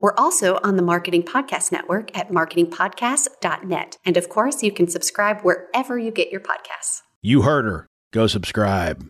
We're 0.00 0.14
also 0.16 0.58
on 0.64 0.76
the 0.76 0.82
Marketing 0.82 1.22
Podcast 1.22 1.70
Network 1.70 2.16
at 2.16 2.30
marketingpodcast.net. 2.30 3.98
And 4.02 4.16
of 4.16 4.30
course, 4.30 4.62
you 4.62 4.72
can 4.72 4.88
subscribe 4.88 5.42
wherever 5.42 5.98
you 5.98 6.10
get 6.10 6.30
your 6.30 6.40
podcasts. 6.40 7.02
You 7.20 7.42
heard 7.42 7.66
her. 7.66 7.86
Go 8.10 8.26
subscribe. 8.26 9.06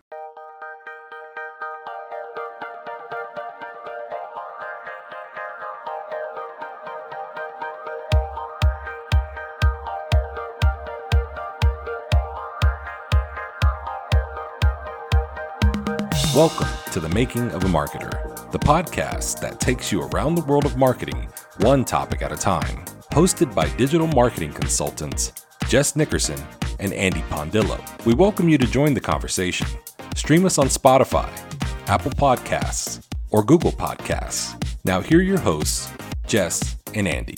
Welcome 16.35 16.67
to 16.91 16.99
The 16.99 17.09
Making 17.13 17.51
of 17.51 17.63
a 17.63 17.67
Marketer, 17.67 18.30
the 18.51 18.59
podcast 18.59 19.39
that 19.39 19.61
takes 19.61 19.93
you 19.93 20.01
around 20.01 20.35
the 20.35 20.43
world 20.43 20.65
of 20.65 20.75
marketing, 20.75 21.29
one 21.59 21.85
topic 21.85 22.21
at 22.21 22.33
a 22.33 22.35
time. 22.35 22.83
Hosted 23.11 23.55
by 23.55 23.69
digital 23.77 24.07
marketing 24.07 24.51
consultants 24.51 25.31
Jess 25.69 25.95
Nickerson 25.95 26.37
and 26.81 26.91
Andy 26.91 27.21
Pondillo. 27.29 27.79
We 28.05 28.13
welcome 28.13 28.49
you 28.49 28.57
to 28.57 28.67
join 28.67 28.93
the 28.93 28.99
conversation. 28.99 29.67
Stream 30.15 30.45
us 30.45 30.57
on 30.57 30.67
Spotify, 30.67 31.29
Apple 31.87 32.11
Podcasts, 32.11 33.07
or 33.29 33.41
Google 33.41 33.71
Podcasts. 33.71 34.61
Now, 34.83 34.99
here 34.99 35.19
are 35.19 35.23
your 35.23 35.39
hosts, 35.39 35.89
Jess 36.27 36.75
and 36.93 37.07
Andy. 37.07 37.37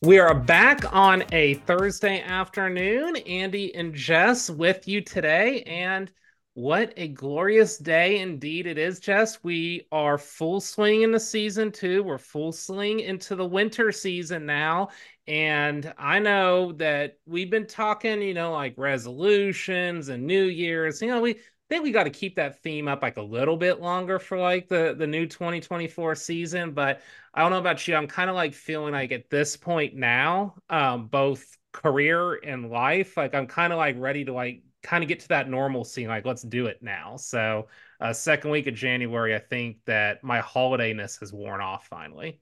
We 0.00 0.20
are 0.20 0.32
back 0.32 0.94
on 0.94 1.24
a 1.32 1.54
Thursday 1.54 2.22
afternoon. 2.22 3.16
Andy 3.16 3.74
and 3.74 3.92
Jess 3.92 4.48
with 4.48 4.86
you 4.86 5.00
today. 5.00 5.62
And 5.62 6.08
what 6.54 6.92
a 6.96 7.08
glorious 7.08 7.78
day 7.78 8.20
indeed 8.20 8.68
it 8.68 8.78
is, 8.78 9.00
Jess. 9.00 9.42
We 9.42 9.88
are 9.90 10.16
full 10.16 10.60
swing 10.60 11.02
in 11.02 11.10
the 11.10 11.18
season 11.18 11.72
too. 11.72 12.04
We're 12.04 12.16
full 12.16 12.52
swing 12.52 13.00
into 13.00 13.34
the 13.34 13.44
winter 13.44 13.90
season 13.90 14.46
now. 14.46 14.90
And 15.26 15.92
I 15.98 16.20
know 16.20 16.70
that 16.74 17.18
we've 17.26 17.50
been 17.50 17.66
talking, 17.66 18.22
you 18.22 18.34
know, 18.34 18.52
like 18.52 18.74
resolutions 18.76 20.10
and 20.10 20.24
New 20.24 20.44
Year's. 20.44 21.02
You 21.02 21.08
know, 21.08 21.20
we 21.20 21.40
think 21.68 21.84
we 21.84 21.90
got 21.90 22.04
to 22.04 22.10
keep 22.10 22.36
that 22.36 22.62
theme 22.62 22.88
up 22.88 23.02
like 23.02 23.16
a 23.16 23.22
little 23.22 23.56
bit 23.56 23.80
longer 23.80 24.18
for 24.18 24.38
like 24.38 24.68
the 24.68 24.94
the 24.98 25.06
new 25.06 25.26
2024 25.26 26.14
season 26.14 26.72
but 26.72 27.00
i 27.34 27.42
don't 27.42 27.50
know 27.50 27.58
about 27.58 27.86
you 27.86 27.94
i'm 27.94 28.06
kind 28.06 28.30
of 28.30 28.36
like 28.36 28.54
feeling 28.54 28.92
like 28.92 29.12
at 29.12 29.28
this 29.30 29.56
point 29.56 29.94
now 29.94 30.54
um 30.70 31.06
both 31.08 31.56
career 31.72 32.34
and 32.44 32.70
life 32.70 33.16
like 33.16 33.34
i'm 33.34 33.46
kind 33.46 33.72
of 33.72 33.76
like 33.76 33.96
ready 33.98 34.24
to 34.24 34.32
like 34.32 34.62
kind 34.82 35.02
of 35.02 35.08
get 35.08 35.20
to 35.20 35.28
that 35.28 35.50
normalcy 35.50 36.06
like 36.06 36.24
let's 36.24 36.42
do 36.42 36.66
it 36.66 36.82
now. 36.82 37.16
So 37.16 37.66
uh 38.00 38.12
second 38.12 38.50
week 38.50 38.68
of 38.68 38.74
january 38.74 39.34
i 39.34 39.38
think 39.38 39.78
that 39.86 40.22
my 40.22 40.40
holidayness 40.40 41.18
has 41.20 41.32
worn 41.32 41.60
off 41.60 41.86
finally. 41.88 42.40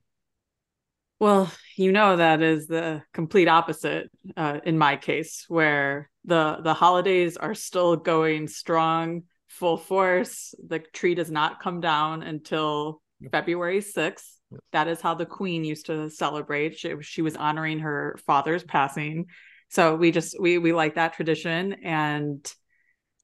Well, 1.18 1.50
you 1.76 1.92
know 1.92 2.16
that 2.16 2.42
is 2.42 2.66
the 2.66 3.02
complete 3.14 3.48
opposite 3.48 4.10
uh, 4.36 4.60
in 4.64 4.76
my 4.76 4.96
case, 4.96 5.46
where 5.48 6.10
the 6.26 6.58
the 6.62 6.74
holidays 6.74 7.36
are 7.36 7.54
still 7.54 7.96
going 7.96 8.48
strong, 8.48 9.22
full 9.48 9.76
force. 9.76 10.54
The 10.66 10.80
tree 10.80 11.14
does 11.14 11.30
not 11.30 11.62
come 11.62 11.80
down 11.80 12.22
until 12.22 13.00
February 13.30 13.80
sixth. 13.80 14.38
That 14.72 14.88
is 14.88 15.00
how 15.00 15.14
the 15.14 15.26
Queen 15.26 15.64
used 15.64 15.86
to 15.86 16.08
celebrate. 16.10 16.78
She, 16.78 16.94
she 17.00 17.22
was 17.22 17.36
honoring 17.36 17.80
her 17.80 18.16
father's 18.26 18.62
passing, 18.62 19.26
so 19.68 19.96
we 19.96 20.10
just 20.10 20.38
we 20.38 20.58
we 20.58 20.72
like 20.72 20.96
that 20.96 21.14
tradition. 21.14 21.76
And 21.84 22.46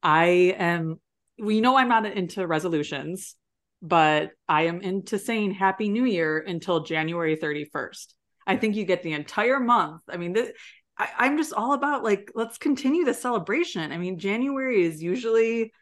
I 0.03 0.55
am, 0.59 1.01
we 1.39 1.61
know 1.61 1.77
I'm 1.77 1.89
not 1.89 2.07
into 2.07 2.45
resolutions 2.47 3.37
but 3.83 4.31
I 4.49 4.63
am 4.67 4.81
into 4.81 5.19
saying 5.19 5.55
Happy 5.55 5.89
New 5.89 6.05
Year 6.05 6.39
until 6.39 6.85
January 6.85 7.37
31st. 7.37 8.15
I 8.47 8.57
think 8.57 8.77
you 8.77 8.85
get 8.85 9.03
the 9.03 9.13
entire 9.13 9.59
month. 9.59 10.03
I 10.09 10.17
mean, 10.17 10.33
this, 10.33 10.53
I, 10.99 11.27
am 11.27 11.37
just 11.37 11.53
all 11.53 11.73
about 11.73 12.05
like, 12.05 12.31
let's 12.35 12.59
continue 12.59 13.05
the 13.05 13.15
celebration. 13.15 13.93
I 13.93 13.99
mean, 13.99 14.19
January 14.19 14.85
is 14.85 15.03
usually 15.03 15.73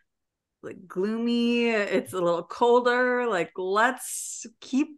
like 0.63 0.87
gloomy, 0.87 1.69
it's 1.69 2.13
a 2.13 2.21
little 2.21 2.43
colder. 2.43 3.27
Like, 3.27 3.53
let's 3.57 4.47
keep 4.61 4.89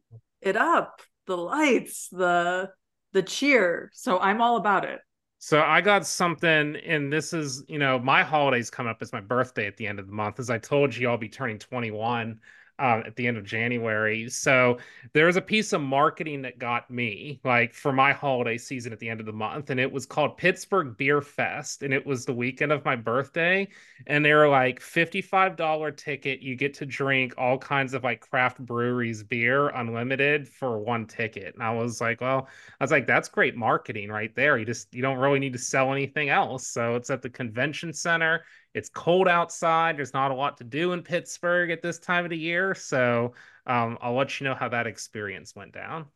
it 0.40 0.56
up. 0.56 1.00
The 1.26 1.36
lights, 1.36 2.08
the 2.10 2.70
the 3.12 3.22
cheer. 3.22 3.90
So 3.94 4.18
I'm 4.18 4.40
all 4.40 4.56
about 4.56 4.84
it. 4.84 5.00
So 5.38 5.60
I 5.60 5.80
got 5.80 6.06
something, 6.06 6.76
and 6.76 7.12
this 7.12 7.32
is, 7.32 7.64
you 7.68 7.78
know, 7.78 7.98
my 7.98 8.22
holidays 8.22 8.70
come 8.70 8.86
up. 8.86 9.02
It's 9.02 9.12
my 9.12 9.20
birthday 9.20 9.66
at 9.66 9.76
the 9.76 9.86
end 9.86 9.98
of 9.98 10.06
the 10.06 10.12
month. 10.12 10.38
As 10.38 10.50
I 10.50 10.58
told 10.58 10.94
you, 10.94 11.08
I'll 11.08 11.18
be 11.18 11.28
turning 11.28 11.58
21 11.58 12.38
um, 12.78 13.02
at 13.06 13.16
the 13.16 13.26
end 13.26 13.36
of 13.36 13.44
January. 13.44 14.28
So 14.28 14.78
there 15.12 15.26
was 15.26 15.36
a 15.36 15.42
piece 15.42 15.72
of 15.72 15.80
marketing 15.80 16.42
that 16.42 16.58
got 16.58 16.90
me, 16.90 17.40
like 17.44 17.74
for 17.74 17.92
my 17.92 18.12
holiday 18.12 18.58
season 18.58 18.92
at 18.92 18.98
the 18.98 19.08
end 19.08 19.20
of 19.20 19.26
the 19.26 19.32
month, 19.32 19.70
and 19.70 19.78
it 19.78 19.90
was 19.90 20.06
called 20.06 20.36
Pittsburgh 20.36 20.96
Beer 20.96 21.20
Fest, 21.20 21.82
and 21.82 21.92
it 21.94 22.04
was 22.04 22.24
the 22.24 22.32
weekend 22.32 22.72
of 22.72 22.84
my 22.84 22.96
birthday, 22.96 23.68
and 24.06 24.24
they 24.24 24.32
were 24.32 24.48
like 24.48 24.80
fifty-five 24.80 25.56
dollar 25.56 25.90
ticket. 25.90 26.40
You 26.40 26.56
get 26.56 26.74
to 26.74 26.86
drink 26.86 27.34
all 27.38 27.58
kinds 27.58 27.94
of 27.94 28.04
like 28.04 28.20
craft 28.20 28.58
breweries 28.58 29.22
beer, 29.22 29.68
unlimited 29.68 30.48
for 30.48 30.78
one 30.78 31.06
ticket. 31.06 31.54
And 31.54 31.62
I 31.62 31.72
was 31.72 32.00
like, 32.00 32.20
well, 32.20 32.48
I 32.80 32.84
was 32.84 32.90
like, 32.90 33.06
that's 33.06 33.28
great 33.28 33.56
marketing 33.56 34.08
right 34.08 34.34
there. 34.34 34.58
You 34.58 34.64
just 34.64 34.92
you 34.94 35.02
don't 35.02 35.18
really 35.18 35.38
need 35.38 35.52
to 35.52 35.58
sell 35.58 35.92
anything 35.92 36.30
else. 36.30 36.66
So 36.66 36.96
it's 36.96 37.10
at 37.10 37.22
the 37.22 37.30
convention 37.30 37.92
center 37.92 38.44
it's 38.74 38.88
cold 38.88 39.28
outside. 39.28 39.96
There's 39.96 40.14
not 40.14 40.30
a 40.30 40.34
lot 40.34 40.56
to 40.58 40.64
do 40.64 40.92
in 40.92 41.02
Pittsburgh 41.02 41.70
at 41.70 41.82
this 41.82 41.98
time 41.98 42.24
of 42.24 42.30
the 42.30 42.38
year. 42.38 42.74
So 42.74 43.34
um, 43.66 43.98
I'll 44.00 44.14
let 44.14 44.40
you 44.40 44.44
know 44.44 44.54
how 44.54 44.68
that 44.68 44.86
experience 44.86 45.54
went 45.54 45.72
down. 45.72 46.06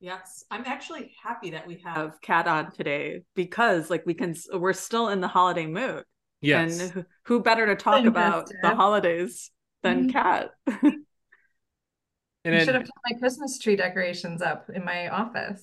Yes, 0.00 0.44
I'm 0.50 0.64
actually 0.66 1.14
happy 1.22 1.50
that 1.50 1.66
we 1.66 1.80
have 1.84 2.20
Kat 2.20 2.48
on 2.48 2.72
today 2.72 3.22
because, 3.36 3.88
like, 3.88 4.04
we 4.04 4.14
can 4.14 4.34
we're 4.52 4.72
still 4.72 5.08
in 5.08 5.20
the 5.20 5.28
holiday 5.28 5.66
mood. 5.66 6.02
Yes, 6.40 6.80
and 6.80 7.06
who 7.22 7.40
better 7.40 7.66
to 7.66 7.76
talk 7.76 8.04
about 8.04 8.50
the 8.62 8.74
holidays 8.74 9.52
than 9.82 10.10
Kat? 10.10 10.50
Mm-hmm. 10.68 10.86
and 12.44 12.54
you 12.54 12.64
should 12.64 12.74
have 12.74 12.82
put 12.82 13.12
my 13.12 13.16
Christmas 13.20 13.60
tree 13.60 13.76
decorations 13.76 14.42
up 14.42 14.68
in 14.74 14.84
my 14.84 15.06
office. 15.06 15.62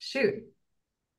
Shoot 0.00 0.42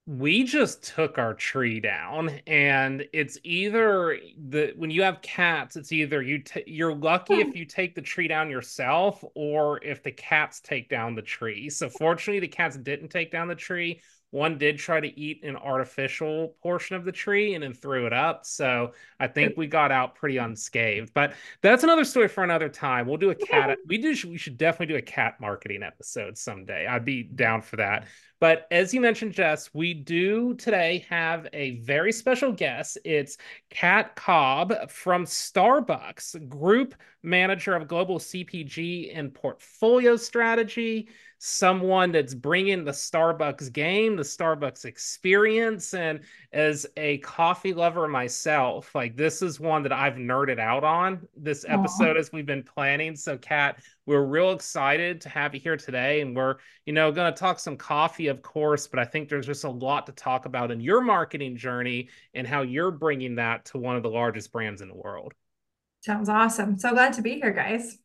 we 0.08 0.46
just 0.46 0.84
took 0.84 1.18
our 1.18 1.34
tree 1.34 1.82
down 1.82 2.30
and 2.48 3.06
it's 3.12 3.38
either 3.44 4.18
the 4.50 4.72
when 4.78 4.90
you 4.90 5.04
have 5.04 5.22
cats 5.22 5.76
it's 5.76 5.92
either 5.92 6.22
you 6.22 6.40
t- 6.40 6.64
you're 6.66 6.96
lucky 6.96 7.36
hmm. 7.36 7.50
if 7.50 7.58
you 7.58 7.66
take 7.66 7.94
the 7.94 8.02
tree 8.02 8.26
down 8.26 8.50
yourself 8.50 9.22
or 9.36 9.84
if 9.84 10.02
the 10.04 10.12
cats 10.12 10.62
take 10.62 10.88
down 10.88 11.14
the 11.14 11.22
tree. 11.22 11.70
So 11.70 11.90
fortunately 11.90 12.40
the 12.40 12.48
cats 12.48 12.78
didn't 12.78 13.10
take 13.10 13.32
down 13.32 13.50
the 13.50 13.56
tree 13.56 14.00
one 14.32 14.58
did 14.58 14.78
try 14.78 15.00
to 15.00 15.20
eat 15.20 15.44
an 15.44 15.56
artificial 15.56 16.56
portion 16.62 16.96
of 16.96 17.06
the 17.06 17.12
tree 17.12 17.54
and 17.54 17.64
then 17.64 17.74
threw 17.74 18.06
it 18.06 18.14
up. 18.14 18.46
So 18.46 18.92
i 19.20 19.28
think 19.28 19.58
we 19.58 19.68
got 19.68 19.92
out 19.92 20.16
pretty 20.16 20.38
unscathed 20.38 21.12
but 21.14 21.34
that's 21.62 21.84
another 21.84 22.06
story 22.06 22.28
for 22.28 22.44
another 22.44 22.70
time. 22.70 23.08
We'll 23.08 23.18
do 23.18 23.32
a 23.32 23.36
cat 23.36 23.78
we 23.88 23.98
do 23.98 24.16
we 24.28 24.38
should 24.38 24.58
definitely 24.58 24.94
do 24.94 24.98
a 24.98 25.02
cat 25.02 25.40
marketing 25.40 25.84
episode 25.84 26.38
someday. 26.38 26.88
I'd 26.88 27.06
be 27.06 27.24
down 27.24 27.62
for 27.62 27.78
that. 27.78 28.06
But 28.40 28.68
as 28.70 28.94
you 28.94 29.02
mentioned, 29.02 29.34
Jess, 29.34 29.74
we 29.74 29.96
do 29.96 30.54
today 30.56 31.06
have 31.10 31.48
a 31.54 31.78
very 31.78 32.12
special 32.12 32.52
guest. 32.52 33.00
It's 33.04 33.38
Kat 33.72 34.16
Cobb 34.16 34.92
from 34.92 35.26
Starbucks, 35.26 36.48
Group 36.48 36.94
Manager 37.24 37.74
of 37.74 37.88
Global 37.88 38.20
CPG 38.20 39.18
and 39.18 39.34
Portfolio 39.34 40.16
Strategy 40.16 41.10
someone 41.40 42.12
that's 42.12 42.34
bringing 42.34 42.84
the 42.84 42.92
Starbucks 42.92 43.72
game, 43.72 44.16
the 44.16 44.24
Starbucks 44.24 44.86
experience. 44.86 45.94
And 45.94 46.22
as 46.52 46.86
a 46.98 47.20
coffee 47.20 47.74
lover 47.74 48.08
myself, 48.08 48.94
like 48.96 49.16
this 49.16 49.42
is 49.42 49.60
one 49.60 49.84
that 49.84 49.92
I've 49.92 50.16
nerded 50.16 50.60
out 50.60 50.84
on 50.84 51.28
this 51.36 51.66
episode 51.68 52.16
Aww. 52.16 52.20
as 52.20 52.32
we've 52.32 52.46
been 52.46 52.64
planning. 52.64 53.16
So, 53.16 53.38
Kat, 53.38 53.80
we're 54.06 54.26
real 54.26 54.52
excited 54.52 55.22
to 55.22 55.30
have 55.30 55.54
you 55.54 55.60
here 55.60 55.78
today. 55.78 56.22
And 56.22 56.36
we're, 56.36 56.56
you 56.86 56.94
know, 56.94 57.12
going 57.12 57.32
to 57.32 57.40
talk 57.40 57.60
some 57.60 57.78
coffee, 57.78 58.28
of 58.28 58.42
course, 58.42 58.88
but 58.88 59.00
I 59.00 59.06
think 59.06 59.30
there's 59.30 59.46
just 59.46 59.64
a 59.64 59.70
lot 59.70 60.06
to 60.08 60.12
talk 60.14 60.46
about 60.46 60.72
in 60.72 60.82
your 60.82 61.02
marketing 61.02 61.58
journey 61.58 62.10
and 62.34 62.48
how 62.48 62.62
you're 62.64 62.92
bringing 62.92 63.36
that 63.36 63.66
to 63.66 63.78
one 63.78 63.96
of 63.96 64.04
the 64.04 64.10
largest 64.10 64.52
brands 64.52 64.82
in 64.82 64.88
the 64.88 64.96
world. 64.96 65.34
Sounds 66.02 66.30
awesome. 66.30 66.78
So 66.78 66.92
glad 66.92 67.14
to 67.14 67.22
be 67.22 67.36
here, 67.36 67.52
guys. 67.52 67.98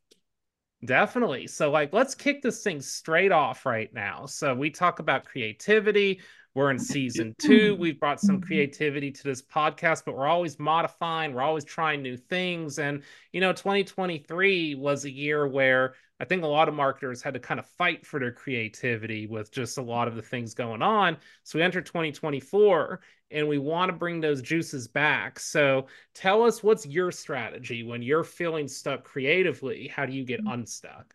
Definitely. 0.85 1.47
So, 1.47 1.71
like, 1.71 1.93
let's 1.93 2.15
kick 2.15 2.43
this 2.43 2.63
thing 2.65 2.81
straight 2.81 3.31
off 3.31 3.65
right 3.65 3.93
now. 3.95 4.27
So, 4.27 4.53
we 4.55 4.71
talk 4.71 4.99
about 4.99 5.25
creativity. 5.25 6.21
We're 6.55 6.71
in 6.71 6.79
season 6.79 7.35
two. 7.39 7.75
We've 7.77 7.99
brought 7.99 8.21
some 8.21 8.41
creativity 8.41 9.11
to 9.11 9.23
this 9.23 9.41
podcast, 9.41 10.05
but 10.05 10.17
we're 10.17 10.27
always 10.27 10.59
modifying. 10.59 11.33
We're 11.33 11.43
always 11.43 11.65
trying 11.65 12.03
new 12.03 12.17
things. 12.17 12.79
And, 12.79 13.03
you 13.33 13.41
know, 13.41 13.53
2023 13.53 14.75
was 14.75 15.05
a 15.07 15.11
year 15.11 15.47
where 15.47 15.95
I 16.21 16.25
think 16.25 16.45
a 16.45 16.47
lot 16.47 16.69
of 16.69 16.75
marketers 16.75 17.23
had 17.23 17.35
to 17.35 17.41
kind 17.41 17.59
of 17.59 17.67
fight 17.67 18.07
for 18.07 18.21
their 18.21 18.33
creativity 18.33 19.27
with 19.27 19.51
just 19.51 19.79
a 19.79 19.83
lot 19.83 20.09
of 20.09 20.15
the 20.15 20.23
things 20.23 20.53
going 20.53 20.83
on. 20.83 21.17
So 21.43 21.59
we 21.59 21.65
enter 21.65 21.81
2024 21.81 23.01
and 23.31 23.49
we 23.49 23.59
want 23.59 23.91
to 23.91 23.97
bring 23.97 24.21
those 24.21 24.43
juices 24.43 24.87
back. 24.87 25.41
So 25.41 25.87
tell 26.15 26.45
us 26.45 26.63
what's 26.63 26.87
your 26.87 27.11
strategy 27.11 27.83
when 27.83 28.03
you're 28.03 28.25
feeling 28.25 28.69
stuck 28.69 29.05
creatively? 29.05 29.89
How 29.89 30.05
do 30.05 30.13
you 30.13 30.25
get 30.25 30.41
mm-hmm. 30.41 30.53
unstuck? 30.53 31.15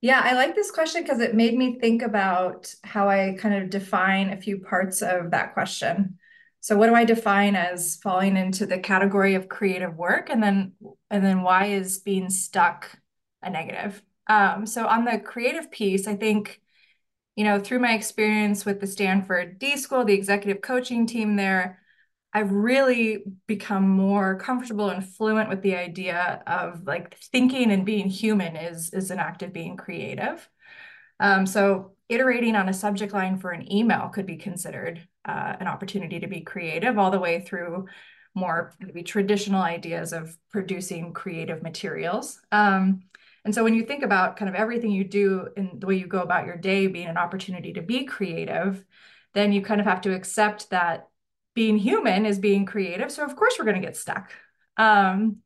Yeah, 0.00 0.20
I 0.22 0.34
like 0.34 0.54
this 0.54 0.70
question 0.70 1.02
because 1.02 1.20
it 1.20 1.34
made 1.34 1.56
me 1.56 1.78
think 1.80 2.02
about 2.02 2.72
how 2.84 3.08
I 3.08 3.36
kind 3.38 3.54
of 3.54 3.70
define 3.70 4.30
a 4.30 4.40
few 4.40 4.58
parts 4.58 5.02
of 5.02 5.30
that 5.30 5.54
question. 5.54 6.18
So 6.60 6.76
what 6.76 6.88
do 6.88 6.94
I 6.94 7.04
define 7.04 7.56
as 7.56 7.96
falling 7.96 8.36
into 8.36 8.66
the 8.66 8.78
category 8.78 9.34
of 9.34 9.48
creative 9.48 9.96
work 9.96 10.30
and 10.30 10.42
then 10.42 10.72
and 11.10 11.24
then 11.24 11.42
why 11.42 11.66
is 11.66 11.98
being 11.98 12.28
stuck 12.28 12.98
a 13.42 13.50
negative? 13.50 14.02
Um, 14.28 14.66
so 14.66 14.86
on 14.86 15.04
the 15.04 15.18
creative 15.18 15.70
piece, 15.70 16.06
I 16.06 16.16
think 16.16 16.60
you 17.36 17.44
know, 17.44 17.60
through 17.60 17.80
my 17.80 17.94
experience 17.94 18.64
with 18.64 18.80
the 18.80 18.86
Stanford 18.86 19.58
D 19.58 19.76
School, 19.76 20.04
the 20.04 20.14
executive 20.14 20.62
coaching 20.62 21.06
team 21.06 21.36
there, 21.36 21.80
I've 22.32 22.52
really 22.52 23.24
become 23.46 23.88
more 23.88 24.36
comfortable 24.36 24.90
and 24.90 25.06
fluent 25.06 25.48
with 25.48 25.62
the 25.62 25.76
idea 25.76 26.42
of 26.46 26.86
like 26.86 27.16
thinking 27.32 27.70
and 27.70 27.86
being 27.86 28.08
human 28.08 28.56
is 28.56 28.92
is 28.92 29.10
an 29.10 29.18
act 29.18 29.42
of 29.42 29.52
being 29.52 29.76
creative. 29.76 30.48
Um, 31.18 31.46
so 31.46 31.92
iterating 32.08 32.54
on 32.54 32.68
a 32.68 32.74
subject 32.74 33.12
line 33.12 33.38
for 33.38 33.50
an 33.50 33.72
email 33.72 34.08
could 34.08 34.26
be 34.26 34.36
considered 34.36 35.00
uh, 35.24 35.56
an 35.58 35.66
opportunity 35.66 36.20
to 36.20 36.26
be 36.26 36.40
creative, 36.42 36.98
all 36.98 37.10
the 37.10 37.18
way 37.18 37.40
through 37.40 37.86
more 38.34 38.74
maybe 38.78 39.02
traditional 39.02 39.62
ideas 39.62 40.12
of 40.12 40.36
producing 40.50 41.12
creative 41.14 41.62
materials. 41.62 42.38
Um, 42.52 43.02
and 43.44 43.54
so 43.54 43.64
when 43.64 43.74
you 43.74 43.84
think 43.84 44.02
about 44.02 44.36
kind 44.36 44.48
of 44.48 44.54
everything 44.54 44.90
you 44.90 45.04
do 45.04 45.48
and 45.56 45.80
the 45.80 45.86
way 45.86 45.96
you 45.96 46.06
go 46.06 46.20
about 46.20 46.46
your 46.46 46.56
day 46.56 46.86
being 46.86 47.06
an 47.06 47.16
opportunity 47.16 47.72
to 47.72 47.82
be 47.82 48.04
creative, 48.04 48.84
then 49.34 49.52
you 49.52 49.62
kind 49.62 49.80
of 49.80 49.86
have 49.86 50.02
to 50.02 50.14
accept 50.14 50.70
that 50.70 51.08
being 51.56 51.78
human 51.78 52.26
is 52.26 52.38
being 52.38 52.66
creative. 52.66 53.10
So 53.10 53.24
of 53.24 53.34
course 53.34 53.56
we're 53.58 53.64
going 53.64 53.80
to 53.80 53.86
get 53.86 53.96
stuck. 53.96 54.30
Um, 54.76 55.38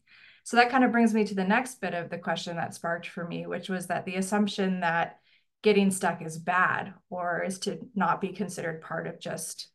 so 0.43 0.57
that 0.57 0.71
kind 0.71 0.83
of 0.83 0.91
brings 0.91 1.15
me 1.15 1.25
to 1.25 1.35
the 1.37 1.45
next 1.45 1.81
bit 1.81 1.95
of 1.95 2.11
the 2.11 2.19
question 2.19 2.57
that 2.57 2.75
sparked 2.75 3.07
for 3.07 3.25
me, 3.25 3.47
which 3.47 3.69
was 3.69 3.87
that 3.87 4.05
the 4.05 4.17
assumption 4.17 4.81
that 4.81 5.21
getting 5.63 5.93
stuck 5.93 6.21
is 6.21 6.37
bad 6.37 6.95
or 7.11 7.45
is 7.45 7.61
to 7.61 7.79
not 7.95 8.21
be 8.21 8.31
considered 8.31 8.83
part 8.83 9.07
of 9.07 9.21
just 9.21 9.69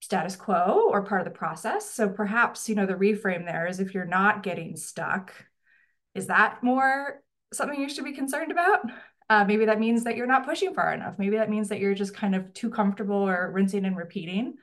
status 0.00 0.36
quo 0.36 0.88
or 0.92 1.02
part 1.02 1.22
of 1.22 1.24
the 1.24 1.36
process. 1.36 1.90
So 1.90 2.08
perhaps, 2.08 2.68
you 2.68 2.76
know, 2.76 2.86
the 2.86 2.94
reframe 2.94 3.44
there 3.44 3.66
is 3.66 3.80
if 3.80 3.94
you're 3.94 4.04
not 4.04 4.44
getting 4.44 4.76
stuck, 4.76 5.32
is 6.14 6.28
that 6.28 6.62
more 6.62 7.20
something 7.52 7.80
you 7.80 7.88
should 7.88 8.04
be 8.04 8.12
concerned 8.12 8.52
about? 8.52 8.80
Uh, 9.28 9.44
maybe 9.44 9.64
that 9.64 9.80
means 9.80 10.04
that 10.04 10.16
you're 10.16 10.28
not 10.28 10.46
pushing 10.46 10.72
far 10.72 10.94
enough. 10.94 11.18
Maybe 11.18 11.38
that 11.38 11.50
means 11.50 11.70
that 11.70 11.80
you're 11.80 11.94
just 11.94 12.14
kind 12.14 12.36
of 12.36 12.54
too 12.54 12.70
comfortable 12.70 13.28
or 13.28 13.50
rinsing 13.50 13.84
and 13.84 13.96
repeating. 13.96 14.54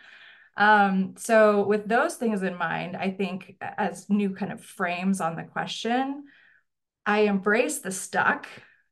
Um, 0.56 1.16
so 1.18 1.66
with 1.66 1.88
those 1.88 2.16
things 2.16 2.44
in 2.44 2.58
mind, 2.58 2.96
I 2.96 3.12
think 3.12 3.56
as 3.62 4.10
new 4.10 4.36
kind 4.36 4.52
of 4.52 4.64
frames 4.64 5.20
on 5.20 5.36
the 5.36 5.44
question, 5.44 6.26
I 7.06 7.22
embrace 7.22 7.80
the 7.80 7.92
stuck, 7.92 8.48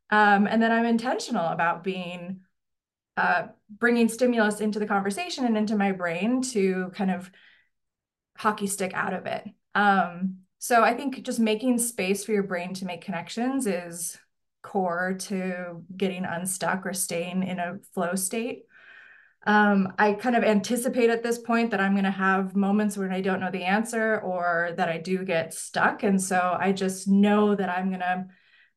um, 0.10 0.48
and 0.48 0.62
then 0.62 0.72
I'm 0.72 0.86
intentional 0.86 1.48
about 1.48 1.84
being 1.84 2.42
uh, 3.16 3.48
bringing 3.70 4.10
stimulus 4.10 4.60
into 4.60 4.80
the 4.80 4.86
conversation 4.86 5.46
and 5.46 5.58
into 5.58 5.76
my 5.76 5.92
brain 5.92 6.42
to 6.42 6.92
kind 6.96 7.12
of 7.12 7.30
hockey 8.38 8.68
stick 8.68 8.94
out 8.94 9.14
of 9.14 9.26
it. 9.26 9.48
Um, 9.76 10.38
so 10.60 10.84
I 10.84 10.94
think 10.94 11.24
just 11.24 11.40
making 11.40 11.80
space 11.80 12.24
for 12.24 12.32
your 12.32 12.44
brain 12.44 12.74
to 12.76 12.86
make 12.86 13.02
connections 13.02 13.68
is 13.68 14.18
core 14.62 15.16
to 15.20 15.84
getting 15.96 16.26
unstuck 16.26 16.86
or 16.86 16.94
staying 16.94 17.44
in 17.44 17.60
a 17.60 17.80
flow 17.94 18.16
state. 18.16 18.64
Um, 19.48 19.94
I 19.98 20.14
kind 20.14 20.36
of 20.36 20.44
anticipate 20.44 21.10
at 21.10 21.24
this 21.24 21.40
point 21.40 21.72
that 21.72 21.80
I'm 21.80 21.94
going 21.94 22.04
to 22.04 22.12
have 22.12 22.56
moments 22.56 22.96
when 22.96 23.12
I 23.12 23.22
don't 23.22 23.40
know 23.40 23.50
the 23.50 23.64
answer 23.64 24.20
or 24.20 24.74
that 24.78 24.88
I 24.88 24.98
do 25.00 25.26
get 25.26 25.54
stuck. 25.54 26.04
And 26.04 26.22
so 26.22 26.58
I 26.60 26.72
just 26.72 27.08
know 27.08 27.56
that 27.56 27.70
I'm 27.70 27.88
going 27.88 28.02
to 28.02 28.28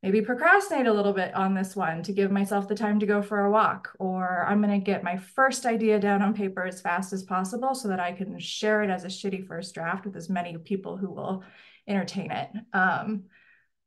maybe 0.02 0.22
procrastinate 0.22 0.86
a 0.86 0.92
little 0.92 1.12
bit 1.12 1.34
on 1.34 1.54
this 1.54 1.74
one 1.74 2.02
to 2.02 2.12
give 2.12 2.30
myself 2.30 2.68
the 2.68 2.74
time 2.74 3.00
to 3.00 3.06
go 3.06 3.22
for 3.22 3.40
a 3.40 3.50
walk, 3.50 3.90
or 3.98 4.44
I'm 4.46 4.60
going 4.62 4.78
to 4.78 4.84
get 4.84 5.02
my 5.02 5.16
first 5.16 5.64
idea 5.64 5.98
down 5.98 6.20
on 6.20 6.34
paper 6.34 6.64
as 6.66 6.82
fast 6.82 7.14
as 7.14 7.22
possible 7.22 7.74
so 7.74 7.88
that 7.88 8.00
I 8.00 8.12
can 8.12 8.38
share 8.38 8.82
it 8.82 8.90
as 8.90 9.04
a 9.04 9.08
shitty 9.08 9.46
first 9.46 9.74
draft 9.74 10.04
with 10.04 10.16
as 10.16 10.28
many 10.28 10.56
people 10.58 10.98
who 10.98 11.10
will 11.10 11.42
entertain 11.88 12.30
it. 12.30 12.50
Um, 12.74 13.24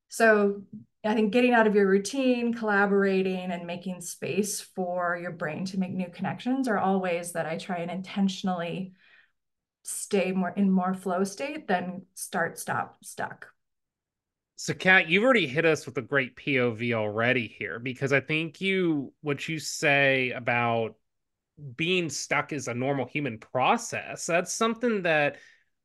so 0.09 0.63
I 1.03 1.13
think 1.13 1.31
getting 1.31 1.53
out 1.53 1.67
of 1.67 1.75
your 1.75 1.88
routine, 1.88 2.53
collaborating, 2.53 3.51
and 3.51 3.65
making 3.65 4.01
space 4.01 4.59
for 4.59 5.17
your 5.21 5.31
brain 5.31 5.65
to 5.65 5.79
make 5.79 5.91
new 5.91 6.09
connections 6.09 6.67
are 6.67 6.77
all 6.77 6.99
ways 6.99 7.33
that 7.33 7.45
I 7.45 7.57
try 7.57 7.77
and 7.77 7.91
intentionally 7.91 8.94
stay 9.83 10.31
more 10.33 10.49
in 10.49 10.69
more 10.69 10.94
flow 10.94 11.23
state 11.23 11.67
than 11.67 12.05
start, 12.13 12.59
stop, 12.59 12.97
stuck. 13.03 13.47
So, 14.57 14.73
Kat, 14.73 15.07
you've 15.07 15.23
already 15.23 15.47
hit 15.47 15.65
us 15.65 15.85
with 15.85 15.97
a 15.97 16.01
great 16.01 16.35
POV 16.35 16.94
already 16.94 17.47
here 17.47 17.79
because 17.79 18.11
I 18.11 18.19
think 18.19 18.59
you, 18.59 19.13
what 19.21 19.47
you 19.47 19.59
say 19.59 20.31
about 20.31 20.95
being 21.75 22.09
stuck 22.09 22.51
is 22.51 22.67
a 22.67 22.73
normal 22.73 23.05
human 23.05 23.38
process, 23.38 24.25
that's 24.25 24.51
something 24.51 25.03
that 25.03 25.38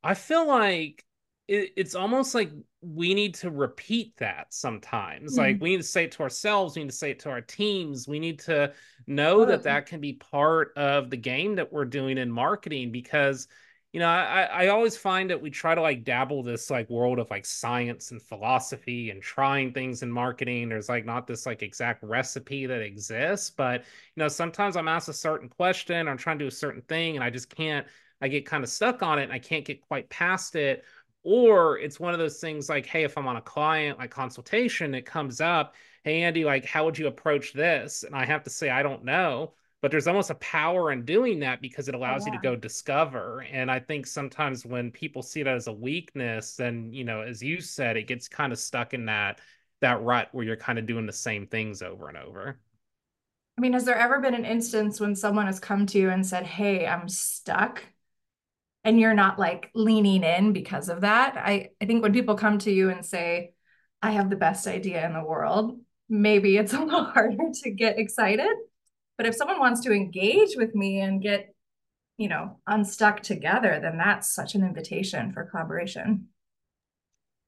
I 0.03 0.15
feel 0.15 0.47
like 0.47 1.05
it, 1.47 1.73
it's 1.77 1.95
almost 1.95 2.33
like 2.33 2.49
we 2.83 3.13
need 3.13 3.35
to 3.35 3.49
repeat 3.49 4.15
that 4.17 4.47
sometimes. 4.49 5.33
Mm-hmm. 5.33 5.41
Like 5.41 5.61
we 5.61 5.71
need 5.71 5.77
to 5.77 5.83
say 5.83 6.05
it 6.05 6.11
to 6.13 6.23
ourselves, 6.23 6.75
we 6.75 6.83
need 6.83 6.91
to 6.91 6.95
say 6.95 7.11
it 7.11 7.19
to 7.19 7.29
our 7.29 7.41
teams. 7.41 8.07
We 8.07 8.19
need 8.19 8.39
to 8.41 8.73
know 9.07 9.45
that 9.45 9.63
that 9.63 9.85
can 9.85 9.99
be 9.99 10.13
part 10.13 10.73
of 10.75 11.09
the 11.09 11.17
game 11.17 11.55
that 11.55 11.71
we're 11.71 11.85
doing 11.85 12.17
in 12.17 12.31
marketing 12.31 12.91
because 12.91 13.47
you 13.93 13.99
know, 13.99 14.07
I, 14.07 14.41
I 14.41 14.67
always 14.69 14.97
find 14.97 15.29
that 15.29 15.39
we 15.39 15.51
try 15.51 15.75
to 15.75 15.81
like 15.81 16.03
dabble 16.03 16.41
this 16.41 16.71
like 16.71 16.89
world 16.89 17.19
of 17.19 17.29
like 17.29 17.45
science 17.45 18.09
and 18.09 18.19
philosophy 18.19 19.11
and 19.11 19.21
trying 19.21 19.71
things 19.71 20.01
in 20.01 20.11
marketing. 20.11 20.69
There's 20.69 20.89
like 20.89 21.05
not 21.05 21.27
this 21.27 21.45
like 21.45 21.61
exact 21.61 22.01
recipe 22.01 22.65
that 22.65 22.81
exists, 22.81 23.51
but 23.51 23.81
you 23.81 24.23
know, 24.23 24.27
sometimes 24.27 24.75
I'm 24.75 24.87
asked 24.87 25.09
a 25.09 25.13
certain 25.13 25.47
question, 25.47 26.07
I'm 26.07 26.17
trying 26.17 26.39
to 26.39 26.45
do 26.45 26.47
a 26.47 26.51
certain 26.51 26.81
thing, 26.81 27.15
and 27.15 27.23
I 27.23 27.29
just 27.29 27.55
can't, 27.55 27.85
I 28.19 28.29
get 28.29 28.47
kind 28.47 28.63
of 28.63 28.69
stuck 28.71 29.03
on 29.03 29.19
it 29.19 29.23
and 29.23 29.31
I 29.31 29.37
can't 29.37 29.63
get 29.63 29.81
quite 29.81 30.09
past 30.09 30.55
it 30.55 30.85
or 31.23 31.77
it's 31.79 31.99
one 31.99 32.13
of 32.13 32.19
those 32.19 32.39
things 32.39 32.69
like 32.69 32.85
hey 32.85 33.03
if 33.03 33.17
i'm 33.17 33.27
on 33.27 33.37
a 33.37 33.41
client 33.41 33.97
like 33.97 34.11
consultation 34.11 34.93
it 34.93 35.05
comes 35.05 35.41
up 35.41 35.75
hey 36.03 36.21
andy 36.21 36.43
like 36.43 36.65
how 36.65 36.85
would 36.85 36.97
you 36.97 37.07
approach 37.07 37.53
this 37.53 38.03
and 38.03 38.15
i 38.15 38.25
have 38.25 38.43
to 38.43 38.49
say 38.49 38.69
i 38.69 38.83
don't 38.83 39.03
know 39.03 39.53
but 39.83 39.91
there's 39.91 40.07
almost 40.07 40.29
a 40.29 40.35
power 40.35 40.93
in 40.93 41.03
doing 41.03 41.41
that 41.41 41.61
because 41.61 41.89
it 41.89 41.93
allows 41.93 42.21
oh, 42.21 42.27
yeah. 42.27 42.31
you 42.31 42.39
to 42.39 42.43
go 42.43 42.55
discover. 42.55 43.45
And 43.51 43.69
i 43.69 43.79
think 43.79 44.07
sometimes 44.07 44.65
when 44.65 44.89
people 44.89 45.21
see 45.21 45.43
that 45.43 45.55
as 45.55 45.67
a 45.67 45.73
weakness 45.73 46.55
then 46.55 46.93
you 46.93 47.03
know 47.03 47.21
as 47.21 47.43
you 47.43 47.59
said 47.59 47.97
it 47.97 48.07
gets 48.07 48.29
kind 48.29 48.53
of 48.53 48.59
stuck 48.59 48.93
in 48.93 49.05
that 49.07 49.41
that 49.81 50.01
rut 50.01 50.29
where 50.31 50.45
you're 50.45 50.55
kind 50.55 50.79
of 50.79 50.85
doing 50.85 51.05
the 51.05 51.11
same 51.11 51.45
things 51.45 51.81
over 51.81 52.07
and 52.07 52.17
over. 52.17 52.57
I 53.57 53.61
mean 53.61 53.73
has 53.73 53.83
there 53.83 53.97
ever 53.97 54.21
been 54.21 54.33
an 54.33 54.45
instance 54.45 55.01
when 55.01 55.15
someone 55.15 55.47
has 55.47 55.59
come 55.59 55.85
to 55.87 55.99
you 55.99 56.09
and 56.09 56.25
said 56.25 56.45
hey 56.45 56.87
i'm 56.87 57.09
stuck 57.09 57.83
and 58.83 58.99
you're 58.99 59.13
not 59.13 59.39
like 59.39 59.71
leaning 59.73 60.23
in 60.23 60.53
because 60.53 60.89
of 60.89 61.01
that. 61.01 61.37
I, 61.37 61.69
I 61.81 61.85
think 61.85 62.03
when 62.03 62.13
people 62.13 62.35
come 62.35 62.57
to 62.59 62.71
you 62.71 62.89
and 62.89 63.05
say, 63.05 63.53
I 64.01 64.11
have 64.11 64.29
the 64.29 64.35
best 64.35 64.67
idea 64.67 65.05
in 65.05 65.13
the 65.13 65.23
world, 65.23 65.79
maybe 66.09 66.57
it's 66.57 66.73
a 66.73 66.79
little 66.79 67.03
harder 67.13 67.51
to 67.63 67.71
get 67.71 67.97
excited. 67.97 68.51
But 69.17 69.27
if 69.27 69.35
someone 69.35 69.59
wants 69.59 69.81
to 69.81 69.93
engage 69.93 70.55
with 70.55 70.75
me 70.75 70.99
and 70.99 71.21
get, 71.21 71.53
you 72.17 72.27
know, 72.27 72.59
unstuck 72.67 73.21
together, 73.21 73.79
then 73.81 73.97
that's 73.97 74.33
such 74.33 74.55
an 74.55 74.63
invitation 74.63 75.31
for 75.31 75.45
collaboration. 75.45 76.27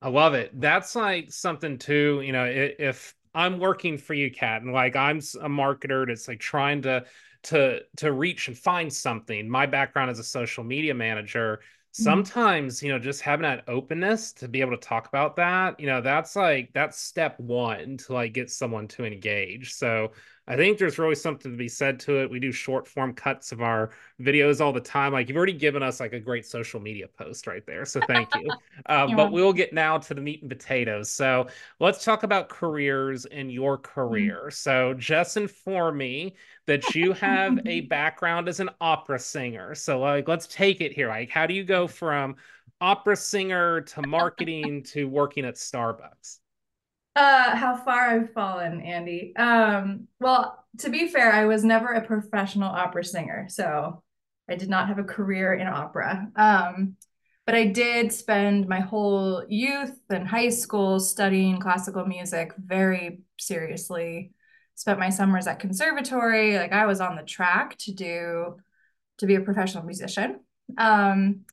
I 0.02 0.10
love 0.10 0.36
it. 0.36 0.60
That's 0.60 0.96
like 0.96 1.32
something 1.32 1.78
too, 1.78 2.22
you 2.24 2.32
know, 2.32 2.46
if 2.46 3.16
I'm 3.34 3.60
working 3.60 3.98
for 3.98 4.14
you, 4.14 4.32
Kat, 4.32 4.62
and 4.62 4.72
like 4.72 4.96
I'm 4.96 5.18
a 5.18 5.50
marketer 5.50 6.08
that's 6.08 6.28
like 6.28 6.40
trying 6.40 6.84
to 6.84 7.06
to 7.46 7.80
to 7.98 8.12
reach 8.12 8.48
and 8.48 8.58
find 8.58 8.92
something. 8.92 9.50
My 9.50 9.66
background 9.66 10.12
as 10.12 10.20
a 10.20 10.24
social 10.24 10.64
media 10.64 10.94
manager 10.94 11.62
mm-hmm. 11.96 12.04
sometimes 12.04 12.84
you 12.84 12.90
know 12.90 13.00
just 13.00 13.22
having 13.22 13.44
that 13.44 13.64
openness 13.68 14.34
to 14.34 14.48
be 14.48 14.62
able 14.62 14.72
to 14.72 14.78
talk 14.78 15.08
about 15.08 15.36
that 15.38 15.80
you 15.80 15.88
know 15.88 16.02
that's 16.02 16.36
like 16.36 16.70
that's 16.74 17.00
step 17.00 17.40
one 17.40 17.98
to 17.98 18.14
like 18.14 18.34
get 18.34 18.50
someone 18.50 18.88
to 18.90 19.06
engage. 19.06 19.74
So 19.74 20.12
I 20.48 20.56
think 20.56 20.78
there's 20.78 21.00
really 21.00 21.16
something 21.16 21.52
to 21.52 21.58
be 21.58 21.68
said 21.68 22.00
to 22.02 22.22
it. 22.22 22.30
We 22.30 22.40
do 22.40 22.52
short 22.52 22.88
form 22.88 23.14
cuts 23.14 23.52
of 23.52 23.62
our 23.62 23.92
videos 24.22 24.62
all 24.62 24.72
the 24.72 24.80
time. 24.80 25.14
Like 25.14 25.28
you've 25.28 25.38
already 25.38 25.54
given 25.54 25.82
us 25.82 26.00
like 26.00 26.14
a 26.14 26.20
great 26.20 26.46
social 26.46 26.80
media 26.80 27.08
post 27.08 27.48
right 27.48 27.66
there. 27.66 27.86
So 27.86 28.00
thank 28.08 28.34
you. 28.36 28.50
Uh, 28.88 29.08
but 29.16 29.32
we'll 29.32 29.54
get 29.54 29.74
now 29.74 29.98
to 29.98 30.14
the 30.14 30.22
meat 30.22 30.42
and 30.42 30.50
potatoes. 30.50 31.10
So 31.10 31.48
let's 31.80 32.04
talk 32.04 32.24
about 32.24 32.50
careers 32.50 33.26
in 33.26 33.50
your 33.50 33.78
mm-hmm. 33.78 33.92
career. 33.92 34.42
Mm-hmm. 34.42 34.52
So 34.52 34.94
just 34.94 35.38
inform 35.38 35.98
me 35.98 36.36
that 36.68 36.94
you 36.94 37.14
have 37.14 37.58
a 37.66 37.82
background 37.90 38.48
as 38.48 38.60
an 38.60 38.70
opera 38.80 39.18
singer. 39.18 39.74
So 39.74 40.00
like 40.00 40.28
let's 40.28 40.46
take 40.46 40.82
it 40.82 40.92
here. 40.92 41.08
Like 41.08 41.30
how 41.30 41.48
do 41.48 41.54
you 41.54 41.64
go 41.64 41.88
from 41.88 42.36
opera 42.80 43.16
singer 43.16 43.82
to 43.82 44.06
marketing 44.06 44.84
to 44.84 45.06
working 45.06 45.46
at 45.46 45.56
Starbucks? 45.56 46.40
Uh, 47.16 47.56
how 47.56 47.78
far 47.78 48.10
I've 48.10 48.34
fallen, 48.34 48.82
Andy. 48.82 49.34
Um, 49.38 50.08
well, 50.20 50.66
to 50.80 50.90
be 50.90 51.08
fair, 51.08 51.32
I 51.32 51.46
was 51.46 51.64
never 51.64 51.94
a 51.94 52.06
professional 52.06 52.70
opera 52.70 53.06
singer, 53.06 53.48
so 53.50 54.04
I 54.50 54.56
did 54.56 54.70
not 54.70 54.90
have 54.90 55.00
a 55.00 55.04
career 55.04 55.54
in 55.54 55.68
opera. 55.68 56.28
Um, 56.36 56.98
but 57.46 57.56
I 57.56 57.68
did 57.68 58.12
spend 58.12 58.68
my 58.68 58.82
whole 58.82 59.46
youth 59.48 59.98
and 60.10 60.28
high 60.28 60.50
school 60.50 61.00
studying 61.00 61.60
classical 61.60 62.06
music 62.06 62.52
very 62.58 63.22
seriously. 63.40 64.32
Spent 64.74 65.00
my 65.00 65.10
summers 65.10 65.48
at 65.48 65.60
conservatory. 65.60 66.58
Like 66.58 66.74
I 66.74 66.86
was 66.86 67.00
on 67.00 67.16
the 67.16 67.24
track 67.24 67.78
to 67.80 67.94
do 67.94 68.58
to 69.20 69.26
be 69.26 69.36
a 69.36 69.42
professional 69.42 69.86
musician. 69.86 70.42
Um, 70.78 71.46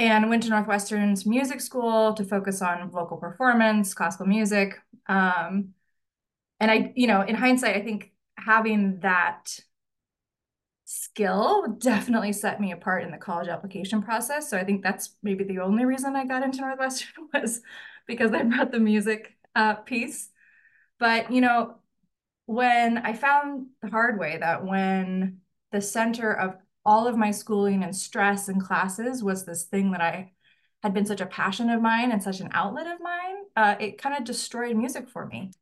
and 0.00 0.30
went 0.30 0.42
to 0.42 0.48
Northwestern's 0.48 1.26
music 1.26 1.60
school 1.60 2.14
to 2.14 2.24
focus 2.24 2.62
on 2.62 2.90
vocal 2.90 3.18
performance, 3.18 3.92
classical 3.92 4.26
music. 4.26 4.80
Um, 5.06 5.74
and 6.58 6.70
I, 6.70 6.92
you 6.96 7.06
know, 7.06 7.20
in 7.20 7.34
hindsight, 7.34 7.76
I 7.76 7.82
think 7.82 8.10
having 8.38 9.00
that 9.00 9.60
skill 10.86 11.76
definitely 11.78 12.32
set 12.32 12.62
me 12.62 12.72
apart 12.72 13.04
in 13.04 13.10
the 13.10 13.18
college 13.18 13.48
application 13.48 14.02
process. 14.02 14.48
So 14.48 14.56
I 14.56 14.64
think 14.64 14.82
that's 14.82 15.16
maybe 15.22 15.44
the 15.44 15.58
only 15.60 15.84
reason 15.84 16.16
I 16.16 16.24
got 16.24 16.42
into 16.42 16.62
Northwestern 16.62 17.28
was 17.34 17.60
because 18.06 18.32
I 18.32 18.42
brought 18.42 18.72
the 18.72 18.80
music 18.80 19.36
uh, 19.54 19.74
piece. 19.74 20.30
But, 20.98 21.30
you 21.30 21.42
know, 21.42 21.74
when 22.46 22.96
I 22.96 23.12
found 23.12 23.66
the 23.82 23.90
hard 23.90 24.18
way 24.18 24.38
that 24.38 24.64
when 24.64 25.42
the 25.72 25.82
center 25.82 26.32
of 26.32 26.56
all 26.84 27.06
of 27.06 27.16
my 27.16 27.30
schooling 27.30 27.82
and 27.82 27.94
stress 27.94 28.48
and 28.48 28.62
classes 28.62 29.22
was 29.22 29.44
this 29.44 29.64
thing 29.64 29.90
that 29.92 30.00
I 30.00 30.32
had 30.82 30.94
been 30.94 31.06
such 31.06 31.20
a 31.20 31.26
passion 31.26 31.68
of 31.70 31.82
mine 31.82 32.10
and 32.10 32.22
such 32.22 32.40
an 32.40 32.50
outlet 32.52 32.86
of 32.86 33.00
mine, 33.00 33.36
uh, 33.56 33.74
it 33.78 34.00
kind 34.00 34.16
of 34.16 34.24
destroyed 34.24 34.76
music 34.76 35.08
for 35.08 35.26
me. 35.26 35.52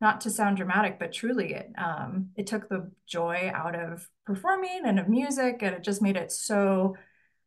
Not 0.00 0.20
to 0.22 0.30
sound 0.30 0.58
dramatic, 0.58 0.98
but 0.98 1.12
truly, 1.12 1.54
it 1.54 1.72
um, 1.76 2.28
it 2.36 2.46
took 2.46 2.68
the 2.68 2.92
joy 3.06 3.50
out 3.52 3.74
of 3.74 4.08
performing 4.26 4.82
and 4.84 5.00
of 5.00 5.08
music, 5.08 5.58
and 5.62 5.74
it 5.74 5.82
just 5.82 6.00
made 6.00 6.16
it 6.16 6.30
so 6.30 6.96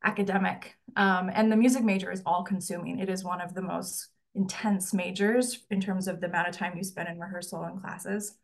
academic. 0.03 0.75
Um, 0.97 1.31
and 1.33 1.49
the 1.49 1.55
music 1.55 1.83
major 1.83 2.11
is 2.11 2.21
all 2.25 2.43
consuming. 2.43 2.99
It 2.99 3.07
is 3.07 3.23
one 3.23 3.39
of 3.39 3.53
the 3.53 3.61
most 3.61 4.09
intense 4.35 4.93
majors 4.93 5.59
in 5.69 5.79
terms 5.79 6.09
of 6.09 6.19
the 6.19 6.27
amount 6.27 6.49
of 6.49 6.55
time 6.57 6.75
you 6.75 6.83
spend 6.83 7.07
in 7.07 7.19
rehearsal 7.19 7.63
and 7.63 7.79
classes. 7.79 8.35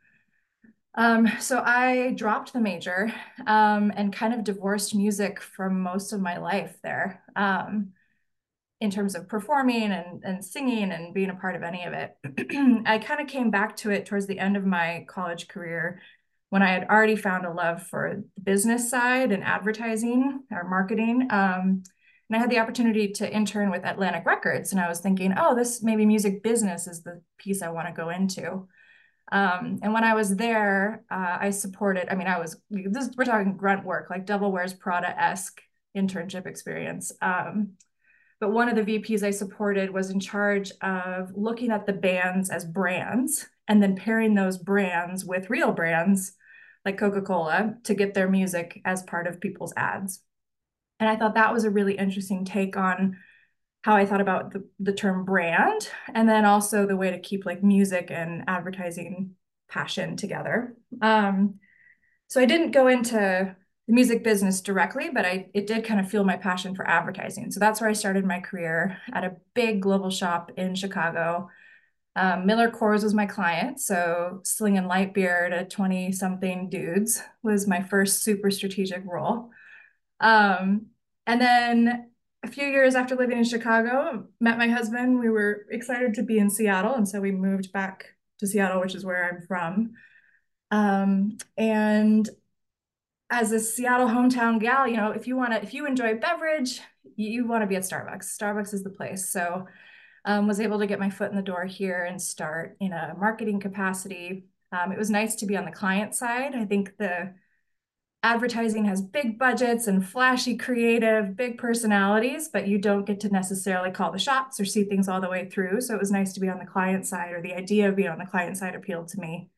Um, 0.98 1.30
so 1.40 1.62
I 1.64 2.14
dropped 2.16 2.54
the 2.54 2.60
major 2.60 3.14
um, 3.46 3.94
and 3.96 4.12
kind 4.12 4.34
of 4.34 4.44
divorced 4.44 4.96
music 4.96 5.40
from 5.40 5.80
most 5.80 6.12
of 6.12 6.20
my 6.20 6.38
life 6.38 6.76
there 6.82 7.24
um, 7.36 7.90
in 8.82 8.90
terms 8.90 9.14
of 9.14 9.28
performing 9.28 9.92
and, 9.92 10.24
and 10.24 10.44
singing 10.44 10.92
and 10.92 11.14
being 11.14 11.30
a 11.30 11.36
part 11.36 11.56
of 11.56 11.62
any 11.62 11.84
of 11.84 11.94
it. 11.94 12.18
I 12.88 12.98
kind 12.98 13.22
of 13.22 13.28
came 13.28 13.52
back 13.52 13.78
to 13.78 13.92
it 13.92 14.08
towards 14.08 14.26
the 14.26 14.40
end 14.40 14.58
of 14.58 14.66
my 14.66 15.06
college 15.08 15.48
career 15.48 16.02
when 16.50 16.64
I 16.64 16.70
had 16.70 16.88
already 16.88 17.16
found 17.16 17.46
a 17.46 17.54
love 17.54 17.84
for 17.84 18.24
the 18.36 18.42
business 18.42 18.90
side 18.90 19.32
and 19.32 19.44
advertising 19.44 20.44
or 20.52 20.68
marketing. 20.68 21.28
Um, 21.30 21.84
and 22.30 22.36
I 22.36 22.40
had 22.40 22.50
the 22.50 22.60
opportunity 22.60 23.10
to 23.14 23.32
intern 23.32 23.70
with 23.70 23.86
Atlantic 23.86 24.26
Records. 24.26 24.72
And 24.72 24.82
I 24.82 24.90
was 24.90 25.00
thinking, 25.00 25.34
oh, 25.38 25.56
this 25.56 25.84
maybe 25.84 26.06
music 26.08 26.42
business 26.42 26.88
is 26.88 27.04
the 27.04 27.22
piece 27.38 27.62
I 27.62 27.70
want 27.70 27.88
to 27.88 27.94
go 27.94 28.10
into. 28.10 28.68
Um, 29.32 29.80
and 29.82 29.94
when 29.94 30.04
I 30.04 30.14
was 30.14 30.36
there, 30.36 31.04
uh, 31.12 31.38
I 31.42 31.50
supported, 31.50 32.08
I 32.10 32.16
mean, 32.16 32.28
I 32.28 32.40
was, 32.40 32.58
this, 32.70 33.10
we're 33.18 33.26
talking 33.26 33.58
grunt 33.58 33.86
work, 33.86 34.10
like 34.10 34.26
Devil 34.26 34.52
Wears 34.52 34.74
Prada 34.74 35.10
esque 35.22 35.62
internship 35.96 36.46
experience. 36.46 37.12
Um, 37.22 37.74
but 38.40 38.52
one 38.52 38.70
of 38.70 38.76
the 38.76 39.00
VPs 39.00 39.24
I 39.24 39.32
supported 39.32 39.90
was 39.90 40.12
in 40.12 40.20
charge 40.20 40.72
of 40.82 41.32
looking 41.36 41.72
at 41.72 41.86
the 41.86 41.94
bands 41.94 42.50
as 42.50 42.66
brands 42.66 43.48
and 43.68 43.82
then 43.82 43.96
pairing 43.96 44.36
those 44.36 44.58
brands 44.58 45.26
with 45.26 45.50
real 45.50 45.72
brands 45.72 46.34
like 46.86 46.98
Coca 46.98 47.22
Cola 47.22 47.76
to 47.84 47.94
get 47.96 48.14
their 48.14 48.30
music 48.30 48.80
as 48.86 49.04
part 49.04 49.28
of 49.28 49.42
people's 49.42 49.74
ads. 49.76 50.22
And 51.00 51.10
I 51.10 51.16
thought 51.16 51.36
that 51.36 51.54
was 51.54 51.66
a 51.66 51.70
really 51.70 51.98
interesting 51.98 52.46
take 52.46 52.78
on 52.78 53.18
how 53.88 53.96
I 53.96 54.06
thought 54.06 54.20
about 54.20 54.52
the, 54.52 54.68
the 54.82 54.92
term 54.92 55.24
brand 55.24 55.88
and 56.14 56.28
then 56.28 56.44
also 56.44 56.86
the 56.86 56.98
way 56.98 57.10
to 57.10 57.22
keep 57.22 57.46
like 57.46 57.64
music 57.64 58.12
and 58.12 58.44
advertising 58.46 59.32
passion 59.70 60.18
together. 60.18 60.76
Um, 61.02 61.62
so 62.28 62.42
I 62.42 62.46
didn't 62.46 62.72
go 62.72 62.88
into 62.88 63.16
the 63.88 63.94
music 63.94 64.26
business 64.26 64.60
directly, 64.60 65.10
but 65.14 65.24
I 65.24 65.48
it 65.54 65.68
did 65.68 65.86
kind 65.86 66.02
of 66.02 66.10
fuel 66.10 66.26
my 66.26 66.36
passion 66.36 66.76
for 66.76 66.86
advertising. 66.86 67.50
So 67.50 67.62
that's 67.62 67.80
where 67.80 67.90
I 67.90 67.94
started 67.94 68.26
my 68.26 68.42
career 68.42 68.98
at 69.14 69.24
a 69.24 69.38
big 69.54 69.82
global 69.82 70.10
shop 70.10 70.52
in 70.58 70.76
Chicago. 70.76 71.50
Um, 72.18 72.46
Miller 72.46 72.70
Coors 72.70 73.04
was 73.04 73.14
my 73.14 73.26
client, 73.26 73.80
so 73.80 74.42
slinging 74.44 74.88
light 74.88 75.14
beer 75.14 75.48
to 75.50 75.64
20 75.64 76.12
something 76.12 76.70
dudes 76.70 77.24
was 77.42 77.70
my 77.70 77.82
first 77.82 78.22
super 78.22 78.52
strategic 78.52 79.04
role. 79.06 79.50
Um, 80.20 80.88
and 81.26 81.40
then 81.40 82.10
a 82.48 82.52
few 82.52 82.68
years 82.68 82.96
after 82.96 83.16
living 83.16 83.38
in 83.38 83.44
Chicago, 83.44 84.26
met 84.40 84.58
my 84.58 84.68
husband. 84.68 85.20
We 85.20 85.30
were 85.30 85.66
excited 85.70 86.14
to 86.16 86.24
be 86.24 86.38
in 86.38 86.50
Seattle, 86.50 86.96
and 86.96 87.08
so 87.08 87.20
we 87.20 87.32
moved 87.32 87.72
back 87.72 88.06
to 88.40 88.48
Seattle, 88.48 88.80
which 88.80 88.96
is 88.96 89.06
where 89.06 89.30
I'm 89.30 89.42
from. 89.48 89.94
Um, 90.72 91.38
and 91.58 92.30
as 93.30 93.52
a 93.52 93.60
Seattle 93.60 94.08
hometown 94.08 94.60
gal, 94.60 94.88
you 94.88 94.98
know, 94.98 95.12
if 95.12 95.28
you 95.28 95.36
want 95.36 95.54
to, 95.54 95.62
if 95.62 95.74
you 95.74 95.86
enjoy 95.86 96.16
beverage, 96.16 96.80
you, 97.16 97.30
you 97.30 97.48
want 97.48 97.64
to 97.64 97.68
be 97.68 97.76
at 97.76 97.84
Starbucks. 97.84 98.38
Starbucks 98.38 98.74
is 98.74 98.84
the 98.84 98.90
place. 98.90 99.30
So, 99.32 99.68
um, 100.26 100.48
was 100.48 100.60
able 100.60 100.80
to 100.80 100.88
get 100.88 101.00
my 101.00 101.10
foot 101.10 101.32
in 101.32 101.38
the 101.38 101.42
door 101.42 101.66
here 101.66 102.04
and 102.04 102.22
start 102.22 102.76
in 102.80 102.94
a 102.94 103.14
marketing 103.18 103.60
capacity. 103.60 104.46
Um, 104.72 104.92
it 104.92 104.98
was 104.98 105.10
nice 105.10 105.36
to 105.36 105.46
be 105.46 105.58
on 105.58 105.66
the 105.66 105.72
client 105.72 106.16
side. 106.16 106.54
I 106.56 106.66
think 106.66 106.98
the 106.98 107.34
advertising 108.28 108.84
has 108.86 109.02
big 109.02 109.40
budgets 109.40 109.88
and 109.88 110.06
flashy 110.06 110.58
creative, 110.58 111.38
big 111.38 111.58
personalities, 111.58 112.50
but 112.50 112.68
you 112.68 112.78
don't 112.78 113.06
get 113.06 113.22
to 113.22 113.30
necessarily 113.30 113.90
call 113.90 114.12
the 114.12 114.20
shots 114.20 114.60
or 114.60 114.66
see 114.66 114.84
things 114.84 115.08
all 115.08 115.22
the 115.22 115.30
way 115.30 115.50
through. 115.50 115.80
So 115.80 115.94
it 115.96 116.00
was 116.00 116.12
nice 116.12 116.34
to 116.34 116.42
be 116.42 116.50
on 116.50 116.60
the 116.60 116.66
client 116.66 117.06
side, 117.06 117.32
or 117.32 117.42
the 117.42 117.54
idea 117.54 117.88
of 117.88 117.96
being 117.96 118.10
on 118.10 118.20
the 118.20 118.26
client 118.26 118.58
side 118.58 118.76
appealed 118.76 119.08
to 119.10 119.20
me 119.20 119.50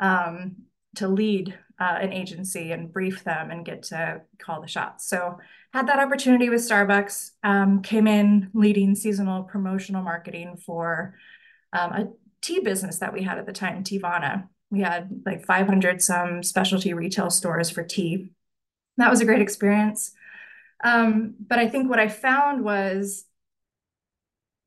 um, 0.00 0.56
to 0.96 1.08
lead 1.08 1.58
uh, 1.80 1.96
an 2.00 2.12
agency 2.12 2.72
and 2.72 2.92
brief 2.92 3.24
them 3.24 3.50
and 3.50 3.64
get 3.64 3.84
to 3.84 4.20
call 4.38 4.60
the 4.60 4.68
shots. 4.68 5.08
So 5.08 5.38
had 5.72 5.88
that 5.88 5.98
opportunity 5.98 6.50
with 6.50 6.60
Starbucks, 6.60 7.30
um, 7.42 7.80
came 7.80 8.06
in 8.06 8.50
leading 8.52 8.94
seasonal 8.94 9.44
promotional 9.44 10.02
marketing 10.02 10.58
for 10.58 11.14
um, 11.72 11.92
a 11.92 12.08
tea 12.42 12.60
business 12.60 12.98
that 12.98 13.14
we 13.14 13.22
had 13.22 13.38
at 13.38 13.46
the 13.46 13.52
time, 13.52 13.82
Teavana. 13.82 14.48
We 14.70 14.80
had 14.80 15.22
like 15.24 15.44
500 15.44 16.02
some 16.02 16.42
specialty 16.42 16.94
retail 16.94 17.30
stores 17.30 17.70
for 17.70 17.82
tea. 17.82 18.30
That 18.96 19.10
was 19.10 19.20
a 19.20 19.24
great 19.24 19.42
experience. 19.42 20.12
Um, 20.82 21.34
but 21.46 21.58
I 21.58 21.68
think 21.68 21.88
what 21.88 21.98
I 21.98 22.08
found 22.08 22.64
was 22.64 23.24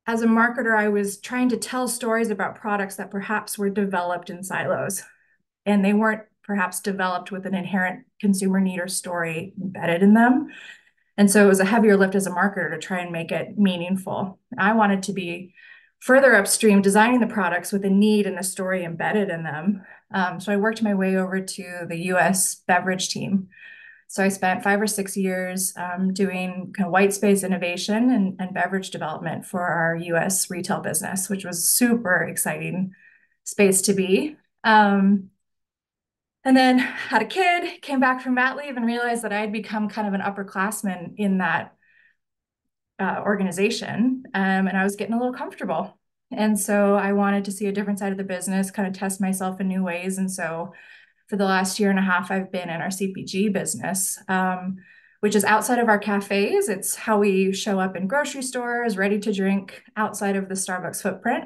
as 0.06 0.22
a 0.22 0.26
marketer, 0.26 0.76
I 0.76 0.88
was 0.88 1.20
trying 1.20 1.50
to 1.50 1.58
tell 1.58 1.86
stories 1.86 2.30
about 2.30 2.56
products 2.56 2.96
that 2.96 3.10
perhaps 3.10 3.58
were 3.58 3.68
developed 3.68 4.30
in 4.30 4.42
silos 4.42 5.02
and 5.66 5.84
they 5.84 5.92
weren't 5.92 6.22
perhaps 6.44 6.80
developed 6.80 7.30
with 7.30 7.44
an 7.44 7.54
inherent 7.54 8.06
consumer 8.18 8.58
need 8.58 8.80
or 8.80 8.88
story 8.88 9.52
embedded 9.60 10.02
in 10.02 10.14
them. 10.14 10.48
And 11.18 11.30
so 11.30 11.44
it 11.44 11.48
was 11.48 11.60
a 11.60 11.64
heavier 11.64 11.96
lift 11.96 12.14
as 12.14 12.26
a 12.26 12.30
marketer 12.30 12.70
to 12.70 12.78
try 12.78 13.00
and 13.00 13.12
make 13.12 13.32
it 13.32 13.58
meaningful. 13.58 14.38
I 14.56 14.72
wanted 14.72 15.02
to 15.04 15.12
be 15.12 15.54
further 16.00 16.34
upstream, 16.36 16.80
designing 16.80 17.20
the 17.20 17.26
products 17.26 17.72
with 17.72 17.84
a 17.84 17.90
need 17.90 18.26
and 18.26 18.38
a 18.38 18.44
story 18.44 18.84
embedded 18.84 19.30
in 19.30 19.42
them. 19.42 19.84
Um, 20.12 20.40
so 20.40 20.52
I 20.52 20.56
worked 20.56 20.82
my 20.82 20.94
way 20.94 21.16
over 21.16 21.40
to 21.40 21.86
the 21.88 21.98
US 22.12 22.56
beverage 22.66 23.08
team. 23.08 23.48
So 24.06 24.24
I 24.24 24.28
spent 24.28 24.62
five 24.62 24.80
or 24.80 24.86
six 24.86 25.16
years 25.16 25.74
um, 25.76 26.14
doing 26.14 26.72
kind 26.74 26.86
of 26.86 26.92
white 26.92 27.12
space 27.12 27.44
innovation 27.44 28.10
and, 28.10 28.36
and 28.38 28.54
beverage 28.54 28.90
development 28.90 29.44
for 29.44 29.60
our 29.60 29.96
US 29.96 30.50
retail 30.50 30.80
business, 30.80 31.28
which 31.28 31.44
was 31.44 31.68
super 31.68 32.22
exciting 32.22 32.92
space 33.44 33.82
to 33.82 33.92
be. 33.92 34.36
Um, 34.64 35.30
and 36.44 36.56
then 36.56 36.78
had 36.78 37.20
a 37.20 37.26
kid, 37.26 37.82
came 37.82 38.00
back 38.00 38.22
from 38.22 38.34
mat 38.34 38.56
leave 38.56 38.76
and 38.76 38.86
realized 38.86 39.24
that 39.24 39.32
I 39.32 39.40
had 39.40 39.52
become 39.52 39.90
kind 39.90 40.08
of 40.08 40.14
an 40.14 40.22
upperclassman 40.22 41.14
in 41.18 41.38
that 41.38 41.74
uh, 42.98 43.22
organization, 43.24 44.24
um, 44.34 44.66
and 44.66 44.76
I 44.76 44.84
was 44.84 44.96
getting 44.96 45.14
a 45.14 45.18
little 45.18 45.34
comfortable. 45.34 45.98
And 46.30 46.58
so 46.58 46.94
I 46.94 47.12
wanted 47.12 47.44
to 47.46 47.52
see 47.52 47.66
a 47.66 47.72
different 47.72 47.98
side 47.98 48.12
of 48.12 48.18
the 48.18 48.24
business, 48.24 48.70
kind 48.70 48.86
of 48.86 48.94
test 48.94 49.20
myself 49.20 49.60
in 49.60 49.68
new 49.68 49.82
ways. 49.82 50.18
And 50.18 50.30
so 50.30 50.72
for 51.28 51.36
the 51.36 51.44
last 51.44 51.78
year 51.78 51.90
and 51.90 51.98
a 51.98 52.02
half, 52.02 52.30
I've 52.30 52.52
been 52.52 52.68
in 52.68 52.80
our 52.80 52.88
CPG 52.88 53.52
business, 53.52 54.18
um, 54.28 54.76
which 55.20 55.34
is 55.34 55.44
outside 55.44 55.78
of 55.78 55.88
our 55.88 55.98
cafes. 55.98 56.68
It's 56.68 56.94
how 56.94 57.18
we 57.18 57.52
show 57.52 57.80
up 57.80 57.96
in 57.96 58.06
grocery 58.06 58.42
stores, 58.42 58.96
ready 58.96 59.18
to 59.20 59.32
drink 59.32 59.82
outside 59.96 60.36
of 60.36 60.48
the 60.48 60.54
Starbucks 60.54 61.02
footprint. 61.02 61.44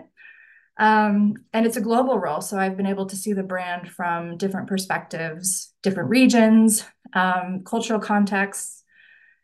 Um, 0.78 1.35
and 1.52 1.66
it's 1.66 1.76
a 1.76 1.82
global 1.82 2.18
role. 2.18 2.40
So 2.40 2.59
I've 2.59 2.76
been 2.76 2.87
able 2.87 3.06
to 3.06 3.16
see 3.16 3.35
the 3.35 3.42
brand 3.42 3.90
from 3.90 4.37
different 4.37 4.68
perspectives, 4.68 5.73
different 5.82 6.11
regions, 6.11 6.85
um, 7.12 7.62
cultural 7.64 8.00
contexts, 8.00 8.81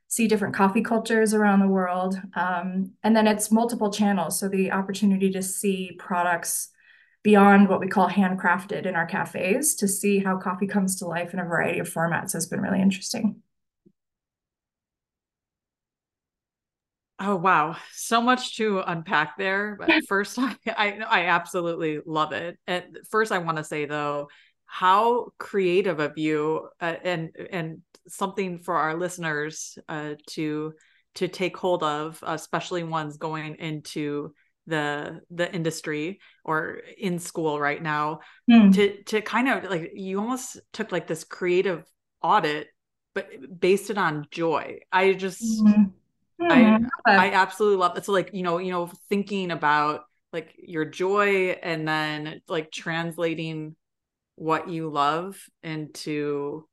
see 0.09 0.27
different 0.27 0.55
coffee 0.55 0.83
cultures 0.83 1.35
around 1.35 1.61
the 1.61 1.69
world. 1.69 2.21
Um, 2.35 2.93
and 3.03 3.15
then 3.15 3.27
it's 3.27 3.51
multiple 3.51 3.93
channels. 3.93 4.39
So 4.39 4.49
the 4.49 4.73
opportunity 4.73 5.31
to 5.31 5.43
see 5.43 5.93
products 5.99 6.71
beyond 7.23 7.69
what 7.69 7.81
we 7.81 7.89
call 7.89 8.09
handcrafted 8.09 8.87
in 8.87 8.95
our 8.97 9.07
cafes 9.07 9.75
to 9.77 9.89
see 9.89 10.19
how 10.19 10.39
coffee 10.39 10.67
comes 10.67 10.97
to 10.97 11.07
life 11.07 11.35
in 11.35 11.41
a 11.41 11.45
variety 11.45 11.79
of 11.79 11.93
formats 11.93 12.33
has 12.33 12.47
been 12.47 12.61
really 12.61 12.81
interesting. 12.81 13.43
Oh 17.21 17.35
wow, 17.35 17.77
so 17.93 18.21
much 18.21 18.57
to 18.59 18.81
unpack 18.81 19.37
there. 19.37 19.77
But 19.79 19.91
first, 20.09 20.39
I, 20.39 20.57
I 20.67 20.99
I 21.01 21.21
absolutely 21.27 22.01
love 22.07 22.33
it. 22.33 22.59
And 22.67 22.99
first, 23.11 23.33
I 23.33 23.39
want 23.39 23.59
to 23.59 23.65
say 23.65 23.87
though, 23.87 24.29
how 24.69 25.33
creative 25.39 25.99
of 25.99 26.17
you, 26.17 26.69
uh, 26.81 26.95
and 27.03 27.31
and 27.51 27.83
something 28.07 28.59
for 28.61 28.77
our 28.77 28.97
listeners 28.97 29.79
uh, 29.89 30.15
to 30.29 30.75
to 31.17 31.27
take 31.27 31.57
hold 31.57 31.83
of, 31.83 32.23
especially 32.25 32.85
ones 32.85 33.17
going 33.17 33.57
into 33.57 34.33
the 34.67 35.21
the 35.31 35.53
industry 35.53 36.21
or 36.45 36.83
in 36.99 37.19
school 37.19 37.59
right 37.59 37.83
now, 37.83 38.21
mm. 38.49 38.73
to 38.75 39.03
to 39.05 39.21
kind 39.23 39.49
of 39.49 39.65
like 39.65 39.93
you 39.95 40.21
almost 40.21 40.61
took 40.73 40.93
like 40.93 41.07
this 41.07 41.25
creative 41.25 41.85
audit, 42.23 42.69
but 43.15 43.29
based 43.59 43.91
it 43.91 43.99
on 43.99 44.27
joy. 44.31 44.79
I 44.93 45.15
just. 45.15 45.43
Mm-hmm 45.43 45.85
I 46.41 46.79
I 47.07 47.33
absolutely 47.33 47.79
love 47.79 47.97
it. 47.97 48.05
So 48.05 48.13
like, 48.13 48.31
you 48.33 48.43
know, 48.43 48.59
you 48.59 48.71
know, 48.71 48.91
thinking 49.09 49.51
about 49.51 50.03
like 50.33 50.55
your 50.59 50.85
joy 50.85 51.51
and 51.63 51.87
then 51.87 52.41
like 52.49 52.71
translating 52.71 53.75
what 54.39 54.69
you 54.69 54.89
love 54.89 55.41
into 55.63 56.67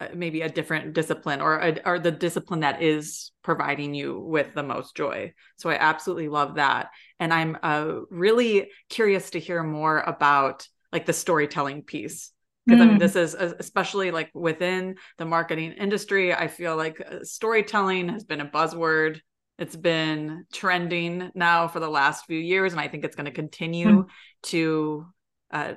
uh, 0.00 0.08
maybe 0.14 0.40
a 0.40 0.48
different 0.48 0.94
discipline 0.94 1.40
or 1.40 1.58
a, 1.58 1.78
or 1.84 1.98
the 1.98 2.10
discipline 2.10 2.60
that 2.60 2.82
is 2.82 3.32
providing 3.42 3.94
you 3.94 4.18
with 4.18 4.54
the 4.54 4.62
most 4.62 4.96
joy. 4.96 5.32
So 5.58 5.68
I 5.68 5.74
absolutely 5.74 6.28
love 6.28 6.54
that. 6.54 6.88
And 7.18 7.34
I'm 7.34 7.58
uh, 7.62 7.96
really 8.10 8.70
curious 8.88 9.30
to 9.30 9.40
hear 9.40 9.62
more 9.62 9.98
about 10.00 10.66
like 10.90 11.06
the 11.06 11.12
storytelling 11.12 11.82
piece 11.82 12.32
because 12.66 12.80
mm. 12.80 12.82
I 12.82 12.86
mean, 12.86 12.96
mm. 12.96 13.00
this 13.00 13.16
is 13.16 13.34
especially 13.34 14.10
like 14.10 14.30
within 14.34 14.96
the 15.18 15.24
marketing 15.24 15.72
industry. 15.72 16.32
I 16.32 16.48
feel 16.48 16.76
like 16.76 17.00
uh, 17.00 17.22
storytelling 17.22 18.08
has 18.08 18.24
been 18.24 18.40
a 18.40 18.46
buzzword. 18.46 19.20
It's 19.58 19.76
been 19.76 20.46
trending 20.52 21.30
now 21.34 21.68
for 21.68 21.80
the 21.80 21.88
last 21.88 22.26
few 22.26 22.38
years, 22.38 22.72
and 22.72 22.80
I 22.80 22.88
think 22.88 23.04
it's 23.04 23.16
going 23.16 23.26
to 23.26 23.32
continue 23.32 24.04
mm. 24.04 24.08
to 24.44 25.06
uh, 25.50 25.74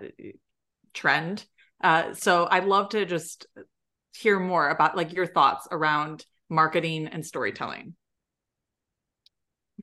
trend. 0.94 1.46
Uh, 1.84 2.14
so 2.14 2.48
I'd 2.50 2.66
love 2.66 2.90
to 2.90 3.06
just 3.06 3.46
hear 4.16 4.40
more 4.40 4.70
about 4.70 4.96
like 4.96 5.14
your 5.14 5.26
thoughts 5.26 5.68
around 5.72 6.26
marketing 6.50 7.08
and 7.08 7.26
storytelling. 7.26 7.96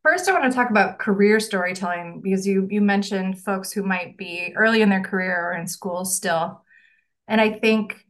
First, 0.03 0.29
I 0.29 0.33
want 0.33 0.51
to 0.51 0.57
talk 0.57 0.71
about 0.71 0.99
career 0.99 1.41
storytelling 1.41 2.21
because 2.23 2.47
you 2.47 2.67
you 2.71 2.81
mentioned 2.81 3.43
folks 3.43 3.71
who 3.71 3.83
might 3.83 4.17
be 4.17 4.55
early 4.57 4.81
in 4.81 4.89
their 4.89 5.03
career 5.03 5.51
or 5.51 5.53
in 5.53 5.67
school 5.67 6.05
still. 6.07 6.65
And 7.29 7.41
I 7.41 7.53
think 7.53 8.07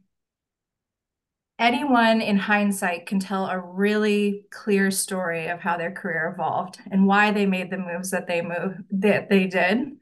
anyone 1.59 2.21
in 2.21 2.37
hindsight 2.37 3.07
can 3.07 3.19
tell 3.19 3.45
a 3.45 3.59
really 3.59 4.45
clear 4.51 4.89
story 4.89 5.47
of 5.47 5.59
how 5.59 5.77
their 5.77 5.91
career 5.91 6.33
evolved 6.33 6.79
and 6.89 7.05
why 7.05 7.31
they 7.31 7.45
made 7.45 7.69
the 7.69 7.77
moves 7.77 8.11
that 8.11 8.27
they 8.27 8.41
move 8.41 8.77
that 8.91 9.29
they 9.29 9.47
did. 9.47 9.97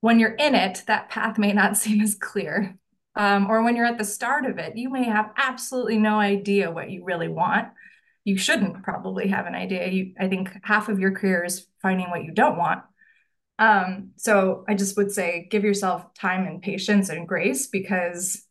When 0.00 0.18
you're 0.18 0.34
in 0.34 0.54
it, 0.54 0.82
that 0.86 1.08
path 1.08 1.38
may 1.38 1.52
not 1.52 1.76
seem 1.76 2.00
as 2.00 2.14
clear. 2.14 2.76
Um, 3.16 3.50
or 3.50 3.62
when 3.62 3.74
you're 3.76 3.86
at 3.86 3.98
the 3.98 4.04
start 4.04 4.46
of 4.46 4.58
it, 4.58 4.76
you 4.76 4.88
may 4.88 5.04
have 5.04 5.32
absolutely 5.36 5.98
no 5.98 6.18
idea 6.18 6.70
what 6.70 6.90
you 6.90 7.04
really 7.04 7.28
want. 7.28 7.68
You 8.24 8.38
shouldn't 8.38 8.82
probably 8.82 9.28
have 9.28 9.46
an 9.46 9.54
idea. 9.54 9.88
You, 9.88 10.14
I 10.18 10.28
think 10.28 10.50
half 10.62 10.88
of 10.88 11.00
your 11.00 11.12
career 11.12 11.44
is 11.44 11.66
finding 11.82 12.08
what 12.10 12.24
you 12.24 12.32
don't 12.32 12.56
want. 12.56 12.82
Um, 13.58 14.12
so 14.16 14.64
I 14.68 14.74
just 14.74 14.96
would 14.96 15.12
say 15.12 15.48
give 15.50 15.64
yourself 15.64 16.14
time 16.14 16.46
and 16.46 16.62
patience 16.62 17.10
and 17.10 17.28
grace 17.28 17.66
because 17.66 18.46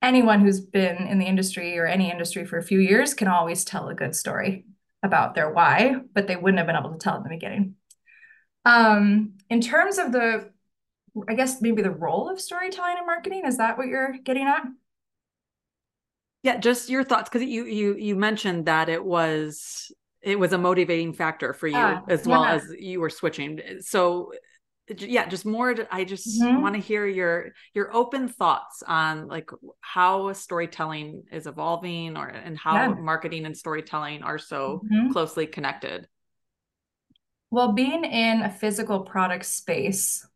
anyone 0.00 0.40
who's 0.40 0.60
been 0.60 0.96
in 0.96 1.18
the 1.18 1.26
industry 1.26 1.78
or 1.78 1.86
any 1.86 2.10
industry 2.10 2.46
for 2.46 2.56
a 2.56 2.62
few 2.62 2.78
years 2.78 3.12
can 3.12 3.28
always 3.28 3.64
tell 3.64 3.88
a 3.88 3.94
good 3.94 4.16
story 4.16 4.64
about 5.02 5.34
their 5.34 5.50
why, 5.50 5.96
but 6.14 6.26
they 6.26 6.36
wouldn't 6.36 6.58
have 6.58 6.66
been 6.66 6.76
able 6.76 6.92
to 6.92 6.98
tell 6.98 7.16
at 7.16 7.22
the 7.22 7.28
beginning. 7.28 7.74
Um, 8.64 9.34
in 9.48 9.60
terms 9.60 9.98
of 9.98 10.12
the, 10.12 10.50
I 11.28 11.34
guess 11.34 11.60
maybe 11.60 11.82
the 11.82 11.90
role 11.90 12.28
of 12.28 12.40
storytelling 12.40 12.98
in 12.98 13.06
marketing, 13.06 13.42
is 13.44 13.56
that 13.58 13.78
what 13.78 13.86
you're 13.86 14.14
getting 14.24 14.46
at? 14.46 14.62
Yeah, 16.42 16.58
just 16.58 16.88
your 16.88 17.04
thoughts 17.04 17.28
because 17.28 17.46
you 17.46 17.64
you 17.64 17.96
you 17.96 18.16
mentioned 18.16 18.66
that 18.66 18.88
it 18.88 19.04
was 19.04 19.92
it 20.22 20.38
was 20.38 20.52
a 20.52 20.58
motivating 20.58 21.12
factor 21.12 21.52
for 21.52 21.66
you 21.66 21.76
uh, 21.76 22.00
as 22.08 22.26
well 22.26 22.44
yeah. 22.44 22.54
as 22.54 22.74
you 22.78 23.00
were 23.00 23.10
switching 23.10 23.60
so 23.80 24.32
yeah 24.98 25.26
just 25.28 25.46
more 25.46 25.74
i 25.90 26.04
just 26.04 26.42
mm-hmm. 26.42 26.60
want 26.60 26.74
to 26.74 26.80
hear 26.80 27.06
your 27.06 27.52
your 27.74 27.94
open 27.94 28.28
thoughts 28.28 28.82
on 28.86 29.28
like 29.28 29.50
how 29.80 30.32
storytelling 30.32 31.22
is 31.30 31.46
evolving 31.46 32.16
or 32.16 32.26
and 32.26 32.58
how 32.58 32.74
yeah. 32.74 32.88
marketing 32.88 33.46
and 33.46 33.56
storytelling 33.56 34.22
are 34.22 34.38
so 34.38 34.82
mm-hmm. 34.84 35.12
closely 35.12 35.46
connected 35.46 36.08
well 37.50 37.72
being 37.72 38.04
in 38.04 38.42
a 38.42 38.50
physical 38.50 39.00
product 39.00 39.46
space 39.46 40.26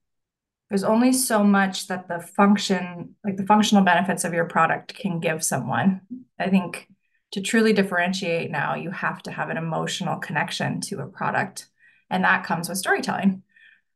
there's 0.71 0.85
only 0.85 1.13
so 1.13 1.45
much 1.45 1.89
that 1.89 2.09
the 2.09 2.21
function 2.21 3.15
like 3.25 3.37
the 3.37 3.47
functional 3.47 3.85
benefits 3.85 4.25
of 4.25 4.35
your 4.35 4.47
product 4.47 4.95
can 4.95 5.21
give 5.21 5.45
someone 5.45 6.01
i 6.39 6.49
think 6.49 6.89
to 7.35 7.41
truly 7.41 7.73
differentiate 7.73 8.53
now, 8.53 8.77
you 8.77 8.93
have 8.93 9.21
to 9.25 9.33
have 9.33 9.51
an 9.51 9.57
emotional 9.57 10.19
connection 10.21 10.81
to 10.81 11.01
a 11.01 11.07
product. 11.07 11.67
And 12.09 12.23
that 12.23 12.45
comes 12.45 12.69
with 12.69 12.79
storytelling. 12.79 13.43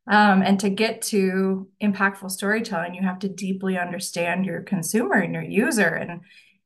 Um, 0.07 0.41
and 0.41 0.59
to 0.59 0.69
get 0.69 1.01
to 1.03 1.69
impactful 1.81 2.31
storytelling, 2.31 2.95
you 2.95 3.01
have 3.03 3.19
to 3.19 3.29
deeply 3.29 3.77
understand 3.77 4.45
your 4.45 4.61
consumer 4.63 5.15
and 5.15 5.33
your 5.33 5.43
user 5.43 5.87
and 5.87 6.19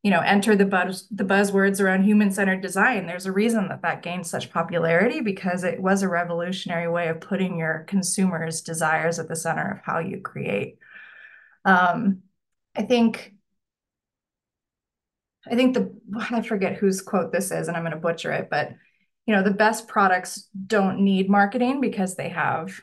you 0.04 0.12
know 0.12 0.20
enter 0.20 0.56
the 0.56 0.66
buzz 0.66 1.08
the 1.10 1.24
buzzwords 1.24 1.82
around 1.82 2.04
human 2.04 2.30
centered 2.30 2.62
design 2.62 3.08
there's 3.08 3.26
a 3.26 3.32
reason 3.32 3.68
that 3.70 3.82
that 3.82 4.04
gained 4.04 4.28
such 4.28 4.52
popularity 4.52 5.22
because 5.22 5.63
it 5.63 5.82
was 5.82 6.04
a 6.04 6.10
revolutionary 6.10 6.89
way 6.89 7.08
of 7.08 7.22
putting 7.22 7.58
your 7.58 7.86
consumers 7.88 8.62
desires 8.62 9.18
at 9.18 9.28
the 9.28 9.36
center 9.36 9.72
of 9.72 9.80
how 9.84 10.00
you 10.00 10.20
create 10.22 10.78
um, 11.66 12.22
i 12.76 12.82
think 12.84 13.34
I 15.50 15.56
think 15.56 15.74
the 15.74 15.94
I 16.32 16.42
forget 16.42 16.76
whose 16.76 17.02
quote 17.02 17.32
this 17.32 17.52
is, 17.52 17.68
and 17.68 17.76
I'm 17.76 17.84
going 17.84 17.94
to 17.94 18.00
butcher 18.00 18.32
it, 18.32 18.50
but 18.50 18.72
you 19.26 19.36
know, 19.36 19.44
the 19.44 19.52
best 19.52 19.88
products 19.88 20.50
don't 20.68 21.00
need 21.00 21.30
marketing 21.30 21.80
because 21.80 22.16
they 22.16 22.30
have 22.30 22.82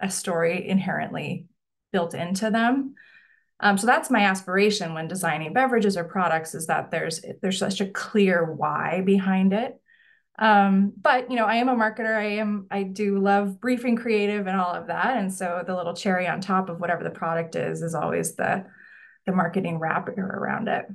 a 0.00 0.10
story 0.10 0.66
inherently 0.66 1.46
built 1.92 2.14
into 2.14 2.50
them. 2.50 2.94
Um, 3.60 3.78
so 3.78 3.86
that's 3.86 4.10
my 4.10 4.20
aspiration 4.20 4.92
when 4.92 5.08
designing 5.08 5.52
beverages 5.52 5.96
or 5.96 6.04
products 6.04 6.54
is 6.54 6.66
that 6.66 6.90
there's 6.90 7.22
there's 7.40 7.58
such 7.58 7.80
a 7.80 7.88
clear 7.88 8.44
why 8.44 9.02
behind 9.04 9.52
it. 9.52 9.80
Um, 10.38 10.92
but 11.00 11.30
you 11.30 11.36
know, 11.36 11.46
I 11.46 11.56
am 11.56 11.68
a 11.68 11.74
marketer. 11.74 12.14
I 12.14 12.36
am 12.36 12.66
I 12.70 12.82
do 12.82 13.18
love 13.18 13.60
briefing 13.60 13.96
creative 13.96 14.46
and 14.46 14.60
all 14.60 14.74
of 14.74 14.88
that. 14.88 15.16
And 15.16 15.32
so 15.32 15.62
the 15.66 15.74
little 15.74 15.94
cherry 15.94 16.26
on 16.26 16.40
top 16.40 16.68
of 16.68 16.80
whatever 16.80 17.02
the 17.02 17.10
product 17.10 17.56
is 17.56 17.82
is 17.82 17.94
always 17.94 18.36
the 18.36 18.66
the 19.24 19.32
marketing 19.32 19.78
wrapper 19.78 20.12
around 20.12 20.68
it. 20.68 20.86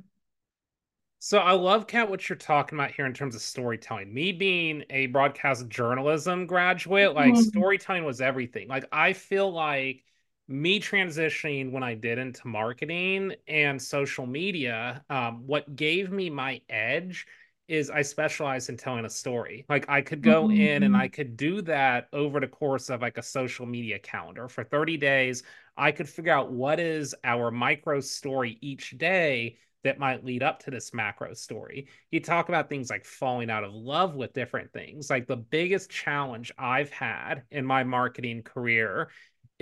So 1.24 1.38
I 1.38 1.52
love, 1.52 1.86
Kat, 1.86 2.10
what 2.10 2.28
you're 2.28 2.36
talking 2.36 2.76
about 2.76 2.90
here 2.90 3.06
in 3.06 3.12
terms 3.12 3.36
of 3.36 3.42
storytelling. 3.42 4.12
Me 4.12 4.32
being 4.32 4.82
a 4.90 5.06
broadcast 5.06 5.68
journalism 5.68 6.46
graduate, 6.46 7.14
like 7.14 7.34
mm-hmm. 7.34 7.42
storytelling 7.42 8.04
was 8.04 8.20
everything. 8.20 8.66
Like 8.66 8.86
I 8.90 9.12
feel 9.12 9.52
like 9.52 10.02
me 10.52 10.78
transitioning 10.78 11.72
when 11.72 11.82
I 11.82 11.94
did 11.94 12.18
into 12.18 12.46
marketing 12.46 13.34
and 13.48 13.80
social 13.80 14.26
media, 14.26 15.02
um, 15.10 15.46
what 15.46 15.74
gave 15.74 16.12
me 16.12 16.30
my 16.30 16.60
edge 16.68 17.26
is 17.68 17.88
I 17.88 18.02
specialize 18.02 18.68
in 18.68 18.76
telling 18.76 19.04
a 19.04 19.10
story. 19.10 19.64
Like 19.68 19.88
I 19.88 20.02
could 20.02 20.20
go 20.20 20.44
mm-hmm. 20.44 20.60
in 20.60 20.82
and 20.82 20.96
I 20.96 21.06
mm-hmm. 21.06 21.14
could 21.14 21.36
do 21.36 21.62
that 21.62 22.08
over 22.12 22.38
the 22.38 22.48
course 22.48 22.90
of 22.90 23.00
like 23.00 23.18
a 23.18 23.22
social 23.22 23.64
media 23.66 23.98
calendar 23.98 24.48
for 24.48 24.62
30 24.62 24.98
days. 24.98 25.42
I 25.76 25.90
could 25.90 26.08
figure 26.08 26.32
out 26.32 26.52
what 26.52 26.78
is 26.78 27.14
our 27.24 27.50
micro 27.50 28.00
story 28.00 28.58
each 28.60 28.98
day 28.98 29.56
that 29.84 29.98
might 29.98 30.24
lead 30.24 30.42
up 30.42 30.60
to 30.60 30.70
this 30.70 30.94
macro 30.94 31.34
story. 31.34 31.88
You 32.10 32.20
talk 32.20 32.48
about 32.48 32.68
things 32.68 32.90
like 32.90 33.04
falling 33.04 33.50
out 33.50 33.64
of 33.64 33.72
love 33.72 34.14
with 34.14 34.32
different 34.32 34.72
things. 34.72 35.10
Like 35.10 35.26
the 35.26 35.36
biggest 35.36 35.90
challenge 35.90 36.52
I've 36.56 36.90
had 36.90 37.42
in 37.50 37.64
my 37.64 37.84
marketing 37.84 38.42
career 38.42 39.08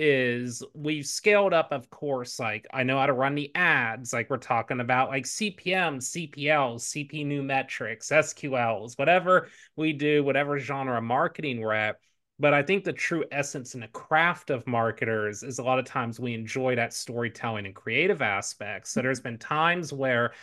is 0.03 0.63
we've 0.73 1.05
scaled 1.05 1.53
up, 1.53 1.71
of 1.71 1.87
course. 1.91 2.39
Like 2.39 2.65
I 2.73 2.81
know 2.81 2.97
how 2.97 3.05
to 3.05 3.13
run 3.13 3.35
the 3.35 3.51
ads. 3.53 4.11
Like 4.11 4.31
we're 4.31 4.37
talking 4.37 4.79
about 4.79 5.09
like 5.09 5.25
CPM, 5.25 5.97
CPLs, 5.97 6.81
CP 6.81 7.23
new 7.23 7.43
metrics, 7.43 8.09
SQLs, 8.09 8.97
whatever 8.97 9.49
we 9.75 9.93
do, 9.93 10.23
whatever 10.23 10.57
genre 10.57 10.97
of 10.97 11.03
marketing 11.03 11.61
we're 11.61 11.73
at. 11.73 11.97
But 12.39 12.55
I 12.55 12.63
think 12.63 12.83
the 12.83 12.93
true 12.93 13.23
essence 13.31 13.75
and 13.75 13.83
the 13.83 13.87
craft 13.89 14.49
of 14.49 14.65
marketers 14.65 15.43
is 15.43 15.59
a 15.59 15.63
lot 15.63 15.77
of 15.77 15.85
times 15.85 16.19
we 16.19 16.33
enjoy 16.33 16.75
that 16.77 16.93
storytelling 16.93 17.67
and 17.67 17.75
creative 17.75 18.23
aspects. 18.23 18.89
So 18.89 18.99
mm-hmm. 18.99 19.05
there's 19.05 19.19
been 19.19 19.37
times 19.37 19.93
where 19.93 20.33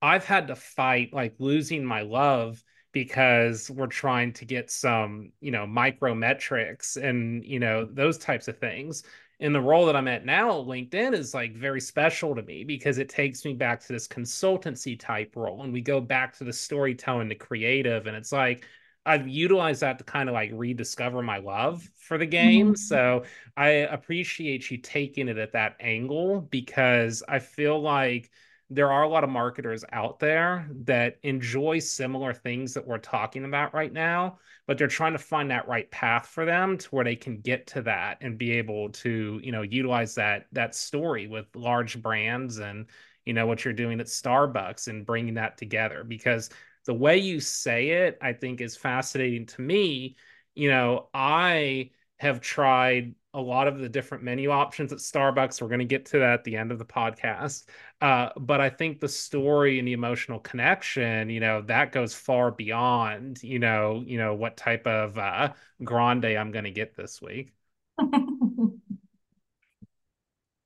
I've 0.00 0.24
had 0.24 0.48
to 0.48 0.56
fight 0.56 1.12
like 1.12 1.34
losing 1.38 1.84
my 1.84 2.00
love 2.00 2.64
because 2.92 3.70
we're 3.70 3.86
trying 3.86 4.32
to 4.34 4.44
get 4.44 4.70
some, 4.70 5.32
you 5.40 5.50
know, 5.50 5.66
micro 5.66 6.14
metrics 6.14 6.96
and, 6.96 7.44
you 7.44 7.58
know, 7.58 7.84
those 7.84 8.18
types 8.18 8.48
of 8.48 8.58
things. 8.58 9.02
And 9.40 9.54
the 9.54 9.60
role 9.60 9.86
that 9.86 9.96
I'm 9.96 10.06
at 10.06 10.24
now, 10.24 10.52
LinkedIn, 10.52 11.14
is 11.14 11.34
like 11.34 11.56
very 11.56 11.80
special 11.80 12.34
to 12.34 12.42
me 12.42 12.62
because 12.62 12.98
it 12.98 13.08
takes 13.08 13.44
me 13.44 13.54
back 13.54 13.80
to 13.80 13.92
this 13.92 14.06
consultancy 14.06 14.98
type 14.98 15.34
role. 15.34 15.62
And 15.64 15.72
we 15.72 15.80
go 15.80 16.00
back 16.00 16.36
to 16.38 16.44
the 16.44 16.52
storytelling, 16.52 17.28
the 17.28 17.34
creative. 17.34 18.06
And 18.06 18.16
it's 18.16 18.30
like, 18.30 18.66
I've 19.04 19.26
utilized 19.26 19.80
that 19.80 19.98
to 19.98 20.04
kind 20.04 20.28
of 20.28 20.34
like 20.34 20.50
rediscover 20.52 21.22
my 21.22 21.38
love 21.38 21.82
for 21.98 22.18
the 22.18 22.26
game. 22.26 22.68
Mm-hmm. 22.68 22.76
So 22.76 23.24
I 23.56 23.68
appreciate 23.68 24.70
you 24.70 24.78
taking 24.78 25.26
it 25.26 25.38
at 25.38 25.52
that 25.52 25.76
angle 25.80 26.42
because 26.42 27.22
I 27.26 27.40
feel 27.40 27.80
like 27.80 28.30
there 28.70 28.90
are 28.90 29.02
a 29.02 29.08
lot 29.08 29.24
of 29.24 29.30
marketers 29.30 29.84
out 29.92 30.18
there 30.18 30.68
that 30.84 31.18
enjoy 31.22 31.78
similar 31.78 32.32
things 32.32 32.72
that 32.74 32.86
we're 32.86 32.98
talking 32.98 33.44
about 33.44 33.74
right 33.74 33.92
now, 33.92 34.38
but 34.66 34.78
they're 34.78 34.88
trying 34.88 35.12
to 35.12 35.18
find 35.18 35.50
that 35.50 35.68
right 35.68 35.90
path 35.90 36.26
for 36.26 36.44
them 36.44 36.78
to 36.78 36.88
where 36.88 37.04
they 37.04 37.16
can 37.16 37.40
get 37.40 37.66
to 37.68 37.82
that 37.82 38.18
and 38.22 38.38
be 38.38 38.52
able 38.52 38.88
to, 38.90 39.40
you 39.42 39.52
know, 39.52 39.62
utilize 39.62 40.14
that 40.14 40.46
that 40.52 40.74
story 40.74 41.26
with 41.26 41.46
large 41.54 42.00
brands 42.02 42.58
and 42.58 42.86
you 43.24 43.32
know 43.32 43.46
what 43.46 43.64
you're 43.64 43.74
doing 43.74 44.00
at 44.00 44.06
Starbucks 44.06 44.88
and 44.88 45.06
bringing 45.06 45.34
that 45.34 45.56
together 45.58 46.04
because 46.04 46.50
the 46.84 46.94
way 46.94 47.18
you 47.18 47.40
say 47.40 47.90
it, 47.90 48.18
I 48.20 48.32
think 48.32 48.60
is 48.60 48.76
fascinating 48.76 49.46
to 49.46 49.62
me. 49.62 50.16
You 50.54 50.70
know, 50.70 51.08
I 51.14 51.90
have 52.22 52.40
tried 52.40 53.14
a 53.34 53.40
lot 53.40 53.66
of 53.66 53.80
the 53.80 53.88
different 53.88 54.22
menu 54.22 54.50
options 54.50 54.92
at 54.92 55.00
Starbucks. 55.00 55.60
We're 55.60 55.66
going 55.66 55.80
to 55.80 55.84
get 55.84 56.06
to 56.06 56.20
that 56.20 56.34
at 56.34 56.44
the 56.44 56.56
end 56.56 56.70
of 56.70 56.78
the 56.78 56.84
podcast. 56.84 57.64
Uh, 58.00 58.28
but 58.38 58.60
I 58.60 58.70
think 58.70 59.00
the 59.00 59.08
story 59.08 59.80
and 59.80 59.88
the 59.88 59.92
emotional 59.92 60.38
connection, 60.38 61.30
you 61.30 61.40
know, 61.40 61.62
that 61.62 61.90
goes 61.90 62.14
far 62.14 62.52
beyond, 62.52 63.42
you 63.42 63.58
know, 63.58 64.04
you 64.06 64.18
know 64.18 64.34
what 64.34 64.56
type 64.56 64.86
of 64.86 65.18
uh, 65.18 65.52
grande 65.82 66.26
I'm 66.26 66.52
going 66.52 66.64
to 66.64 66.70
get 66.70 66.96
this 66.96 67.20
week. 67.20 67.52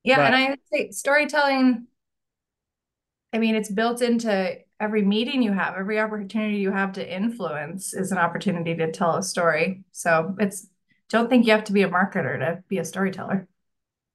yeah, 0.04 0.16
but, 0.16 0.34
and 0.34 0.34
I 0.34 0.56
say 0.70 0.90
storytelling. 0.90 1.86
I 3.32 3.38
mean, 3.38 3.54
it's 3.54 3.70
built 3.70 4.02
into 4.02 4.58
every 4.78 5.02
meeting 5.02 5.40
you 5.40 5.52
have, 5.52 5.74
every 5.74 5.98
opportunity 5.98 6.58
you 6.58 6.70
have 6.70 6.92
to 6.92 7.14
influence 7.14 7.94
is 7.94 8.12
an 8.12 8.18
opportunity 8.18 8.74
to 8.74 8.92
tell 8.92 9.16
a 9.16 9.22
story. 9.22 9.84
So 9.92 10.36
it's 10.38 10.68
don't 11.08 11.28
think 11.28 11.46
you 11.46 11.52
have 11.52 11.64
to 11.64 11.72
be 11.72 11.82
a 11.82 11.88
marketer 11.88 12.38
to 12.38 12.62
be 12.68 12.78
a 12.78 12.84
storyteller. 12.84 13.48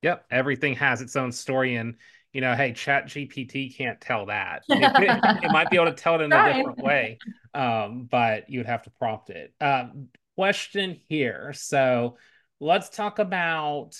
Yep. 0.01 0.25
Everything 0.31 0.75
has 0.75 1.01
its 1.01 1.15
own 1.15 1.31
story. 1.31 1.75
And, 1.75 1.95
you 2.33 2.41
know, 2.41 2.55
hey, 2.55 2.73
Chat 2.73 3.07
GPT 3.07 3.75
can't 3.75 4.01
tell 4.01 4.27
that. 4.27 4.63
It, 4.69 5.43
it, 5.43 5.51
might 5.51 5.69
be 5.69 5.77
able 5.77 5.87
to 5.87 5.93
tell 5.93 6.15
it 6.15 6.23
in 6.23 6.33
a 6.33 6.53
different 6.53 6.79
way, 6.79 7.17
um, 7.53 8.07
but 8.09 8.49
you 8.49 8.59
would 8.59 8.67
have 8.67 8.83
to 8.83 8.89
prompt 8.91 9.29
it. 9.29 9.53
Um, 9.61 10.07
question 10.35 10.99
here. 11.07 11.53
So 11.53 12.17
let's 12.59 12.89
talk 12.89 13.19
about 13.19 13.91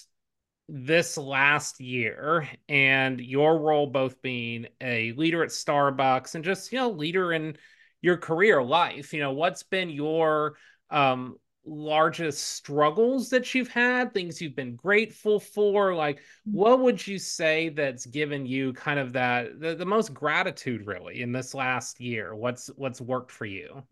this 0.68 1.18
last 1.18 1.82
year 1.82 2.48
and 2.70 3.20
your 3.20 3.60
role 3.60 3.88
both 3.88 4.22
being 4.22 4.68
a 4.80 5.12
leader 5.14 5.44
at 5.44 5.50
Starbucks 5.50 6.36
and 6.36 6.44
just, 6.44 6.72
you 6.72 6.80
know, 6.80 6.92
leader 6.92 7.34
in 7.34 7.58
your 8.02 8.18
career 8.18 8.64
life. 8.64 9.14
You 9.14 9.20
know, 9.20 9.34
what's 9.34 9.64
been 9.64 9.90
your 9.90 10.56
um 10.90 11.38
largest 11.66 12.56
struggles 12.56 13.30
that 13.30 13.54
you've 13.54 13.68
had, 13.68 14.14
things 14.14 14.42
you've 14.42 14.56
been 14.56 14.76
grateful 14.76 15.40
for? 15.40 15.94
Like, 15.94 16.20
what 16.46 16.80
would 16.80 17.06
you 17.06 17.20
say 17.20 17.70
that's 17.70 18.06
given 18.06 18.46
you 18.46 18.74
kind 18.74 19.00
of 19.00 19.14
that 19.14 19.60
the, 19.60 19.76
the 19.76 19.86
most 19.86 20.14
gratitude 20.14 20.86
really 20.86 21.22
in 21.22 21.32
this 21.32 21.54
last 21.54 22.00
year? 22.02 22.36
What's 22.36 22.68
what's 22.76 23.02
worked 23.02 23.32
for 23.32 23.46
you? 23.46 23.84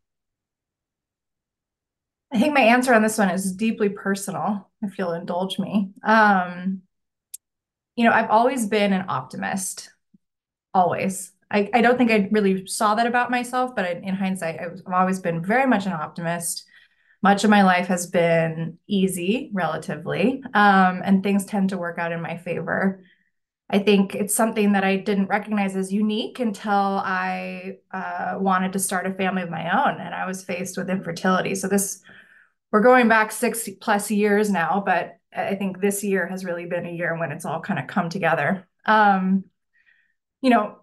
I 2.32 2.40
think 2.40 2.54
my 2.54 2.62
answer 2.62 2.94
on 2.94 3.02
this 3.02 3.18
one 3.18 3.30
is 3.30 3.56
deeply 3.56 3.90
personal, 3.90 4.70
if 4.82 4.98
you'll 4.98 5.14
indulge 5.14 5.58
me. 5.58 5.90
Um, 6.04 6.84
you 7.96 8.06
know, 8.06 8.12
I've 8.12 8.30
always 8.30 8.68
been 8.68 8.94
an 8.94 9.06
optimist, 9.10 9.90
always. 10.74 11.32
I, 11.52 11.70
I 11.74 11.82
don't 11.82 11.98
think 11.98 12.12
I 12.12 12.30
really 12.32 12.68
saw 12.68 12.94
that 12.96 13.08
about 13.08 13.32
myself, 13.32 13.76
but 13.76 13.90
in 13.90 14.14
hindsight, 14.14 14.60
I've 14.60 14.82
always 14.94 15.20
been 15.20 15.44
very 15.44 15.66
much 15.66 15.88
an 15.88 15.94
optimist 15.94 16.66
much 17.22 17.44
of 17.44 17.50
my 17.50 17.64
life 17.64 17.88
has 17.88 18.08
been 18.08 18.78
easy 18.88 19.50
relatively 19.54 20.42
um, 20.54 21.02
and 21.04 21.22
things 21.22 21.46
tend 21.46 21.70
to 21.70 21.78
work 21.78 21.98
out 21.98 22.12
in 22.12 22.22
my 22.22 22.38
favor. 22.38 23.04
I 23.70 23.80
think 23.80 24.16
it's 24.16 24.34
something 24.34 24.72
that 24.72 24.84
i 24.84 24.96
didn't 24.96 25.28
recognize 25.28 25.76
as 25.76 25.94
unique 25.94 26.40
until 26.40 26.72
i 26.72 27.78
uh, 27.92 28.36
wanted 28.40 28.74
to 28.74 28.80
start 28.80 29.06
a 29.06 29.14
family 29.14 29.44
of 29.44 29.50
my 29.50 29.70
own 29.70 30.00
and 30.00 30.16
i 30.16 30.26
was 30.26 30.44
faced 30.44 30.78
with 30.78 30.90
infertility. 30.90 31.56
So 31.56 31.68
this 31.68 32.02
we're 32.72 32.82
going 32.82 33.08
back 33.08 33.32
six 33.32 33.68
plus 33.82 34.10
years 34.10 34.50
now 34.50 34.82
but 34.86 35.18
i 35.36 35.56
think 35.56 35.80
this 35.80 36.04
year 36.04 36.26
has 36.28 36.46
really 36.46 36.66
been 36.66 36.86
a 36.86 36.92
year 36.92 37.18
when 37.18 37.32
it's 37.32 37.46
all 37.46 37.62
kind 37.62 37.80
of 37.80 37.88
come 37.88 38.10
together. 38.10 38.68
Um, 38.86 39.44
you 40.42 40.50
know 40.50 40.78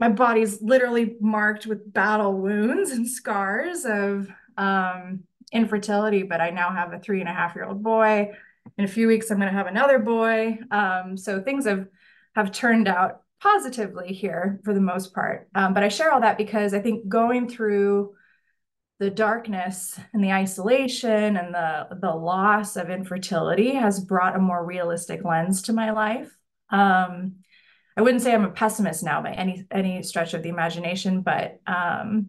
my 0.00 0.08
body's 0.08 0.60
literally 0.60 1.16
marked 1.20 1.64
with 1.64 1.92
battle 1.92 2.32
wounds 2.32 2.90
and 2.90 3.08
scars 3.08 3.84
of 3.84 4.28
um, 4.56 5.20
infertility, 5.52 6.22
but 6.22 6.40
I 6.40 6.50
now 6.50 6.72
have 6.72 6.92
a 6.92 6.98
three 6.98 7.20
and 7.20 7.28
a 7.28 7.32
half 7.32 7.54
year 7.54 7.64
old 7.64 7.82
boy. 7.82 8.32
In 8.78 8.84
a 8.84 8.88
few 8.88 9.06
weeks, 9.06 9.30
I'm 9.30 9.38
going 9.38 9.50
to 9.50 9.56
have 9.56 9.66
another 9.66 9.98
boy. 9.98 10.58
Um, 10.70 11.16
so 11.16 11.40
things 11.40 11.66
have 11.66 11.86
have 12.34 12.52
turned 12.52 12.88
out 12.88 13.22
positively 13.40 14.12
here 14.12 14.60
for 14.64 14.72
the 14.72 14.80
most 14.80 15.12
part. 15.12 15.48
Um, 15.54 15.74
but 15.74 15.82
I 15.82 15.88
share 15.88 16.12
all 16.12 16.20
that 16.20 16.38
because 16.38 16.72
I 16.72 16.80
think 16.80 17.08
going 17.08 17.48
through 17.48 18.14
the 19.00 19.10
darkness 19.10 19.98
and 20.12 20.22
the 20.22 20.32
isolation 20.32 21.36
and 21.36 21.52
the 21.52 21.88
the 22.00 22.14
loss 22.14 22.76
of 22.76 22.88
infertility 22.88 23.74
has 23.74 23.98
brought 23.98 24.36
a 24.36 24.38
more 24.38 24.64
realistic 24.64 25.24
lens 25.24 25.62
to 25.62 25.72
my 25.72 25.90
life. 25.90 26.36
Um, 26.70 27.36
I 27.96 28.02
wouldn't 28.02 28.22
say 28.22 28.32
I'm 28.32 28.44
a 28.44 28.50
pessimist 28.50 29.02
now 29.02 29.20
by 29.20 29.32
any 29.32 29.66
any 29.70 30.02
stretch 30.04 30.34
of 30.34 30.42
the 30.42 30.48
imagination, 30.48 31.22
but 31.22 31.60
um, 31.66 32.28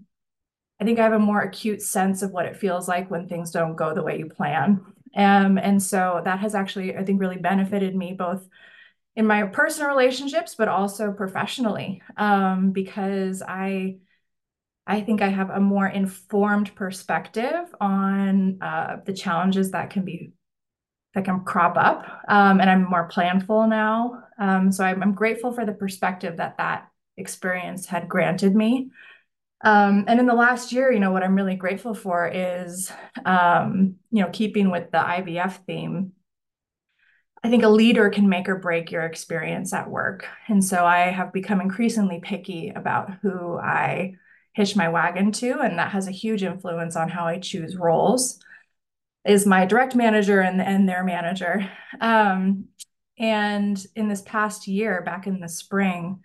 I 0.84 0.86
think 0.86 1.00
I 1.00 1.04
have 1.04 1.14
a 1.14 1.20
more 1.20 1.40
acute 1.40 1.82
sense 1.82 2.24
of 2.24 2.32
what 2.32 2.46
it 2.46 2.58
feels 2.58 2.90
like 2.90 3.10
when 3.10 3.30
things 3.30 3.52
don't 3.52 3.78
go 3.78 3.94
the 3.94 4.04
way 4.04 4.18
you 4.20 4.28
plan. 4.28 4.82
Um, 5.16 5.58
and 5.58 5.82
so 5.82 6.20
that 6.26 6.40
has 6.40 6.56
actually, 6.56 6.98
I 6.98 7.06
think, 7.06 7.22
really 7.22 7.38
benefited 7.38 7.96
me 7.96 8.12
both 8.12 8.46
in 9.16 9.26
my 9.26 9.44
personal 9.44 9.88
relationships, 9.88 10.56
but 10.56 10.68
also 10.68 11.14
professionally, 11.14 12.02
um, 12.18 12.72
because 12.72 13.42
I, 13.42 14.00
I 14.86 15.00
think 15.00 15.22
I 15.22 15.30
have 15.30 15.52
a 15.52 15.62
more 15.62 15.88
informed 15.88 16.76
perspective 16.76 17.74
on 17.80 18.62
uh, 18.62 18.98
the 19.06 19.14
challenges 19.14 19.72
that 19.72 19.90
can 19.90 20.04
be 20.04 20.34
that 21.16 21.24
can 21.24 21.46
crop 21.46 21.78
up, 21.78 22.06
um, 22.28 22.60
and 22.60 22.70
I'm 22.70 22.90
more 22.90 23.08
planful 23.08 23.70
now. 23.70 24.24
Um, 24.38 24.70
so 24.70 24.84
I'm, 24.84 25.02
I'm 25.02 25.14
grateful 25.14 25.54
for 25.54 25.66
the 25.66 25.72
perspective 25.72 26.38
that 26.38 26.58
that 26.58 26.90
experience 27.16 27.86
had 27.86 28.10
granted 28.10 28.54
me. 28.54 28.90
Um, 29.64 30.04
and 30.08 30.20
in 30.20 30.26
the 30.26 30.34
last 30.34 30.74
year, 30.74 30.92
you 30.92 31.00
know, 31.00 31.12
what 31.12 31.24
I'm 31.24 31.36
really 31.36 31.56
grateful 31.56 31.94
for 31.96 32.28
is, 32.28 32.92
um, 33.26 33.96
you 34.12 34.22
know, 34.22 34.30
keeping 34.32 34.70
with 34.70 34.92
the 34.92 34.98
IVF 34.98 35.66
theme. 35.66 36.12
I 37.46 37.50
think 37.50 37.64
a 37.64 37.70
leader 37.70 38.10
can 38.10 38.30
make 38.30 38.48
or 38.48 38.58
break 38.58 38.92
your 38.92 39.04
experience 39.04 39.74
at 39.74 39.90
work. 39.90 40.28
And 40.48 40.64
so 40.64 40.86
I 40.86 41.12
have 41.12 41.34
become 41.34 41.62
increasingly 41.62 42.20
picky 42.22 42.70
about 42.70 43.12
who 43.22 43.58
I 43.58 44.16
hitch 44.54 44.76
my 44.76 44.90
wagon 44.90 45.32
to. 45.34 45.60
And 45.60 45.80
that 45.80 45.92
has 45.92 46.08
a 46.08 46.12
huge 46.12 46.44
influence 46.44 46.96
on 46.96 47.10
how 47.10 47.26
I 47.26 47.40
choose 47.40 47.76
roles 47.76 48.40
is 49.26 49.46
my 49.46 49.66
direct 49.66 49.96
manager 49.96 50.42
and, 50.42 50.62
and 50.62 50.88
their 50.88 51.04
manager. 51.04 51.70
Um, 52.00 52.66
and 53.18 53.84
in 53.96 54.08
this 54.08 54.22
past 54.22 54.68
year, 54.68 55.02
back 55.02 55.28
in 55.28 55.40
the 55.40 55.50
spring, 55.50 56.22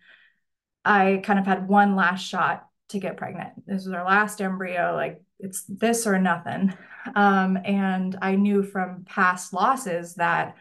I 0.85 1.21
kind 1.25 1.39
of 1.39 1.47
had 1.47 1.69
one 1.69 1.97
last 1.97 2.23
shot 2.25 2.68
to 2.89 2.99
get 2.99 3.17
pregnant. 3.17 3.67
This 3.67 3.85
was 3.85 3.95
our 3.95 4.05
last 4.05 4.41
embryo. 4.41 4.95
Like 4.95 5.23
it's 5.39 5.65
this 5.65 6.07
or 6.07 6.19
nothing. 6.19 6.75
Um, 7.15 7.59
and 7.65 8.19
I 8.21 8.37
knew 8.37 8.63
from 8.63 9.05
past 9.05 9.53
losses 9.53 10.15
that 10.17 10.57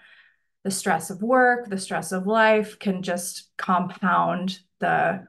the 0.63 0.71
stress 0.71 1.09
of 1.09 1.21
work, 1.21 1.69
the 1.69 1.77
stress 1.77 2.11
of 2.11 2.27
life 2.27 2.77
can 2.79 3.01
just 3.01 3.49
compound 3.57 4.59
the 4.79 5.25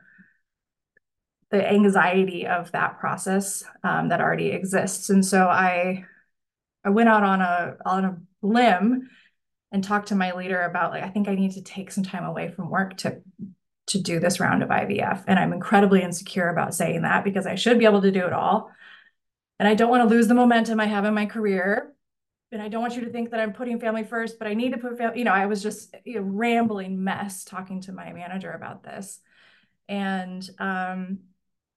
the 1.50 1.66
anxiety 1.66 2.46
of 2.46 2.70
that 2.72 2.98
process 2.98 3.64
um, 3.82 4.10
that 4.10 4.20
already 4.20 4.48
exists. 4.48 5.08
And 5.08 5.24
so 5.24 5.48
I 5.48 6.04
I 6.84 6.90
went 6.90 7.08
out 7.08 7.22
on 7.22 7.40
a 7.40 7.76
on 7.86 8.04
a 8.04 8.18
limb 8.42 9.08
and 9.72 9.84
talked 9.84 10.08
to 10.08 10.14
my 10.14 10.32
leader 10.32 10.62
about 10.62 10.90
like 10.90 11.02
I 11.02 11.08
think 11.08 11.28
I 11.28 11.34
need 11.34 11.52
to 11.52 11.62
take 11.62 11.90
some 11.90 12.04
time 12.04 12.24
away 12.24 12.50
from 12.50 12.70
work 12.70 12.96
to 12.98 13.22
to 13.88 14.00
do 14.00 14.20
this 14.20 14.40
round 14.40 14.62
of 14.62 14.68
IVF. 14.68 15.24
And 15.26 15.38
I'm 15.38 15.52
incredibly 15.52 16.02
insecure 16.02 16.48
about 16.48 16.74
saying 16.74 17.02
that 17.02 17.24
because 17.24 17.46
I 17.46 17.54
should 17.54 17.78
be 17.78 17.84
able 17.84 18.02
to 18.02 18.10
do 18.10 18.26
it 18.26 18.32
all. 18.32 18.70
And 19.58 19.68
I 19.68 19.74
don't 19.74 19.90
want 19.90 20.08
to 20.08 20.14
lose 20.14 20.28
the 20.28 20.34
momentum 20.34 20.78
I 20.78 20.86
have 20.86 21.04
in 21.04 21.14
my 21.14 21.26
career. 21.26 21.92
And 22.52 22.62
I 22.62 22.68
don't 22.68 22.80
want 22.80 22.94
you 22.94 23.04
to 23.04 23.10
think 23.10 23.30
that 23.30 23.40
I'm 23.40 23.52
putting 23.52 23.80
family 23.80 24.04
first, 24.04 24.38
but 24.38 24.48
I 24.48 24.54
need 24.54 24.72
to 24.72 24.78
put 24.78 24.96
family, 24.96 25.18
you 25.18 25.24
know, 25.24 25.32
I 25.32 25.46
was 25.46 25.62
just 25.62 25.94
a 26.06 26.18
rambling 26.18 27.02
mess 27.02 27.44
talking 27.44 27.80
to 27.82 27.92
my 27.92 28.12
manager 28.12 28.52
about 28.52 28.82
this. 28.82 29.20
And 29.88 30.48
um, 30.58 31.18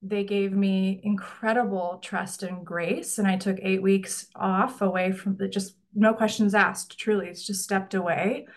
they 0.02 0.24
gave 0.24 0.54
me 0.54 1.02
incredible 1.04 2.00
trust 2.02 2.44
and 2.44 2.66
grace. 2.66 3.20
And 3.20 3.28
I 3.28 3.38
took 3.38 3.58
eight 3.62 3.82
weeks 3.82 4.28
off 4.36 4.82
away 4.82 5.12
from 5.12 5.38
the 5.38 5.48
just 5.48 5.76
no 5.94 6.14
questions 6.14 6.56
asked, 6.56 6.98
truly. 6.98 7.28
It's 7.28 7.46
just 7.46 7.64
stepped 7.64 7.94
away 7.94 8.48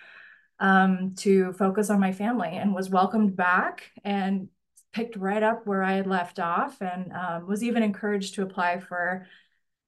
um, 0.64 1.14
to 1.14 1.52
focus 1.52 1.90
on 1.90 2.00
my 2.00 2.10
family 2.10 2.48
and 2.52 2.74
was 2.74 2.88
welcomed 2.88 3.36
back 3.36 3.90
and 4.02 4.48
picked 4.94 5.14
right 5.14 5.42
up 5.42 5.66
where 5.66 5.82
I 5.82 5.92
had 5.92 6.06
left 6.06 6.40
off 6.40 6.80
and 6.80 7.12
um, 7.12 7.46
was 7.46 7.62
even 7.62 7.82
encouraged 7.82 8.34
to 8.36 8.42
apply 8.42 8.80
for 8.80 9.26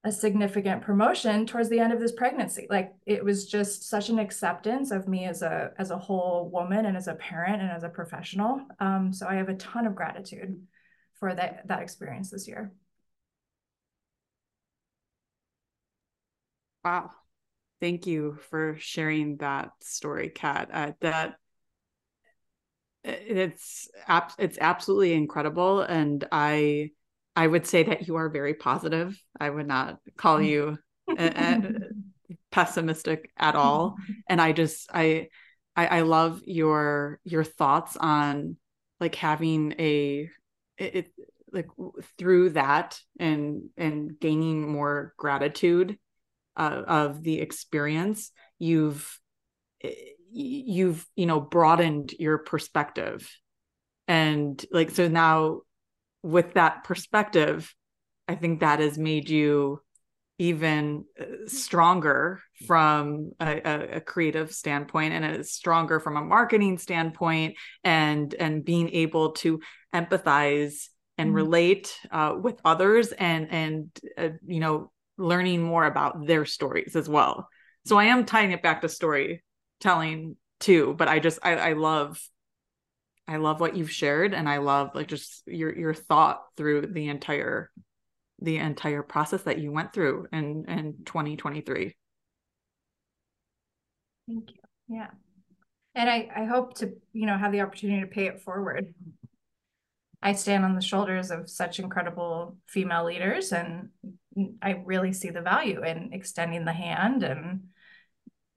a 0.05 0.13
significant 0.13 0.83
promotion 0.83 1.47
towards 1.47 1.71
the 1.71 1.81
end 1.81 1.95
of 1.95 1.99
this 1.99 2.13
pregnancy. 2.13 2.67
Like 2.69 2.93
it 3.07 3.25
was 3.25 3.47
just 3.47 3.89
such 3.89 4.11
an 4.11 4.19
acceptance 4.19 4.91
of 4.91 5.09
me 5.09 5.25
as 5.25 5.41
a 5.41 5.73
as 5.79 5.91
a 5.91 5.99
whole 5.99 6.51
woman 6.53 6.85
and 6.85 6.97
as 6.97 7.09
a 7.09 7.15
parent 7.15 7.63
and 7.63 7.71
as 7.71 7.83
a 7.83 7.89
professional. 7.89 8.61
Um, 8.79 9.15
so 9.15 9.27
i 9.27 9.37
have 9.37 9.49
a 9.49 9.55
ton 9.55 9.87
of 9.87 9.95
gratitude 9.95 10.61
for 11.19 11.35
that 11.35 11.67
that 11.69 11.81
experience 11.83 12.31
this 12.31 12.47
year. 12.47 12.71
Wow 16.85 17.26
thank 17.81 18.07
you 18.07 18.39
for 18.51 18.77
sharing 18.79 19.37
that 19.39 19.71
story 19.81 20.31
kat. 20.31 20.71
Uh, 20.73 20.93
that 21.01 21.37
it's 23.05 23.89
it's 24.39 24.59
absolutely 24.61 25.13
incredible 25.13 25.81
and 25.81 26.27
i 26.33 26.91
i 27.37 27.47
would 27.47 27.65
say 27.67 27.85
that 27.85 28.09
you 28.09 28.17
are 28.17 28.29
very 28.29 28.55
positive. 28.55 29.17
I 29.39 29.49
would 29.49 29.69
not 29.69 29.99
call 30.17 30.43
you 30.43 30.79
a, 31.17 31.27
a 31.27 31.73
pessimistic 32.51 33.31
at 33.37 33.55
all 33.55 33.97
and 34.29 34.41
i 34.41 34.53
just 34.53 34.91
I, 34.93 35.29
I 35.77 35.87
i 35.87 36.01
love 36.01 36.41
your 36.45 37.21
your 37.23 37.45
thoughts 37.45 37.97
on 37.97 38.57
like 38.99 39.15
having 39.15 39.75
a 39.79 40.29
it, 40.79 40.95
it 40.97 41.11
like 41.53 41.69
through 42.19 42.51
that 42.51 43.01
and 43.21 43.69
and 43.77 44.19
gaining 44.19 44.69
more 44.69 45.15
gratitude 45.17 45.97
uh, 46.57 46.83
of 46.87 47.23
the 47.23 47.41
experience 47.41 48.31
you've 48.59 49.19
eh, 49.83 49.93
you've 50.33 51.07
you 51.17 51.27
know 51.27 51.41
broadened 51.41 52.13
your 52.19 52.39
perspective 52.39 53.31
and 54.09 54.65
like 54.71 54.91
so 54.91 55.09
now 55.09 55.61
with 56.23 56.55
that 56.55 56.85
perspective 56.85 57.75
i 58.29 58.35
think 58.35 58.61
that 58.61 58.81
has 58.81 58.99
made 58.99 59.29
you 59.29 59.81
even 60.39 61.05
uh, 61.19 61.25
stronger 61.47 62.43
from 62.67 63.33
a, 63.41 63.95
a, 63.95 64.01
creative 64.01 64.53
standpoint 64.53 65.15
and 65.15 65.25
it's 65.25 65.53
stronger 65.53 65.99
from 65.99 66.17
a 66.17 66.21
marketing 66.21 66.77
standpoint 66.77 67.55
and 67.85 68.35
and 68.35 68.65
being 68.65 68.91
able 68.91 69.33
to 69.33 69.61
empathize 69.95 70.89
and 71.17 71.29
mm-hmm. 71.29 71.37
relate 71.37 71.99
uh, 72.11 72.35
with 72.39 72.61
others 72.65 73.13
and 73.13 73.51
and 73.51 73.91
uh, 74.19 74.29
you 74.47 74.61
know 74.61 74.91
learning 75.19 75.63
more 75.63 75.85
about 75.85 76.27
their 76.27 76.45
stories 76.45 76.97
as 76.97 77.09
well. 77.09 77.49
So 77.87 77.97
i 77.97 78.05
am 78.07 78.25
tying 78.25 78.51
it 78.51 78.63
back 78.63 78.81
to 78.81 78.89
storytelling 78.89 80.37
too 80.59 80.95
but 80.99 81.09
i 81.09 81.19
just 81.19 81.39
I, 81.43 81.57
I 81.57 81.73
love 81.75 82.21
i 83.29 83.37
love 83.37 83.61
what 83.61 83.77
you've 83.77 83.93
shared 83.93 84.35
and 84.35 84.49
i 84.49 84.57
love 84.57 84.91
like 84.95 85.07
just 85.07 85.43
your 85.47 85.77
your 85.77 85.95
thought 85.95 86.43
through 86.57 86.89
the 86.89 87.09
entire 87.09 87.71
the 88.41 88.57
entire 88.59 89.03
process 89.03 89.43
that 89.43 89.59
you 89.59 89.71
went 89.71 89.93
through 89.93 90.27
in 90.33 90.65
in 90.67 90.95
2023 91.05 91.97
thank 94.27 94.51
you. 94.51 94.57
Yeah. 94.89 95.11
And 95.95 96.11
i 96.11 96.29
i 96.35 96.45
hope 96.45 96.75
to 96.79 96.93
you 97.13 97.27
know 97.27 97.39
have 97.39 97.53
the 97.53 97.61
opportunity 97.61 98.01
to 98.01 98.07
pay 98.07 98.27
it 98.27 98.41
forward. 98.41 98.95
I 100.23 100.33
stand 100.33 100.65
on 100.65 100.75
the 100.75 100.83
shoulders 100.83 101.31
of 101.31 101.49
such 101.49 101.79
incredible 101.79 102.57
female 102.67 103.05
leaders, 103.05 103.53
and 103.53 103.91
I 104.63 104.83
really 104.85 105.13
see 105.13 105.31
the 105.31 105.41
value 105.41 105.83
in 105.83 106.13
extending 106.13 106.65
the 106.65 106.73
hand 106.73 107.23
and, 107.23 107.69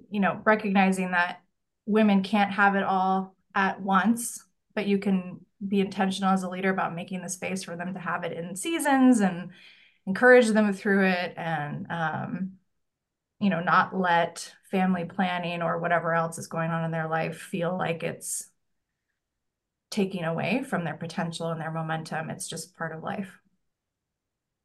you 0.09 0.19
know, 0.19 0.41
recognizing 0.43 1.11
that 1.11 1.41
women 1.85 2.23
can't 2.23 2.51
have 2.51 2.75
it 2.75 2.83
all 2.83 3.35
at 3.55 3.81
once, 3.81 4.43
but 4.75 4.87
you 4.87 4.97
can 4.97 5.39
be 5.65 5.79
intentional 5.79 6.31
as 6.31 6.43
a 6.43 6.49
leader 6.49 6.69
about 6.69 6.95
making 6.95 7.21
the 7.21 7.29
space 7.29 7.63
for 7.63 7.75
them 7.75 7.93
to 7.93 7.99
have 7.99 8.23
it 8.23 8.33
in 8.33 8.55
seasons 8.55 9.19
and 9.19 9.49
encourage 10.05 10.47
them 10.47 10.73
through 10.73 11.05
it 11.05 11.33
and, 11.37 11.87
um, 11.89 12.51
you 13.39 13.49
know, 13.49 13.61
not 13.61 13.95
let 13.95 14.53
family 14.69 15.05
planning 15.05 15.61
or 15.61 15.79
whatever 15.79 16.13
else 16.13 16.37
is 16.37 16.47
going 16.47 16.71
on 16.71 16.83
in 16.83 16.91
their 16.91 17.07
life 17.07 17.37
feel 17.37 17.77
like 17.77 18.03
it's 18.03 18.49
taking 19.89 20.23
away 20.23 20.63
from 20.63 20.83
their 20.83 20.95
potential 20.95 21.49
and 21.49 21.59
their 21.59 21.71
momentum. 21.71 22.29
It's 22.29 22.47
just 22.47 22.75
part 22.77 22.91
of 22.91 23.03
life. 23.03 23.39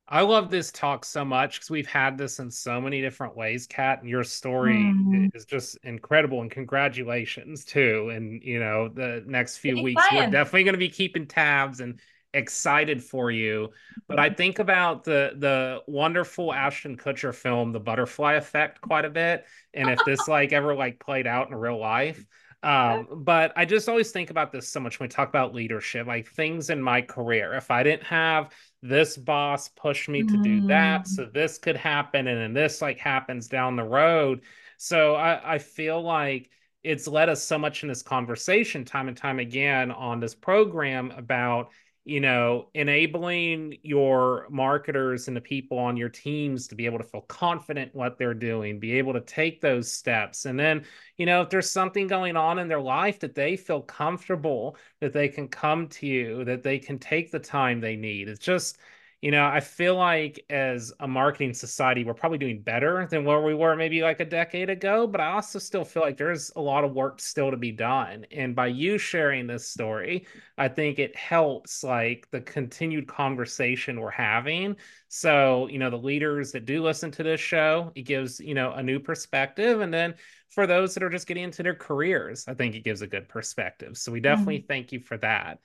I 0.07 0.21
love 0.21 0.51
this 0.51 0.71
talk 0.71 1.05
so 1.05 1.25
much 1.25 1.57
because 1.57 1.71
we've 1.71 1.87
had 1.87 2.19
this 2.19 2.38
in 2.38 2.51
so 2.51 2.79
many 2.81 3.01
different 3.01 3.37
ways, 3.37 3.67
Kat. 3.67 4.01
And 4.01 4.09
your 4.09 4.23
story 4.23 4.77
mm. 4.77 5.35
is 5.35 5.47
just 5.47 5.79
incredible. 5.83 6.43
And 6.43 6.51
congratulations 6.51 7.64
too. 7.64 8.11
And 8.12 8.43
you 8.43 8.61
know, 8.61 8.88
the 8.88 9.25
next 9.27 9.59
few 9.59 9.83
weeks, 9.83 10.03
we're 10.12 10.31
definitely 10.31 10.64
going 10.64 10.75
to 10.75 10.79
be 10.79 10.90
keeping 10.90 11.27
tabs 11.27 11.81
and 11.81 11.99
excited 12.35 13.03
for 13.03 13.31
you. 13.31 13.71
But 14.07 14.19
I 14.19 14.29
think 14.29 14.59
about 14.59 15.05
the 15.05 15.33
the 15.38 15.81
wonderful 15.87 16.53
Ashton 16.53 16.99
Kutcher 16.99 17.35
film, 17.35 17.73
The 17.73 17.81
Butterfly 17.81 18.35
Effect, 18.35 18.83
quite 18.83 19.07
a 19.07 19.11
bit. 19.11 19.47
And 19.73 19.88
if 19.88 20.01
this 20.05 20.29
like 20.29 20.53
ever 20.53 20.75
like 20.75 21.01
played 21.01 21.27
out 21.27 21.49
in 21.49 21.55
real 21.55 21.81
life, 21.81 22.25
um, 22.64 23.09
but 23.19 23.53
I 23.57 23.67
just 23.67 23.90
always 23.90 24.11
think 24.11 24.31
about 24.31 24.51
this 24.51 24.67
so 24.67 24.81
much 24.81 24.99
when 24.99 25.07
we 25.07 25.12
talk 25.12 25.29
about 25.29 25.55
leadership, 25.55 26.07
like 26.07 26.29
things 26.29 26.71
in 26.71 26.81
my 26.81 27.03
career. 27.03 27.53
If 27.55 27.71
I 27.71 27.83
didn't 27.83 28.05
have 28.05 28.53
this 28.85 29.16
boss 29.16 29.70
pushed 29.70 30.11
me 30.11 30.23
to 30.23 30.37
do 30.42 30.61
that, 30.66 31.05
mm. 31.05 31.07
so 31.09 31.25
this 31.25 31.57
could 31.57 31.77
happen, 31.77 32.29
and 32.29 32.38
then 32.38 32.53
this 32.53 32.83
like 32.83 32.99
happens 32.99 33.49
down 33.49 33.77
the 33.77 33.83
road. 33.83 34.42
So 34.77 35.14
I, 35.14 35.55
I 35.55 35.59
feel 35.59 36.03
like 36.03 36.51
it's 36.83 37.09
led 37.09 37.31
us 37.31 37.42
so 37.42 37.59
much 37.59 37.83
in 37.83 37.88
this 37.88 38.03
conversation 38.03 38.85
time 38.85 39.09
and 39.09 39.16
time 39.16 39.38
again 39.38 39.90
on 39.90 40.20
this 40.20 40.35
program 40.35 41.12
about 41.12 41.70
you 42.05 42.21
know, 42.21 42.69
enabling 42.75 43.79
your 43.83 44.47
marketers 44.51 45.27
and 45.29 45.37
the 45.37 45.40
people 45.40 45.79
on 45.79 45.97
your 45.97 46.11
teams 46.11 46.69
to 46.69 46.75
be 46.75 46.85
able 46.85 46.99
to 46.99 47.05
feel 47.05 47.23
confident 47.23 47.95
what 47.95 48.19
they're 48.19 48.35
doing, 48.35 48.79
be 48.79 48.99
able 48.99 49.14
to 49.14 49.23
take 49.23 49.61
those 49.61 49.90
steps. 49.90 50.45
And 50.45 50.59
then, 50.59 50.85
you 51.17 51.25
know, 51.25 51.40
if 51.40 51.49
there's 51.49 51.71
something 51.71 52.07
going 52.07 52.37
on 52.37 52.59
in 52.59 52.69
their 52.69 52.81
life 52.81 53.21
that 53.21 53.35
they 53.35 53.57
feel 53.57 53.81
comfortable 53.81 54.77
that 55.01 55.14
they 55.14 55.29
can 55.29 55.49
come 55.49 55.88
to 55.88 56.07
you, 56.07 56.45
that 56.45 56.62
they 56.62 56.79
can 56.79 56.99
take 56.99 57.31
the 57.31 57.38
time 57.38 57.81
they 57.81 57.97
need. 57.97 58.29
It's 58.29 58.45
just, 58.45 58.79
you 59.25 59.31
know, 59.31 59.47
I 59.47 59.61
feel 59.61 59.97
like 59.97 60.45
as 60.51 60.93
a 61.01 61.09
marketing 61.09 61.55
society, 61.55 62.05
we're 62.05 62.13
probably 62.13 62.37
doing 62.37 62.61
better 62.61 63.09
than 63.11 63.25
where 63.25 63.41
we 63.41 63.55
were 63.55 63.75
maybe 63.75 64.03
like 64.03 64.21
a 64.21 64.25
decade 64.27 64.69
ago, 64.69 65.07
but 65.07 65.19
I 65.19 65.33
also 65.33 65.59
still 65.59 65.83
feel 65.83 66.03
like 66.03 66.19
there's 66.19 66.53
a 66.57 66.61
lot 66.61 66.85
of 66.85 66.93
work 66.93 67.23
still 67.23 67.51
to 67.51 67.57
be 67.57 67.73
done. 67.73 68.27
And 68.31 68.55
by 68.55 68.67
you 68.67 68.99
sharing 68.99 69.47
this 69.47 69.67
story, 69.67 70.27
I 70.59 70.69
think 70.69 70.99
it 70.99 71.17
helps 71.17 71.83
like 71.83 72.29
the 72.33 72.43
continued 72.43 73.09
conversation 73.09 73.99
we're 73.99 74.11
having. 74.11 74.77
So, 75.09 75.69
you 75.69 75.79
know, 75.79 75.89
the 75.89 75.97
leaders 75.97 76.53
that 76.53 76.67
do 76.67 76.83
listen 76.83 77.11
to 77.13 77.23
this 77.23 77.41
show, 77.41 77.93
it 77.95 78.03
gives, 78.03 78.41
you 78.41 78.53
know, 78.53 78.73
a 78.73 78.83
new 78.83 79.01
perspective. 79.01 79.81
And 79.81 79.95
then 79.95 80.17
for 80.51 80.67
those 80.67 80.93
that 80.93 81.03
are 81.03 81.09
just 81.09 81.27
getting 81.27 81.45
into 81.45 81.63
their 81.63 81.75
careers, 81.75 82.45
I 82.47 82.53
think 82.53 82.75
it 82.75 82.85
gives 82.85 83.01
a 83.01 83.07
good 83.07 83.31
perspective. 83.31 83.97
So 83.97 84.13
we 84.13 84.21
definitely 84.21 84.59
mm-hmm. 84.59 84.67
thank 84.67 84.93
you 84.93 85.01
for 85.01 85.17
that. 85.17 85.61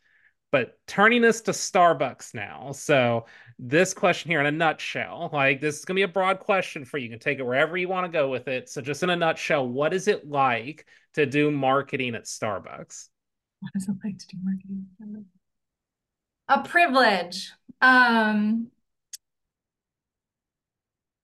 But 0.51 0.79
turning 0.87 1.21
this 1.21 1.41
to 1.41 1.51
Starbucks 1.51 2.33
now. 2.33 2.71
So 2.71 3.25
this 3.59 3.93
question 3.93 4.31
here 4.31 4.39
in 4.39 4.47
a 4.47 4.51
nutshell, 4.51 5.29
like 5.31 5.61
this 5.61 5.79
is 5.79 5.85
gonna 5.85 5.95
be 5.95 6.03
a 6.03 6.07
broad 6.07 6.39
question 6.39 6.85
for 6.85 6.97
you. 6.97 7.05
You 7.05 7.09
can 7.11 7.19
take 7.19 7.39
it 7.39 7.45
wherever 7.45 7.77
you 7.77 7.87
want 7.87 8.05
to 8.05 8.11
go 8.11 8.29
with 8.29 8.47
it. 8.47 8.69
So 8.69 8.81
just 8.81 9.03
in 9.03 9.09
a 9.09 9.15
nutshell, 9.15 9.67
what 9.67 9.93
is 9.93 10.07
it 10.07 10.27
like 10.27 10.85
to 11.13 11.25
do 11.25 11.51
marketing 11.51 12.15
at 12.15 12.25
Starbucks? 12.25 13.09
What 13.59 13.71
is 13.75 13.87
it 13.87 13.95
like 14.03 14.17
to 14.17 14.27
do 14.27 14.37
marketing? 14.41 15.25
A 16.47 16.63
privilege. 16.63 17.51
Um 17.81 18.67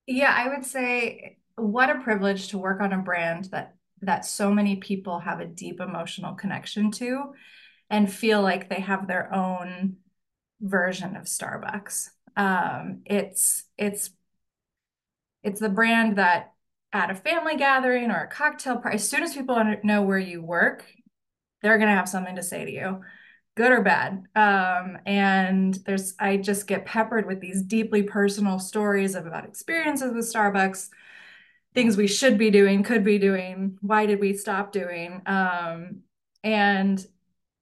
yeah, 0.07 0.33
I 0.38 0.49
would 0.49 0.65
say 0.65 1.38
what 1.55 1.89
a 1.89 2.01
privilege 2.01 2.49
to 2.49 2.57
work 2.57 2.81
on 2.81 2.93
a 2.93 2.99
brand 2.99 3.45
that 3.45 3.75
that 4.01 4.25
so 4.25 4.51
many 4.51 4.75
people 4.75 5.19
have 5.19 5.39
a 5.39 5.47
deep 5.47 5.79
emotional 5.79 6.35
connection 6.35 6.91
to 6.91 7.33
and 7.89 8.12
feel 8.12 8.41
like 8.41 8.69
they 8.69 8.82
have 8.82 9.08
their 9.08 9.34
own 9.34 9.98
version 10.62 11.15
of 11.15 11.24
Starbucks. 11.26 12.10
Um, 12.36 13.02
it's 13.06 13.65
it's 13.78 14.10
it's 15.43 15.60
the 15.60 15.69
brand 15.69 16.17
that 16.17 16.54
at 16.91 17.12
a 17.12 17.15
family 17.15 17.56
gathering 17.56 18.10
or 18.10 18.21
a 18.21 18.28
cocktail 18.28 18.78
party, 18.78 18.95
as 18.95 19.08
soon 19.08 19.24
as 19.24 19.34
people 19.34 19.62
know 19.84 20.02
where 20.02 20.19
you 20.19 20.41
work, 20.41 20.86
they're 21.62 21.78
gonna 21.78 21.95
have 21.95 22.10
something 22.10 22.36
to 22.36 22.43
say 22.43 22.65
to 22.65 22.71
you, 22.71 23.02
good 23.56 23.71
or 23.71 23.82
bad. 23.82 24.24
Um, 24.36 24.98
and 25.06 25.74
there's 25.86 26.15
I 26.19 26.38
just 26.38 26.67
get 26.67 26.86
peppered 26.86 27.26
with 27.26 27.39
these 27.39 27.62
deeply 27.62 28.04
personal 28.04 28.60
stories 28.60 29.15
about 29.15 29.45
experiences 29.45 30.13
with 30.13 30.26
Starbucks, 30.26 30.89
things 31.74 31.98
we 31.98 32.08
should 32.08 32.38
be 32.38 32.50
doing, 32.50 32.84
could 32.84 33.04
be 33.04 33.19
doing, 33.19 33.78
why 33.82 34.06
did 34.06 34.19
we 34.19 34.34
stop 34.34 34.71
doing? 34.71 35.21
Um, 35.26 36.02
and 36.43 37.06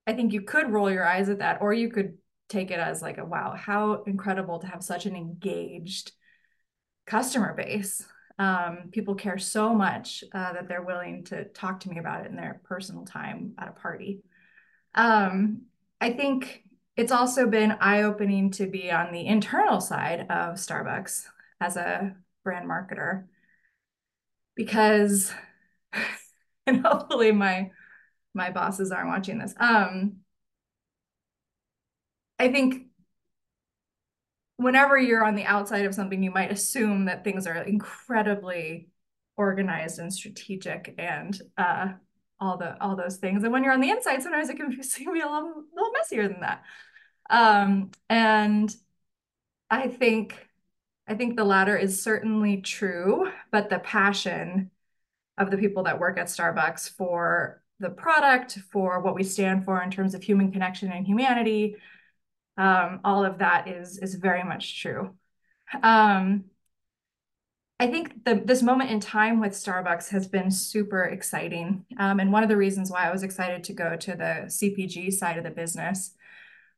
I 0.06 0.13
think 0.13 0.34
you 0.34 0.42
could 0.42 0.72
roll 0.72 0.92
your 0.92 1.06
eyes 1.06 1.30
at 1.30 1.39
that, 1.39 1.62
or 1.62 1.74
you 1.74 1.89
could 1.89 2.18
take 2.50 2.72
it 2.72 2.80
as 2.80 3.02
like 3.02 3.18
a 3.18 3.26
wow, 3.26 3.56
how 3.58 4.04
incredible 4.04 4.60
to 4.60 4.68
have 4.68 4.84
such 4.84 5.06
an 5.06 5.16
engaged 5.16 6.12
customer 7.06 7.54
base. 7.54 8.06
Um, 8.39 8.89
people 8.92 9.16
care 9.16 9.38
so 9.38 9.74
much 9.74 10.24
uh, 10.34 10.54
that 10.54 10.68
they're 10.68 10.82
willing 10.82 11.24
to 11.26 11.46
talk 11.46 11.82
to 11.82 11.89
me 11.89 12.00
about 12.00 12.26
it 12.26 12.30
in 12.30 12.36
their 12.36 12.62
personal 12.63 13.06
time 13.06 13.54
at 13.58 13.68
a 13.68 13.72
party. 13.72 14.22
Um, 14.96 15.63
I 16.02 16.12
think 16.12 16.63
it's 16.98 17.12
also 17.12 17.48
been 17.48 17.72
eye 17.72 18.04
opening 18.04 18.52
to 18.52 18.68
be 18.68 18.92
on 18.92 19.12
the 19.12 19.26
internal 19.26 19.82
side 19.82 20.22
of 20.22 20.56
Starbucks 20.56 21.26
as 21.60 21.78
a 21.78 22.16
brand 22.44 22.70
marketer 22.70 23.26
because, 24.56 25.32
and 26.68 26.86
hopefully 26.86 27.32
my 27.32 27.72
my 28.34 28.50
bosses 28.50 28.91
aren't 28.91 29.10
watching 29.10 29.39
this. 29.39 29.54
Um, 29.60 30.17
I 32.39 32.52
think 32.52 32.88
whenever 34.58 34.98
you're 34.98 35.26
on 35.26 35.36
the 35.36 35.46
outside 35.46 35.86
of 35.86 35.93
something, 35.93 36.22
you 36.24 36.32
might 36.32 36.52
assume 36.52 37.06
that 37.06 37.24
things 37.24 37.48
are 37.48 37.56
incredibly 37.56 38.89
organized 39.38 40.00
and 40.00 40.13
strategic 40.13 40.96
and 40.98 41.39
uh, 41.58 41.88
all 42.39 42.58
the 42.58 42.82
all 42.82 42.96
those 42.96 43.17
things. 43.17 43.43
And 43.43 43.54
when 43.54 43.63
you're 43.63 43.74
on 43.74 43.82
the 43.82 43.89
inside, 43.89 44.22
sometimes 44.22 44.50
it 44.50 44.58
can 44.58 44.69
be, 44.69 44.76
can 45.04 45.13
be 45.13 45.22
a 45.22 45.28
little, 45.28 45.63
little 45.74 45.91
messier 45.91 46.28
than 46.28 46.41
that. 46.41 46.63
Um, 47.30 47.91
and 48.10 48.74
I 49.69 49.88
think 49.88 50.48
I 51.08 51.15
think 51.15 51.36
the 51.36 51.43
latter 51.43 51.78
is 51.78 52.02
certainly 52.02 52.62
true, 52.62 53.30
but 53.52 53.69
the 53.69 53.80
passion 53.80 54.72
of 55.38 55.52
the 55.52 55.58
people 55.58 55.84
that 55.84 56.00
work 56.00 56.17
at 56.17 56.28
Starbucks 56.28 56.89
for 56.91 57.62
the 57.84 57.89
product, 57.89 58.58
for 58.72 59.00
what 59.00 59.15
we 59.15 59.24
stand 59.24 59.65
for 59.65 59.84
in 59.84 59.91
terms 59.91 60.15
of 60.15 60.24
human 60.24 60.52
connection 60.52 60.91
and 60.91 61.06
humanity, 61.06 61.76
um, 62.58 63.00
all 63.04 63.24
of 63.26 63.39
that 63.39 63.67
is 63.67 63.98
is 63.98 64.15
very 64.15 64.43
much 64.43 64.82
true. 64.82 65.13
Um, 65.82 66.46
I 67.80 67.88
think 67.88 68.24
the, 68.24 68.36
this 68.46 68.62
moment 68.62 68.91
in 68.91 69.00
time 69.00 69.39
with 69.39 69.52
Starbucks 69.52 70.10
has 70.10 70.28
been 70.28 70.52
super 70.52 71.04
exciting. 71.04 71.86
Um, 71.98 72.19
and 72.19 72.32
one 72.32 72.43
of 72.43 72.50
the 72.50 72.58
reasons 72.58 72.91
why 72.91 73.08
I 73.08 73.12
was 73.12 73.24
excited 73.24 73.63
to 73.65 73.74
go 73.74 73.96
to 73.96 74.12
the 74.12 74.46
CPG 74.48 75.12
side 75.12 75.38
of 75.38 75.43
the 75.43 75.50
business, 75.50 76.13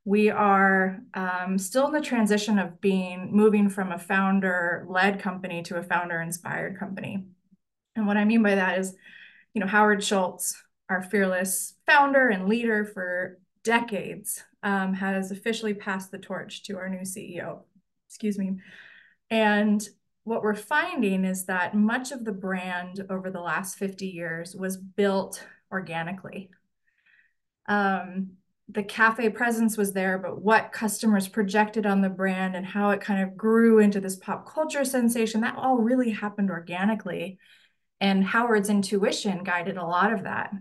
we 0.06 0.30
are 0.30 1.00
um, 1.14 1.58
still 1.58 1.88
in 1.88 1.94
the 1.94 2.02
transition 2.02 2.58
of 2.58 2.80
being 2.80 3.30
moving 3.32 3.70
from 3.70 3.92
a 3.92 4.00
founder 4.00 4.86
led 4.88 5.20
company 5.20 5.62
to 5.64 5.78
a 5.78 5.84
founder 5.84 6.22
inspired 6.22 6.80
company. 6.80 7.26
And 7.96 8.08
what 8.08 8.18
I 8.18 8.26
mean 8.26 8.42
by 8.42 8.56
that 8.56 8.80
is, 8.80 8.96
you 9.54 9.62
know, 9.62 9.68
Howard 9.68 10.04
Schultz, 10.04 10.64
our 10.90 11.02
fearless 11.02 11.74
founder 11.86 12.30
and 12.30 12.48
leader 12.48 12.86
for 12.86 13.40
decades, 13.64 14.44
um, 14.64 14.94
has 14.94 15.32
officially 15.32 15.74
passed 15.74 16.12
the 16.12 16.18
torch 16.18 16.64
to 16.64 16.78
our 16.78 16.90
new 16.90 17.02
CEO. 17.02 17.60
Excuse 18.08 18.38
me. 18.38 18.56
And 19.30 19.88
what 20.24 20.42
we're 20.42 20.56
finding 20.56 21.26
is 21.26 21.46
that 21.46 21.76
much 21.76 22.12
of 22.12 22.26
the 22.26 22.32
brand 22.32 23.06
over 23.10 23.30
the 23.30 23.42
last 23.42 23.78
50 23.78 24.08
years 24.08 24.56
was 24.56 24.78
built 24.78 25.46
organically. 25.72 26.50
Um, 27.68 28.32
the 28.70 28.84
cafe 28.84 29.30
presence 29.30 29.78
was 29.78 29.94
there, 29.94 30.18
but 30.18 30.42
what 30.42 30.72
customers 30.72 31.28
projected 31.28 31.86
on 31.86 32.02
the 32.02 32.10
brand 32.10 32.56
and 32.56 32.66
how 32.66 32.90
it 32.90 33.02
kind 33.02 33.22
of 33.22 33.38
grew 33.38 33.78
into 33.78 34.00
this 34.00 34.16
pop 34.16 34.52
culture 34.52 34.84
sensation, 34.84 35.42
that 35.42 35.58
all 35.58 35.78
really 35.78 36.10
happened 36.10 36.50
organically. 36.50 37.38
And 38.02 38.24
Howard's 38.24 38.70
intuition 38.70 39.44
guided 39.44 39.78
a 39.78 39.86
lot 39.86 40.12
of 40.12 40.24
that 40.24 40.52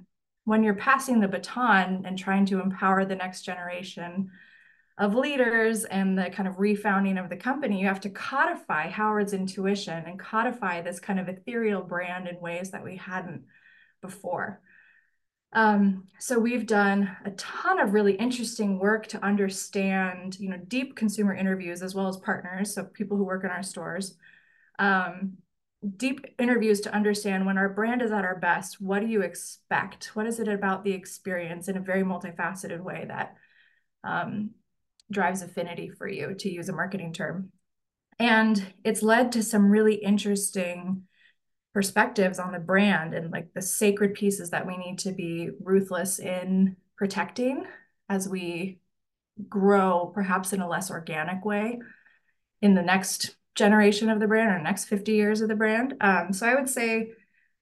when 0.45 0.63
you're 0.63 0.75
passing 0.75 1.21
the 1.21 1.29
baton 1.29 2.05
and 2.07 2.19
trying 2.19 2.47
to 2.47 2.61
empower 2.61 3.05
the 3.05 3.17
next 3.17 3.43
generation 3.43 4.31
of 4.97 5.15
leaders 5.15 5.85
and 5.85 6.17
the 6.17 6.31
kind 6.31 6.47
of 6.47 6.57
refounding 6.57 7.23
of 7.23 7.29
the 7.29 7.37
company, 7.37 7.81
you 7.81 7.87
have 7.87 8.01
to 8.01 8.11
codify 8.11 8.89
Howard's 8.89 9.33
intuition 9.33 10.05
and 10.07 10.19
codify 10.19 10.81
this 10.81 11.01
kind 11.01 11.19
of 11.19 11.29
ethereal 11.29 11.83
brand 11.83 12.29
in 12.29 12.41
ways 12.41 12.71
that 12.71 12.85
we 12.85 12.97
hadn't 12.97 13.45
before. 14.01 14.61
Um, 15.53 16.09
so 16.19 16.39
we've 16.39 16.67
done 16.67 17.17
a 17.25 17.31
ton 17.33 17.81
of 17.81 17.95
really 17.95 18.15
interesting 18.15 18.79
work 18.79 19.07
to 19.09 19.25
understand, 19.25 20.39
you 20.39 20.49
know, 20.51 20.59
deep 20.69 20.97
consumer 20.97 21.35
interviews 21.35 21.81
as 21.81 21.95
well 21.95 22.09
as 22.09 22.17
partners, 22.17 22.75
so 22.75 22.85
people 22.85 23.17
who 23.17 23.25
work 23.25 23.45
in 23.45 23.51
our 23.51 23.63
stores, 23.63 24.17
um, 24.79 25.39
deep 25.97 26.25
interviews 26.39 26.81
to 26.83 26.95
understand 26.95 27.47
when 27.47 27.59
our 27.59 27.69
brand 27.69 28.03
is 28.03 28.13
at 28.13 28.25
our 28.25 28.39
best, 28.39 28.81
what 28.81 29.01
do 29.01 29.07
you 29.07 29.23
expect? 29.23 30.15
What 30.15 30.27
is 30.27 30.41
it 30.41 30.49
about 30.49 30.85
the 30.85 30.93
experience 30.93 31.69
in 31.69 31.77
a 31.77 31.81
very 31.81 32.03
multifaceted 32.03 32.81
way 32.81 33.05
that 33.09 33.35
um, 34.03 34.51
drives 35.11 35.43
affinity 35.43 35.91
for 35.91 36.09
you, 36.09 36.35
to 36.35 36.51
use 36.51 36.69
a 36.69 36.73
marketing 36.73 37.13
term? 37.13 37.51
And 38.19 38.75
it's 38.85 39.03
led 39.03 39.33
to 39.33 39.43
some 39.43 39.71
really 39.71 39.95
interesting 39.95 41.03
perspectives 41.73 42.39
on 42.39 42.53
the 42.53 42.61
brand 42.61 43.15
and 43.15 43.33
like 43.33 43.53
the 43.53 43.63
sacred 43.63 44.15
pieces 44.15 44.51
that 44.51 44.67
we 44.67 44.77
need 44.77 45.01
to 45.01 45.13
be 45.13 45.51
ruthless 45.61 46.21
in 46.21 46.77
protecting 46.97 47.65
as 48.09 48.29
we 48.29 48.79
grow, 49.49 50.13
perhaps 50.15 50.53
in 50.53 50.61
a 50.61 50.69
less 50.69 50.91
organic 50.91 51.45
way 51.45 51.81
in 52.63 52.75
the 52.75 52.83
next 52.83 53.35
generation 53.55 54.11
of 54.11 54.21
the 54.21 54.27
brand 54.27 54.51
or 54.51 54.59
next 54.59 54.87
50 54.87 55.13
years 55.13 55.41
of 55.41 55.49
the 55.49 55.55
brand. 55.55 55.95
Um, 56.01 56.33
so 56.33 56.47
I 56.47 56.55
would 56.55 56.69
say 56.69 57.13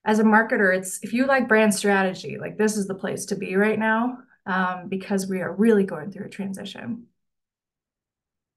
as 0.05 0.19
a 0.19 0.25
marketer, 0.25 0.77
it's 0.77 0.99
if 1.03 1.13
you 1.13 1.27
like 1.27 1.49
brand 1.49 1.75
strategy, 1.75 2.39
like 2.39 2.59
this 2.59 2.77
is 2.77 2.87
the 2.87 2.95
place 2.95 3.27
to 3.27 3.37
be 3.37 3.57
right 3.57 3.79
now 3.79 4.19
um, 4.47 4.89
because 4.89 5.27
we 5.27 5.41
are 5.41 5.53
really 5.53 5.85
going 5.85 6.11
through 6.11 6.27
a 6.27 6.31
transition. 6.31 7.07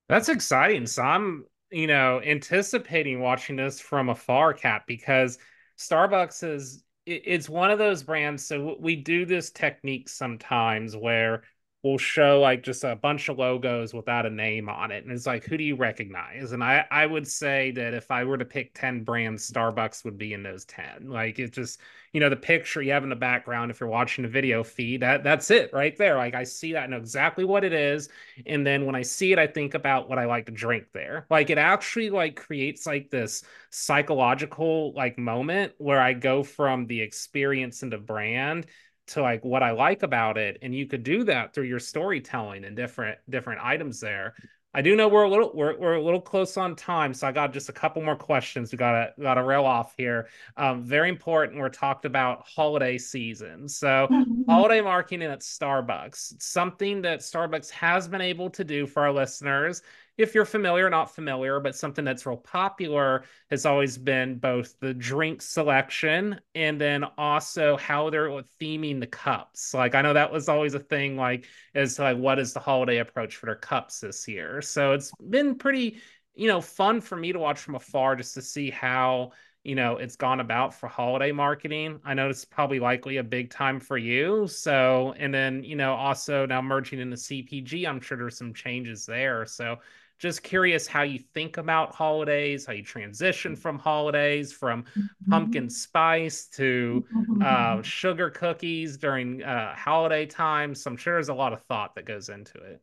That's 0.07 0.29
exciting. 0.29 0.85
So 0.87 1.03
I'm, 1.03 1.45
you 1.71 1.87
know, 1.87 2.21
anticipating 2.23 3.19
watching 3.19 3.55
this 3.55 3.79
from 3.79 4.09
afar, 4.09 4.53
Kat, 4.53 4.83
because 4.87 5.37
Starbucks 5.77 6.47
is 6.47 6.83
it's 7.05 7.47
one 7.47 7.69
of 7.69 7.77
those 7.77 8.01
brands. 8.01 8.43
So 8.45 8.77
we 8.79 8.95
do 8.95 9.25
this 9.25 9.51
technique 9.51 10.09
sometimes 10.09 10.95
where 10.97 11.43
will 11.85 11.99
show 11.99 12.39
like 12.39 12.63
just 12.63 12.83
a 12.83 12.95
bunch 12.95 13.29
of 13.29 13.37
logos 13.37 13.93
without 13.93 14.25
a 14.25 14.29
name 14.29 14.67
on 14.69 14.89
it 14.89 15.03
and 15.03 15.13
it's 15.13 15.27
like 15.27 15.45
who 15.45 15.55
do 15.55 15.63
you 15.63 15.75
recognize? 15.75 16.51
And 16.51 16.63
i 16.63 16.83
i 16.89 17.05
would 17.05 17.27
say 17.27 17.69
that 17.71 17.93
if 17.93 18.09
i 18.09 18.23
were 18.23 18.39
to 18.39 18.45
pick 18.45 18.73
10 18.73 19.03
brands 19.03 19.51
starbucks 19.51 20.03
would 20.03 20.17
be 20.17 20.33
in 20.33 20.41
those 20.41 20.65
10 20.65 21.09
like 21.09 21.37
it's 21.37 21.55
just 21.55 21.79
you 22.11 22.19
know 22.19 22.29
the 22.29 22.35
picture 22.35 22.81
you 22.81 22.91
have 22.91 23.03
in 23.03 23.09
the 23.09 23.15
background 23.15 23.69
if 23.69 23.79
you're 23.79 23.87
watching 23.87 24.23
the 24.23 24.27
video 24.27 24.63
feed 24.63 25.01
that 25.03 25.23
that's 25.23 25.51
it 25.51 25.69
right 25.73 25.95
there. 25.95 26.17
Like 26.17 26.33
i 26.33 26.43
see 26.43 26.73
that 26.73 26.83
I 26.83 26.87
know 26.87 26.97
exactly 26.97 27.45
what 27.45 27.63
it 27.63 27.73
is 27.73 28.09
and 28.47 28.65
then 28.65 28.87
when 28.87 28.95
i 28.95 29.03
see 29.03 29.31
it 29.31 29.37
i 29.37 29.45
think 29.45 29.75
about 29.75 30.09
what 30.09 30.17
i 30.17 30.25
like 30.25 30.47
to 30.47 30.51
drink 30.51 30.85
there. 30.91 31.27
Like 31.29 31.51
it 31.51 31.59
actually 31.59 32.09
like 32.09 32.35
creates 32.35 32.87
like 32.87 33.11
this 33.11 33.43
psychological 33.69 34.91
like 34.93 35.19
moment 35.19 35.73
where 35.77 36.01
i 36.01 36.13
go 36.13 36.41
from 36.41 36.87
the 36.87 37.01
experience 37.01 37.83
into 37.83 37.99
brand 37.99 38.65
to 39.07 39.21
like 39.21 39.43
what 39.43 39.63
I 39.63 39.71
like 39.71 40.03
about 40.03 40.37
it. 40.37 40.57
And 40.61 40.73
you 40.73 40.87
could 40.87 41.03
do 41.03 41.23
that 41.25 41.53
through 41.53 41.65
your 41.65 41.79
storytelling 41.79 42.65
and 42.65 42.75
different 42.75 43.17
different 43.29 43.61
items 43.63 43.99
there. 43.99 44.35
I 44.75 44.81
do 44.81 44.93
know 44.93 45.07
we're 45.07 45.23
a 45.23 45.29
little 45.29 45.51
we're, 45.53 45.77
we're 45.79 45.93
a 45.93 46.03
little 46.03 46.19
close 46.19 46.57
on 46.57 46.75
time, 46.75 47.13
so 47.13 47.25
I 47.25 47.31
got 47.31 47.53
just 47.53 47.69
a 47.69 47.73
couple 47.73 48.01
more 48.01 48.17
questions. 48.17 48.73
We 48.73 48.77
gotta 48.77 49.13
gotta 49.21 49.41
rail 49.41 49.63
off 49.63 49.93
here. 49.97 50.27
Um, 50.57 50.83
very 50.83 51.07
important. 51.07 51.59
We're 51.59 51.69
talked 51.69 52.03
about 52.03 52.45
holiday 52.45 52.97
season, 52.97 53.69
so 53.69 54.07
mm-hmm. 54.11 54.41
holiday 54.49 54.81
marketing 54.81 55.29
at 55.31 55.39
Starbucks, 55.39 56.41
something 56.41 57.01
that 57.03 57.21
Starbucks 57.21 57.69
has 57.69 58.09
been 58.09 58.19
able 58.19 58.49
to 58.49 58.65
do 58.65 58.85
for 58.85 59.03
our 59.03 59.13
listeners 59.13 59.81
if 60.17 60.33
you're 60.33 60.45
familiar 60.45 60.85
or 60.85 60.89
not 60.89 61.13
familiar, 61.13 61.59
but 61.59 61.75
something 61.75 62.05
that's 62.05 62.25
real 62.25 62.37
popular 62.37 63.23
has 63.49 63.65
always 63.65 63.97
been 63.97 64.37
both 64.37 64.79
the 64.79 64.93
drink 64.93 65.41
selection 65.41 66.39
and 66.53 66.79
then 66.79 67.03
also 67.17 67.75
how 67.77 68.09
they're 68.09 68.29
theming 68.61 68.99
the 68.99 69.07
cups. 69.07 69.73
Like 69.73 69.93
I 69.93 70.01
know 70.01 70.13
that 70.13 70.31
was 70.31 70.47
always 70.47 70.73
a 70.73 70.79
thing, 70.79 71.17
like 71.17 71.47
as 71.73 71.99
like 71.99 72.17
what 72.17 72.39
is 72.39 72.53
the 72.53 72.61
holiday 72.61 72.99
approach 72.99 73.35
for 73.35 73.47
their 73.47 73.55
cups 73.55 73.99
this 73.99 74.27
year. 74.27 74.61
So 74.61 74.93
it's 74.93 75.11
been 75.29 75.55
pretty, 75.55 75.99
you 76.33 76.47
know, 76.47 76.61
fun 76.61 77.01
for 77.01 77.17
me 77.17 77.33
to 77.33 77.39
watch 77.39 77.59
from 77.59 77.75
afar 77.75 78.15
just 78.15 78.35
to 78.35 78.41
see 78.41 78.69
how 78.69 79.31
you 79.65 79.73
know 79.73 79.97
it's 79.97 80.15
gone 80.15 80.39
about 80.41 80.75
for 80.75 80.87
holiday 80.87 81.31
marketing 81.31 81.99
i 82.05 82.13
know 82.13 82.29
it's 82.29 82.45
probably 82.45 82.79
likely 82.79 83.17
a 83.17 83.23
big 83.23 83.49
time 83.49 83.79
for 83.79 83.97
you 83.97 84.47
so 84.47 85.15
and 85.17 85.33
then 85.33 85.63
you 85.63 85.75
know 85.75 85.95
also 85.95 86.45
now 86.45 86.61
merging 86.61 86.99
into 86.99 87.15
cpg 87.17 87.87
i'm 87.87 87.99
sure 87.99 88.15
there's 88.15 88.37
some 88.37 88.53
changes 88.53 89.07
there 89.07 89.43
so 89.43 89.77
just 90.17 90.43
curious 90.43 90.87
how 90.87 91.01
you 91.01 91.19
think 91.33 91.57
about 91.57 91.93
holidays 91.93 92.65
how 92.65 92.73
you 92.73 92.83
transition 92.83 93.55
from 93.55 93.77
holidays 93.77 94.53
from 94.53 94.83
mm-hmm. 94.83 95.31
pumpkin 95.31 95.69
spice 95.69 96.47
to 96.47 97.05
uh, 97.43 97.81
sugar 97.81 98.29
cookies 98.29 98.97
during 98.97 99.43
uh, 99.43 99.75
holiday 99.75 100.25
times. 100.25 100.81
So 100.81 100.91
i'm 100.91 100.97
sure 100.97 101.15
there's 101.15 101.29
a 101.29 101.33
lot 101.33 101.53
of 101.53 101.61
thought 101.63 101.95
that 101.95 102.05
goes 102.05 102.29
into 102.29 102.57
it. 102.57 102.81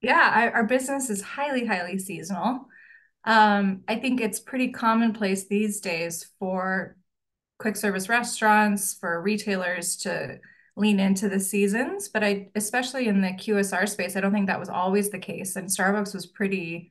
Yeah 0.00 0.32
I, 0.34 0.50
our 0.50 0.64
business 0.64 1.10
is 1.10 1.20
highly 1.22 1.66
highly 1.66 1.98
seasonal. 1.98 2.66
Um, 3.24 3.82
I 3.86 3.96
think 3.96 4.20
it's 4.20 4.40
pretty 4.40 4.70
commonplace 4.70 5.46
these 5.48 5.80
days 5.80 6.30
for 6.38 6.96
quick 7.58 7.76
service 7.76 8.08
restaurants, 8.08 8.94
for 8.94 9.20
retailers 9.20 9.96
to 9.96 10.38
lean 10.78 11.00
into 11.00 11.28
the 11.28 11.40
seasons. 11.40 12.08
But 12.08 12.24
I, 12.24 12.48
especially 12.54 13.08
in 13.08 13.20
the 13.20 13.28
QSR 13.28 13.88
space, 13.88 14.16
I 14.16 14.20
don't 14.20 14.32
think 14.32 14.46
that 14.46 14.60
was 14.60 14.68
always 14.68 15.10
the 15.10 15.18
case. 15.18 15.56
And 15.56 15.68
Starbucks 15.68 16.14
was 16.14 16.26
pretty 16.26 16.90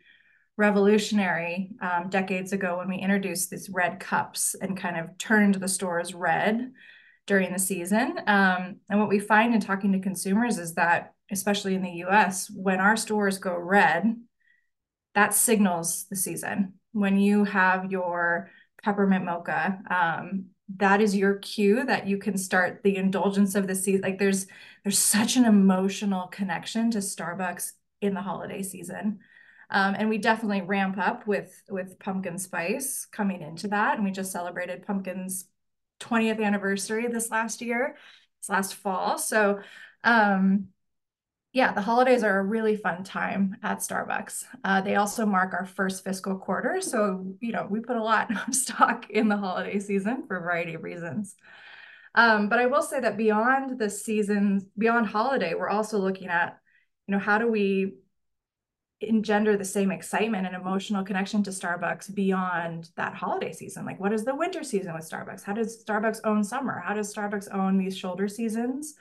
revolutionary 0.58 1.72
um, 1.82 2.10
decades 2.10 2.52
ago 2.52 2.78
when 2.78 2.90
we 2.90 2.98
introduced 2.98 3.50
these 3.50 3.70
red 3.70 4.00
cups 4.00 4.56
and 4.60 4.76
kind 4.78 4.98
of 4.98 5.18
turned 5.18 5.56
the 5.56 5.68
stores 5.68 6.14
red 6.14 6.72
during 7.28 7.54
the 7.54 7.60
season. 7.60 8.20
Um, 8.26 8.78
and 8.90 9.00
what 9.00 9.10
we 9.10 9.20
find 9.20 9.54
in 9.54 9.62
talking 9.62 9.92
to 9.94 10.00
consumers 10.00 10.58
is 10.58 10.74
that, 10.76 11.14
especially 11.32 11.76
in 11.76 11.84
the 11.84 12.04
US, 12.06 12.50
when 12.50 12.80
our 12.80 12.98
stores 12.98 13.38
go 13.38 13.56
red, 13.56 14.16
that 15.14 15.34
signals 15.34 16.06
the 16.10 16.16
season. 16.16 16.74
When 16.92 17.18
you 17.18 17.44
have 17.44 17.92
your 17.92 18.50
peppermint 18.84 19.26
mocha, 19.26 19.80
um, 19.90 20.46
that 20.76 21.02
is 21.02 21.16
your 21.16 21.36
cue 21.36 21.86
that 21.86 22.08
you 22.08 22.18
can 22.18 22.38
start 22.38 22.82
the 22.84 22.98
indulgence 22.98 23.56
of 23.56 23.68
the 23.68 23.76
season. 23.76 24.02
Like 24.02 24.20
there's 24.20 24.48
there's 24.84 25.00
such 25.00 25.38
an 25.38 25.46
emotional 25.46 26.28
connection 26.28 26.92
to 26.92 26.98
Starbucks 27.00 27.72
in 28.02 28.14
the 28.14 28.22
holiday 28.22 28.62
season. 28.62 29.20
Um, 29.70 29.96
and 29.98 30.10
we 30.10 30.18
definitely 30.18 30.62
ramp 30.62 30.98
up 30.98 31.28
with 31.28 31.64
with 31.70 32.00
pumpkin 32.00 32.38
spice 32.38 33.06
coming 33.12 33.42
into 33.42 33.70
that. 33.70 33.96
And 33.96 34.04
we 34.04 34.12
just 34.12 34.32
celebrated 34.32 34.86
pumpkin's 34.86 35.46
20th 36.00 36.42
anniversary 36.42 37.08
this 37.08 37.32
last 37.32 37.62
year, 37.62 37.96
this 38.42 38.50
last 38.50 38.76
fall. 38.76 39.18
So 39.18 39.62
um, 40.04 40.68
yeah, 41.58 41.72
the 41.72 41.82
holidays 41.82 42.22
are 42.22 42.38
a 42.38 42.44
really 42.44 42.76
fun 42.76 43.04
time 43.04 43.58
at 43.64 43.80
Starbucks. 43.80 44.46
Uh, 44.64 44.80
they 44.80 44.96
also 44.96 45.26
mark 45.26 45.56
our 45.56 45.66
first 45.66 46.04
fiscal 46.04 46.38
quarter. 46.38 46.82
So, 46.82 47.34
you 47.40 47.52
know, 47.52 47.66
we 47.68 47.80
put 47.80 47.98
a 47.98 48.04
lot 48.04 48.30
of 48.48 48.54
stock 48.54 49.10
in 49.10 49.28
the 49.28 49.38
holiday 49.38 49.80
season 49.80 50.28
for 50.28 50.38
a 50.38 50.42
variety 50.42 50.76
of 50.76 50.84
reasons. 50.84 51.36
Um, 52.14 52.48
but 52.48 52.60
I 52.60 52.68
will 52.68 52.84
say 52.84 53.00
that 53.00 53.18
beyond 53.18 53.80
the 53.80 53.90
seasons, 53.90 54.66
beyond 54.78 55.08
holiday, 55.08 55.56
we're 55.56 55.68
also 55.68 55.98
looking 55.98 56.28
at, 56.28 56.60
you 57.08 57.14
know, 57.14 57.20
how 57.20 57.40
do 57.40 57.48
we 57.48 57.96
engender 59.02 59.58
the 59.58 59.66
same 59.66 59.90
excitement 59.92 60.46
and 60.46 60.56
emotional 60.56 61.04
connection 61.04 61.42
to 61.42 61.50
Starbucks 61.50 62.14
beyond 62.14 62.92
that 62.98 63.16
holiday 63.16 63.52
season? 63.52 63.84
Like, 63.84 64.00
what 64.00 64.14
is 64.14 64.24
the 64.24 64.36
winter 64.36 64.64
season 64.64 64.94
with 64.94 65.10
Starbucks? 65.10 65.44
How 65.44 65.54
does 65.54 65.84
Starbucks 65.84 66.20
own 66.24 66.44
summer? 66.44 66.84
How 66.86 66.94
does 66.94 67.12
Starbucks 67.12 67.52
own 67.52 67.80
these 67.80 67.98
shoulder 67.98 68.28
seasons? 68.28 68.94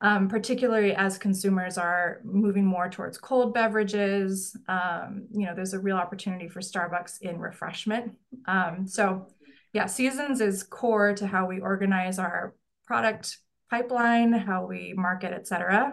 Um, 0.00 0.28
particularly 0.28 0.94
as 0.94 1.18
consumers 1.18 1.76
are 1.76 2.20
moving 2.24 2.64
more 2.64 2.88
towards 2.88 3.18
cold 3.18 3.52
beverages. 3.52 4.56
Um, 4.68 5.26
you 5.32 5.46
know, 5.46 5.54
there's 5.54 5.74
a 5.74 5.80
real 5.80 5.96
opportunity 5.96 6.48
for 6.48 6.60
Starbucks 6.60 7.20
in 7.20 7.38
refreshment. 7.38 8.12
Um, 8.46 8.86
so, 8.86 9.26
yeah, 9.72 9.86
seasons 9.86 10.40
is 10.40 10.62
core 10.62 11.14
to 11.14 11.26
how 11.26 11.46
we 11.46 11.60
organize 11.60 12.18
our 12.18 12.54
product 12.86 13.38
pipeline, 13.70 14.32
how 14.32 14.66
we 14.66 14.94
market, 14.96 15.32
et 15.32 15.46
cetera. 15.46 15.92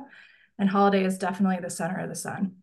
And 0.57 0.69
holiday 0.69 1.03
is 1.03 1.17
definitely 1.17 1.59
the 1.61 1.69
center 1.69 1.99
of 1.99 2.09
the 2.09 2.15
sun. 2.15 2.57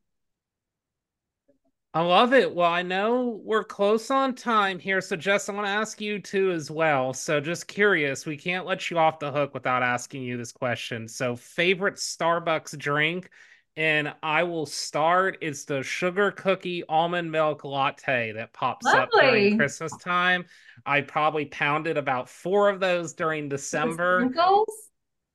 I 1.94 2.00
love 2.00 2.32
it. 2.32 2.54
Well, 2.54 2.70
I 2.70 2.80
know 2.80 3.40
we're 3.44 3.64
close 3.64 4.10
on 4.10 4.34
time 4.34 4.78
here. 4.78 5.02
So, 5.02 5.14
Jess, 5.14 5.50
I 5.50 5.52
want 5.52 5.66
to 5.66 5.70
ask 5.70 6.00
you 6.00 6.18
too 6.18 6.50
as 6.50 6.70
well. 6.70 7.12
So, 7.12 7.38
just 7.38 7.68
curious, 7.68 8.24
we 8.24 8.36
can't 8.36 8.64
let 8.64 8.90
you 8.90 8.98
off 8.98 9.18
the 9.18 9.30
hook 9.30 9.52
without 9.52 9.82
asking 9.82 10.22
you 10.22 10.38
this 10.38 10.52
question. 10.52 11.06
So, 11.06 11.36
favorite 11.36 11.96
Starbucks 11.96 12.78
drink? 12.78 13.28
And 13.76 14.14
I 14.22 14.42
will 14.42 14.66
start. 14.66 15.38
It's 15.40 15.64
the 15.64 15.82
sugar 15.82 16.30
cookie 16.30 16.82
almond 16.88 17.30
milk 17.30 17.64
latte 17.64 18.32
that 18.32 18.52
pops 18.52 18.84
Lovely. 18.84 19.00
up 19.00 19.10
during 19.12 19.58
Christmas 19.58 19.96
time. 19.98 20.44
I 20.84 21.02
probably 21.02 21.46
pounded 21.46 21.96
about 21.96 22.28
four 22.28 22.68
of 22.68 22.80
those 22.80 23.14
during 23.14 23.48
December. 23.48 24.20
sprinkles? 24.20 24.68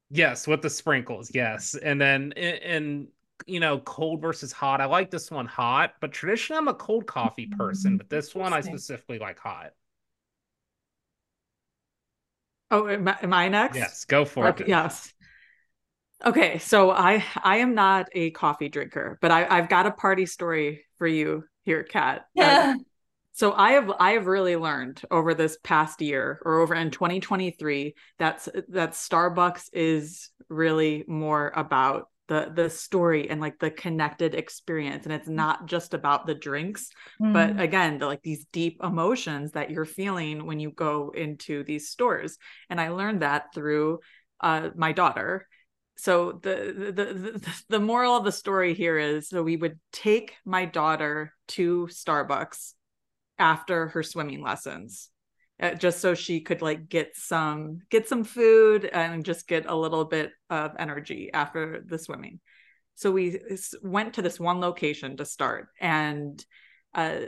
Yes, 0.09 0.47
with 0.47 0.61
the 0.61 0.69
sprinkles. 0.69 1.31
Yes. 1.33 1.75
And 1.75 1.99
then, 1.99 2.31
and 2.33 3.07
you 3.45 3.59
know, 3.59 3.79
cold 3.79 4.21
versus 4.21 4.51
hot. 4.51 4.81
I 4.81 4.85
like 4.85 5.11
this 5.11 5.29
one 5.29 5.45
hot, 5.45 5.93
but 6.01 6.11
traditionally 6.11 6.59
I'm 6.59 6.67
a 6.67 6.73
cold 6.73 7.05
coffee 7.05 7.47
person, 7.47 7.97
but 7.97 8.09
this 8.09 8.33
one 8.33 8.53
I 8.53 8.61
specifically 8.61 9.19
like 9.19 9.39
hot. 9.39 9.71
Oh, 12.69 12.87
am 12.87 13.07
I, 13.07 13.17
am 13.21 13.33
I 13.33 13.47
next? 13.47 13.77
Yes, 13.77 14.05
go 14.05 14.25
for 14.25 14.47
okay, 14.47 14.65
it. 14.65 14.69
Yes. 14.69 15.13
Okay, 16.25 16.57
so 16.57 16.91
I 16.91 17.23
I 17.43 17.57
am 17.57 17.75
not 17.75 18.09
a 18.13 18.31
coffee 18.31 18.69
drinker, 18.69 19.19
but 19.21 19.31
I 19.31 19.45
I've 19.45 19.69
got 19.69 19.85
a 19.85 19.91
party 19.91 20.25
story 20.25 20.85
for 20.97 21.07
you 21.07 21.43
here, 21.63 21.83
Kat. 21.83 22.25
Yeah. 22.33 22.75
Uh, 22.75 22.83
so 23.33 23.53
I 23.53 23.73
have 23.73 23.91
I 23.99 24.11
have 24.13 24.25
really 24.25 24.55
learned 24.55 25.01
over 25.11 25.35
this 25.35 25.59
past 25.63 26.01
year 26.01 26.41
or 26.43 26.59
over 26.59 26.73
in 26.73 26.89
2023 26.89 27.93
that's 28.17 28.49
that 28.69 28.93
Starbucks 28.93 29.69
is 29.73 30.31
really 30.49 31.05
more 31.07 31.53
about 31.55 32.07
the 32.27 32.51
the 32.53 32.69
story 32.69 33.29
and 33.29 33.39
like 33.39 33.57
the 33.59 33.71
connected 33.71 34.35
experience 34.35 35.05
and 35.05 35.13
it's 35.13 35.29
not 35.29 35.65
just 35.65 35.93
about 35.93 36.25
the 36.25 36.35
drinks 36.35 36.89
mm. 37.21 37.31
but 37.31 37.59
again 37.59 37.97
the, 37.99 38.05
like 38.05 38.21
these 38.21 38.45
deep 38.51 38.79
emotions 38.83 39.53
that 39.53 39.71
you're 39.71 39.85
feeling 39.85 40.45
when 40.45 40.59
you 40.59 40.71
go 40.71 41.11
into 41.15 41.63
these 41.63 41.89
stores 41.89 42.37
and 42.69 42.81
i 42.81 42.89
learned 42.89 43.21
that 43.21 43.53
through 43.53 43.99
uh, 44.41 44.69
my 44.75 44.91
daughter. 44.91 45.47
So 45.97 46.33
the, 46.43 46.73
the 46.75 46.91
the 46.91 47.53
the 47.69 47.79
moral 47.79 48.15
of 48.15 48.23
the 48.23 48.31
story 48.31 48.75
here 48.75 48.97
is 48.99 49.29
so 49.29 49.41
we 49.41 49.57
would 49.57 49.79
take 49.91 50.35
my 50.45 50.65
daughter 50.65 51.33
to 51.49 51.87
starbucks 51.91 52.73
after 53.39 53.87
her 53.89 54.03
swimming 54.03 54.43
lessons 54.43 55.09
just 55.77 55.99
so 55.99 56.13
she 56.13 56.41
could 56.41 56.61
like 56.61 56.87
get 56.87 57.15
some 57.15 57.79
get 57.89 58.07
some 58.07 58.23
food 58.23 58.85
and 58.85 59.25
just 59.25 59.47
get 59.47 59.65
a 59.67 59.75
little 59.75 60.05
bit 60.05 60.31
of 60.49 60.71
energy 60.77 61.29
after 61.33 61.83
the 61.85 61.97
swimming. 61.97 62.39
So 62.95 63.11
we 63.11 63.39
went 63.81 64.15
to 64.15 64.21
this 64.21 64.39
one 64.39 64.59
location 64.59 65.17
to 65.17 65.25
start 65.25 65.67
and 65.79 66.43
uh, 66.93 67.21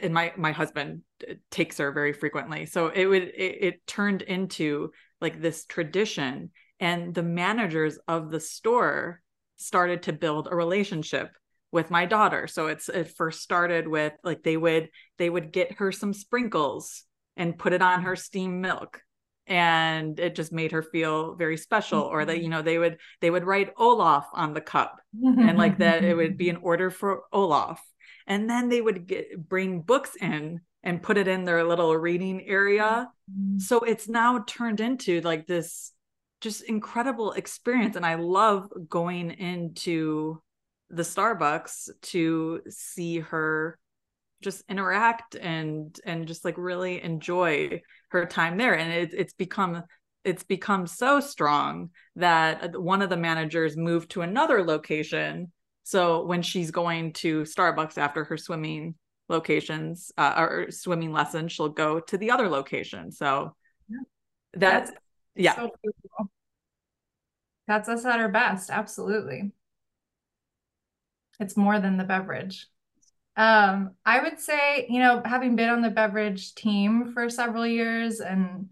and 0.00 0.12
my 0.12 0.32
my 0.36 0.52
husband 0.52 1.02
takes 1.50 1.78
her 1.78 1.90
very 1.92 2.12
frequently. 2.12 2.66
So 2.66 2.88
it 2.88 3.06
would 3.06 3.22
it, 3.22 3.58
it 3.60 3.86
turned 3.86 4.22
into 4.22 4.90
like 5.20 5.40
this 5.40 5.64
tradition 5.64 6.50
and 6.80 7.14
the 7.14 7.22
managers 7.22 7.98
of 8.06 8.30
the 8.30 8.40
store 8.40 9.22
started 9.56 10.02
to 10.04 10.12
build 10.12 10.48
a 10.50 10.54
relationship 10.54 11.30
with 11.72 11.90
my 11.90 12.04
daughter. 12.06 12.46
So 12.46 12.66
it's 12.66 12.88
it 12.88 13.16
first 13.16 13.42
started 13.42 13.88
with 13.88 14.12
like 14.22 14.42
they 14.42 14.56
would 14.56 14.90
they 15.18 15.30
would 15.30 15.52
get 15.52 15.78
her 15.78 15.92
some 15.92 16.12
sprinkles 16.12 17.05
and 17.36 17.58
put 17.58 17.72
it 17.72 17.82
on 17.82 18.02
her 18.02 18.16
steam 18.16 18.60
milk 18.60 19.00
and 19.46 20.18
it 20.18 20.34
just 20.34 20.52
made 20.52 20.72
her 20.72 20.82
feel 20.82 21.34
very 21.34 21.56
special 21.56 22.00
or 22.00 22.24
that 22.24 22.38
you 22.38 22.44
mm-hmm. 22.44 22.52
know 22.52 22.62
they 22.62 22.78
would 22.78 22.98
they 23.20 23.30
would 23.30 23.44
write 23.44 23.72
olaf 23.76 24.26
on 24.32 24.54
the 24.54 24.60
cup 24.60 25.00
and 25.22 25.56
like 25.56 25.78
that 25.78 26.04
it 26.04 26.14
would 26.14 26.36
be 26.36 26.50
an 26.50 26.56
order 26.62 26.90
for 26.90 27.22
olaf 27.32 27.80
and 28.26 28.50
then 28.50 28.68
they 28.68 28.80
would 28.80 29.06
get 29.06 29.48
bring 29.48 29.82
books 29.82 30.16
in 30.20 30.60
and 30.82 31.02
put 31.02 31.16
it 31.16 31.28
in 31.28 31.44
their 31.44 31.64
little 31.64 31.96
reading 31.96 32.42
area 32.46 33.08
mm-hmm. 33.30 33.58
so 33.58 33.80
it's 33.80 34.08
now 34.08 34.42
turned 34.46 34.80
into 34.80 35.20
like 35.20 35.46
this 35.46 35.92
just 36.40 36.62
incredible 36.62 37.32
experience 37.32 37.96
and 37.96 38.04
i 38.04 38.16
love 38.16 38.68
going 38.88 39.30
into 39.30 40.40
the 40.90 41.02
starbucks 41.02 41.88
to 42.02 42.60
see 42.68 43.18
her 43.20 43.78
just 44.42 44.62
interact 44.68 45.34
and 45.34 45.98
and 46.04 46.26
just 46.26 46.44
like 46.44 46.56
really 46.58 47.02
enjoy 47.02 47.80
her 48.10 48.26
time 48.26 48.56
there. 48.56 48.76
And 48.76 48.92
it, 48.92 49.14
it's 49.14 49.32
become 49.32 49.82
it's 50.24 50.42
become 50.42 50.86
so 50.86 51.20
strong 51.20 51.90
that 52.16 52.80
one 52.80 53.02
of 53.02 53.10
the 53.10 53.16
managers 53.16 53.76
moved 53.76 54.10
to 54.10 54.22
another 54.22 54.64
location. 54.64 55.52
So 55.84 56.24
when 56.24 56.42
she's 56.42 56.70
going 56.70 57.12
to 57.14 57.42
starbucks 57.42 57.96
after 57.96 58.24
her 58.24 58.36
swimming 58.36 58.96
locations 59.28 60.12
uh, 60.16 60.34
or 60.36 60.70
swimming 60.70 61.12
lesson 61.12 61.48
she'll 61.48 61.68
go 61.68 62.00
to 62.00 62.18
the 62.18 62.30
other 62.30 62.48
location. 62.48 63.10
So 63.12 63.54
yeah. 63.88 63.98
that's, 64.54 64.90
that's 64.90 65.00
yeah. 65.34 65.54
so 65.56 65.70
that's 67.66 67.88
us 67.88 68.04
at 68.04 68.20
our 68.20 68.28
best. 68.28 68.70
Absolutely. 68.70 69.52
It's 71.38 71.56
more 71.56 71.78
than 71.80 71.96
the 71.96 72.04
beverage 72.04 72.68
Um, 73.36 73.92
I 74.04 74.22
would 74.22 74.40
say, 74.40 74.86
you 74.88 74.98
know, 74.98 75.22
having 75.24 75.56
been 75.56 75.68
on 75.68 75.82
the 75.82 75.90
beverage 75.90 76.54
team 76.54 77.12
for 77.12 77.28
several 77.28 77.66
years 77.66 78.20
and 78.20 78.70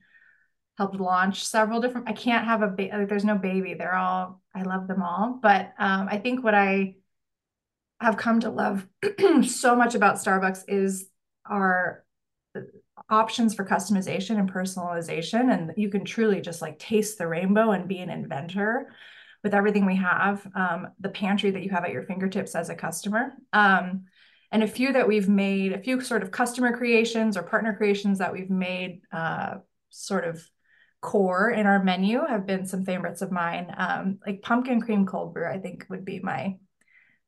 helped 0.78 0.96
launch 0.96 1.44
several 1.44 1.80
different, 1.80 2.08
I 2.08 2.12
can't 2.12 2.46
have 2.46 2.62
a 2.62 2.68
baby, 2.68 2.96
like, 2.96 3.08
there's 3.08 3.24
no 3.24 3.36
baby. 3.36 3.74
They're 3.74 3.94
all, 3.94 4.40
I 4.54 4.62
love 4.62 4.88
them 4.88 5.02
all. 5.02 5.38
But 5.42 5.72
um, 5.78 6.08
I 6.10 6.18
think 6.18 6.42
what 6.42 6.54
I 6.54 6.96
have 8.00 8.16
come 8.16 8.40
to 8.40 8.50
love 8.50 8.86
so 9.46 9.76
much 9.76 9.94
about 9.94 10.16
Starbucks 10.16 10.64
is 10.68 11.08
our 11.48 12.04
options 13.10 13.54
for 13.54 13.64
customization 13.64 14.38
and 14.38 14.52
personalization. 14.52 15.52
And 15.52 15.72
you 15.76 15.90
can 15.90 16.04
truly 16.04 16.40
just 16.40 16.62
like 16.62 16.78
taste 16.78 17.18
the 17.18 17.28
rainbow 17.28 17.72
and 17.72 17.88
be 17.88 17.98
an 17.98 18.10
inventor 18.10 18.92
with 19.42 19.54
everything 19.54 19.84
we 19.84 19.96
have, 19.96 20.46
um, 20.54 20.88
the 21.00 21.10
pantry 21.10 21.50
that 21.50 21.62
you 21.62 21.70
have 21.70 21.84
at 21.84 21.92
your 21.92 22.04
fingertips 22.04 22.54
as 22.54 22.70
a 22.70 22.74
customer. 22.74 23.34
Um, 23.52 24.04
and 24.54 24.62
a 24.62 24.68
few 24.68 24.92
that 24.92 25.08
we've 25.08 25.28
made, 25.28 25.72
a 25.72 25.80
few 25.80 26.00
sort 26.00 26.22
of 26.22 26.30
customer 26.30 26.76
creations 26.76 27.36
or 27.36 27.42
partner 27.42 27.74
creations 27.74 28.20
that 28.20 28.32
we've 28.32 28.50
made 28.50 29.00
uh, 29.12 29.56
sort 29.90 30.24
of 30.24 30.48
core 31.00 31.50
in 31.50 31.66
our 31.66 31.82
menu 31.82 32.24
have 32.24 32.46
been 32.46 32.64
some 32.64 32.84
favorites 32.84 33.20
of 33.20 33.32
mine. 33.32 33.74
Um, 33.76 34.20
like 34.24 34.42
pumpkin 34.42 34.80
cream 34.80 35.06
cold 35.06 35.34
brew, 35.34 35.44
I 35.44 35.58
think 35.58 35.86
would 35.90 36.04
be 36.04 36.20
my 36.20 36.56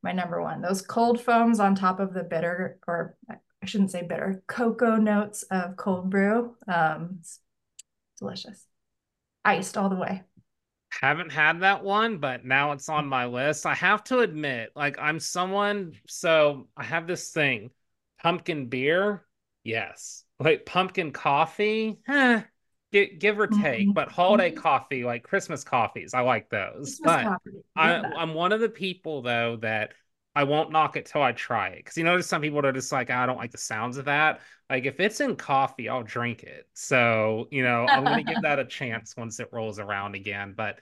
my 0.01 0.13
number 0.13 0.41
one. 0.41 0.61
Those 0.61 0.81
cold 0.81 1.19
foams 1.19 1.59
on 1.59 1.75
top 1.75 1.99
of 1.99 2.13
the 2.13 2.23
bitter, 2.23 2.79
or 2.87 3.17
I 3.29 3.65
shouldn't 3.65 3.91
say 3.91 4.03
bitter, 4.07 4.41
cocoa 4.47 4.95
notes 4.95 5.43
of 5.51 5.75
cold 5.75 6.09
brew. 6.09 6.55
Um, 6.65 7.19
delicious. 8.17 8.65
Iced 9.43 9.75
all 9.75 9.89
the 9.89 9.97
way. 9.97 10.23
Haven't 10.89 11.31
had 11.31 11.61
that 11.61 11.83
one, 11.83 12.17
but 12.17 12.45
now 12.45 12.71
it's 12.71 12.89
on 12.89 13.07
my 13.07 13.25
list. 13.25 13.65
I 13.65 13.75
have 13.75 14.03
to 14.05 14.19
admit, 14.19 14.71
like 14.75 14.97
I'm 14.99 15.19
someone, 15.19 15.93
so 16.07 16.67
I 16.75 16.83
have 16.83 17.07
this 17.07 17.29
thing. 17.29 17.71
Pumpkin 18.21 18.67
beer, 18.67 19.25
yes. 19.63 20.23
Like 20.39 20.65
pumpkin 20.65 21.11
coffee, 21.11 21.99
eh, 22.07 22.41
give, 22.91 23.19
give 23.19 23.39
or 23.39 23.47
take. 23.47 23.81
Mm-hmm. 23.81 23.91
But 23.91 24.11
holiday 24.11 24.51
mm-hmm. 24.51 24.61
coffee, 24.61 25.03
like 25.03 25.23
Christmas 25.23 25.63
coffees, 25.63 26.13
I 26.13 26.21
like 26.21 26.49
those. 26.49 26.99
Christmas 26.99 27.37
but 27.75 27.81
I, 27.81 28.01
I'm 28.17 28.33
one 28.33 28.51
of 28.51 28.59
the 28.59 28.69
people 28.69 29.21
though 29.21 29.57
that 29.61 29.93
I 30.37 30.43
won't 30.43 30.71
knock 30.71 30.97
it 30.97 31.07
till 31.07 31.23
I 31.23 31.31
try 31.31 31.69
it. 31.69 31.77
Because 31.77 31.97
you 31.97 32.03
notice 32.03 32.27
some 32.27 32.43
people 32.43 32.63
are 32.63 32.71
just 32.71 32.91
like, 32.91 33.09
I 33.09 33.25
don't 33.25 33.39
like 33.39 33.49
the 33.49 33.57
sounds 33.57 33.97
of 33.97 34.05
that. 34.05 34.41
Like 34.69 34.85
if 34.85 34.99
it's 34.99 35.19
in 35.19 35.35
coffee, 35.35 35.89
I'll 35.89 36.03
drink 36.03 36.43
it. 36.43 36.67
So, 36.75 37.47
you 37.49 37.63
know, 37.63 37.87
I'm 37.87 38.03
gonna 38.03 38.21
give 38.21 38.43
that 38.43 38.59
a 38.59 38.65
chance 38.79 39.17
once 39.17 39.39
it 39.39 39.49
rolls 39.51 39.79
around 39.79 40.13
again. 40.13 40.53
But 40.55 40.77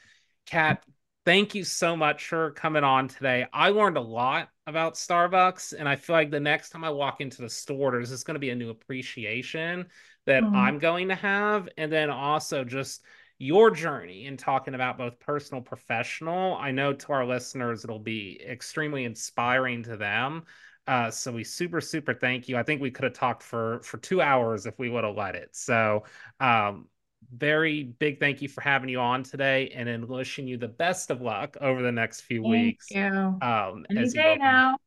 Kat, 0.45 0.84
thank 1.24 1.56
you 1.56 1.64
so 1.64 1.95
much 1.95 2.28
for 2.28 2.51
coming 2.51 2.84
on 2.84 3.08
today. 3.08 3.45
I 3.53 3.70
learned 3.70 3.95
a 3.95 4.01
lot 4.01 4.49
about 4.68 4.95
Starbucks, 4.95 5.74
and 5.78 5.88
I 5.88 5.95
feel 5.95 6.18
like 6.18 6.32
the 6.32 6.39
next 6.41 6.72
time 6.72 6.84
I 6.84 6.89
walk 6.89 7.22
into 7.22 7.41
the 7.41 7.49
store, 7.49 7.91
there's 7.91 8.10
just 8.10 8.28
gonna 8.28 8.39
be 8.39 8.49
a 8.49 8.56
new 8.56 8.72
appreciation 8.72 9.86
that 10.26 10.43
mm. 10.43 10.53
I'm 10.53 10.80
going 10.80 11.08
to 11.08 11.16
have. 11.16 11.70
And 11.78 11.89
then 11.89 12.10
also 12.10 12.66
just 12.66 13.03
your 13.38 13.71
journey 13.71 14.25
in 14.25 14.38
talking 14.38 14.75
about 14.75 14.97
both 14.97 15.19
personal 15.19 15.61
professional. 15.61 16.55
I 16.55 16.71
know 16.71 16.93
to 16.93 17.11
our 17.13 17.25
listeners 17.25 17.83
it'll 17.83 17.99
be 17.99 18.41
extremely 18.47 19.03
inspiring 19.03 19.83
to 19.83 19.97
them. 19.97 20.43
Uh, 20.88 21.09
so 21.09 21.31
we 21.31 21.43
super 21.43 21.81
super 21.81 22.13
thank 22.13 22.47
you. 22.47 22.57
I 22.57 22.63
think 22.63 22.81
we 22.81 22.91
could 22.91 23.03
have 23.05 23.13
talked 23.13 23.43
for 23.43 23.81
for 23.81 23.97
two 23.97 24.21
hours 24.21 24.65
if 24.65 24.77
we 24.79 24.89
would 24.89 25.03
have 25.03 25.15
let 25.15 25.36
it. 25.36 25.55
So 25.55 26.03
um 26.39 26.88
very 27.36 27.83
big 27.83 28.19
thank 28.19 28.41
you 28.41 28.47
for 28.47 28.61
having 28.61 28.88
you 28.88 28.99
on 28.99 29.23
today 29.23 29.69
and 29.75 29.88
then 29.88 30.07
wishing 30.07 30.47
you 30.47 30.57
the 30.57 30.67
best 30.67 31.09
of 31.09 31.21
luck 31.21 31.57
over 31.59 31.81
the 31.81 31.91
next 31.91 32.21
few 32.21 32.43
thank 32.43 32.51
weeks 32.51 32.91
you. 32.91 33.01
um 33.41 33.86
any 33.89 34.09
day 34.09 34.38
now. 34.39 34.77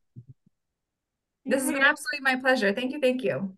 This 1.44 1.62
has 1.62 1.72
been 1.72 1.82
absolutely 1.82 2.20
my 2.22 2.36
pleasure. 2.36 2.72
Thank 2.72 2.92
you 2.92 3.00
thank 3.00 3.24
you. 3.24 3.56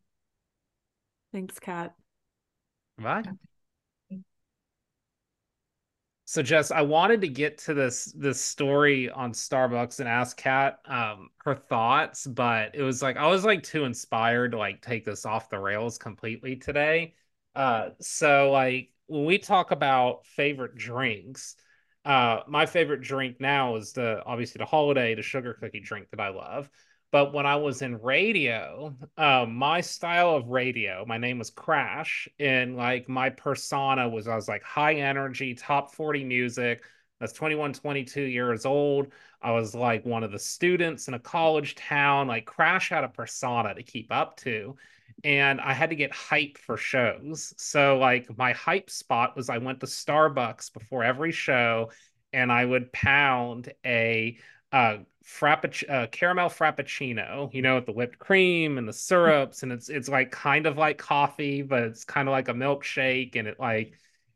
Thanks 1.32 1.58
kat. 1.60 1.94
Bye 2.98 3.22
so 6.30 6.44
Jess, 6.44 6.70
I 6.70 6.82
wanted 6.82 7.22
to 7.22 7.28
get 7.28 7.58
to 7.58 7.74
this 7.74 8.04
this 8.16 8.40
story 8.40 9.10
on 9.10 9.32
Starbucks 9.32 9.98
and 9.98 10.08
ask 10.08 10.36
Kat 10.36 10.78
um, 10.84 11.30
her 11.38 11.56
thoughts, 11.56 12.24
but 12.24 12.76
it 12.76 12.84
was 12.84 13.02
like 13.02 13.16
I 13.16 13.26
was 13.26 13.44
like 13.44 13.64
too 13.64 13.82
inspired 13.82 14.52
to 14.52 14.58
like 14.58 14.80
take 14.80 15.04
this 15.04 15.26
off 15.26 15.50
the 15.50 15.58
rails 15.58 15.98
completely 15.98 16.54
today. 16.54 17.14
Uh, 17.56 17.88
so 18.00 18.52
like 18.52 18.90
when 19.08 19.24
we 19.24 19.38
talk 19.38 19.72
about 19.72 20.24
favorite 20.24 20.76
drinks, 20.76 21.56
uh, 22.04 22.42
my 22.46 22.64
favorite 22.64 23.00
drink 23.00 23.40
now 23.40 23.74
is 23.74 23.92
the 23.92 24.22
obviously 24.24 24.60
the 24.60 24.66
holiday, 24.66 25.16
the 25.16 25.22
sugar 25.22 25.54
cookie 25.54 25.80
drink 25.80 26.10
that 26.12 26.20
I 26.20 26.28
love. 26.28 26.70
But 27.12 27.32
when 27.32 27.44
I 27.44 27.56
was 27.56 27.82
in 27.82 28.00
radio, 28.00 28.94
um, 29.18 29.54
my 29.56 29.80
style 29.80 30.36
of 30.36 30.48
radio, 30.48 31.04
my 31.06 31.18
name 31.18 31.38
was 31.38 31.50
Crash, 31.50 32.28
and 32.38 32.76
like 32.76 33.08
my 33.08 33.30
persona 33.30 34.08
was 34.08 34.28
I 34.28 34.36
was 34.36 34.48
like 34.48 34.62
high 34.62 34.94
energy, 34.94 35.54
top 35.54 35.92
40 35.94 36.24
music. 36.24 36.84
That's 37.18 37.32
21, 37.32 37.74
22 37.74 38.22
years 38.22 38.64
old. 38.64 39.08
I 39.42 39.52
was 39.52 39.74
like 39.74 40.06
one 40.06 40.22
of 40.22 40.32
the 40.32 40.38
students 40.38 41.08
in 41.08 41.14
a 41.14 41.18
college 41.18 41.74
town. 41.74 42.28
Like 42.28 42.46
Crash 42.46 42.90
had 42.90 43.04
a 43.04 43.08
persona 43.08 43.74
to 43.74 43.82
keep 43.82 44.12
up 44.12 44.36
to. 44.38 44.76
And 45.22 45.60
I 45.60 45.74
had 45.74 45.90
to 45.90 45.96
get 45.96 46.12
hype 46.12 46.56
for 46.56 46.78
shows. 46.78 47.52
So, 47.58 47.98
like, 47.98 48.38
my 48.38 48.52
hype 48.52 48.88
spot 48.88 49.36
was 49.36 49.50
I 49.50 49.58
went 49.58 49.80
to 49.80 49.86
Starbucks 49.86 50.72
before 50.72 51.04
every 51.04 51.30
show 51.32 51.90
and 52.32 52.50
I 52.50 52.64
would 52.64 52.92
pound 52.92 53.72
a 53.84 54.38
uh, 54.72 54.98
frappuc- 55.24 55.88
uh, 55.88 56.06
caramel 56.08 56.48
frappuccino, 56.48 57.52
you 57.52 57.62
know, 57.62 57.76
with 57.76 57.86
the 57.86 57.92
whipped 57.92 58.18
cream 58.18 58.78
and 58.78 58.88
the 58.88 58.92
syrups, 58.92 59.62
and 59.62 59.72
it's 59.72 59.88
it's 59.88 60.08
like 60.08 60.30
kind 60.30 60.66
of 60.66 60.78
like 60.78 60.98
coffee, 60.98 61.62
but 61.62 61.82
it's 61.84 62.04
kind 62.04 62.28
of 62.28 62.32
like 62.32 62.48
a 62.48 62.54
milkshake, 62.54 63.36
and 63.36 63.48
it 63.48 63.58
like 63.58 63.94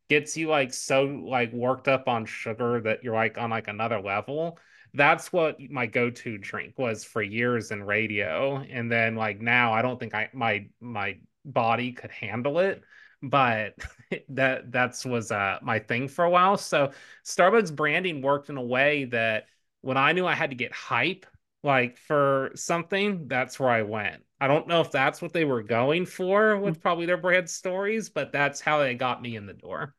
gets 0.09 0.37
you 0.37 0.49
like 0.49 0.72
so 0.72 1.05
like 1.05 1.53
worked 1.53 1.89
up 1.89 2.09
on 2.09 2.26
sugar 2.26 2.80
that 2.80 3.03
you're 3.03 3.14
like 3.14 3.39
on 3.39 3.51
like 3.51 3.68
another 3.68 4.01
level. 4.01 4.59
That's 4.93 5.32
what 5.32 5.59
my 5.61 5.87
go-to 5.87 6.39
drink 6.39 6.78
was 6.78 7.03
for 7.05 7.20
years 7.22 7.70
in 7.72 7.82
radio, 7.82 8.59
and 8.59 8.91
then 8.91 9.16
like 9.16 9.41
now 9.41 9.72
I 9.72 9.82
don't 9.82 9.99
think 9.99 10.14
I 10.14 10.28
my 10.32 10.66
my 10.80 11.18
body 11.45 11.93
could 11.93 12.11
handle 12.11 12.59
it 12.59 12.82
but 13.22 13.74
that 14.30 14.70
that's 14.72 15.05
was 15.05 15.30
uh 15.30 15.59
my 15.62 15.78
thing 15.78 16.09
for 16.09 16.24
a 16.24 16.30
while 16.30 16.57
so 16.57 16.91
starbucks 17.24 17.74
branding 17.74 18.22
worked 18.22 18.49
in 18.49 18.57
a 18.57 18.62
way 18.62 19.05
that 19.05 19.47
when 19.85 19.97
I 19.99 20.12
knew 20.12 20.26
I 20.26 20.35
had 20.35 20.51
to 20.51 20.57
get 20.57 20.72
hype 20.72 21.26
like 21.62 21.99
for 21.99 22.51
something, 22.55 23.28
that's 23.28 23.61
where 23.61 23.70
I 23.70 23.82
went. 23.82 24.22
I 24.41 24.49
don't 24.49 24.66
know 24.66 24.80
if 24.80 24.91
that's 24.91 25.20
what 25.20 25.32
they 25.32 25.45
were 25.45 25.62
going 25.62 26.07
for 26.07 26.59
with 26.59 26.74
mm-hmm. 26.74 26.80
probably 26.80 27.07
their 27.07 27.16
brand 27.16 27.49
stories, 27.49 28.09
but 28.09 28.32
that's 28.32 28.61
how 28.61 28.78
they 28.78 28.95
got 28.95 29.22
me 29.22 29.37
in 29.37 29.47
the 29.47 29.53
door. 29.53 29.95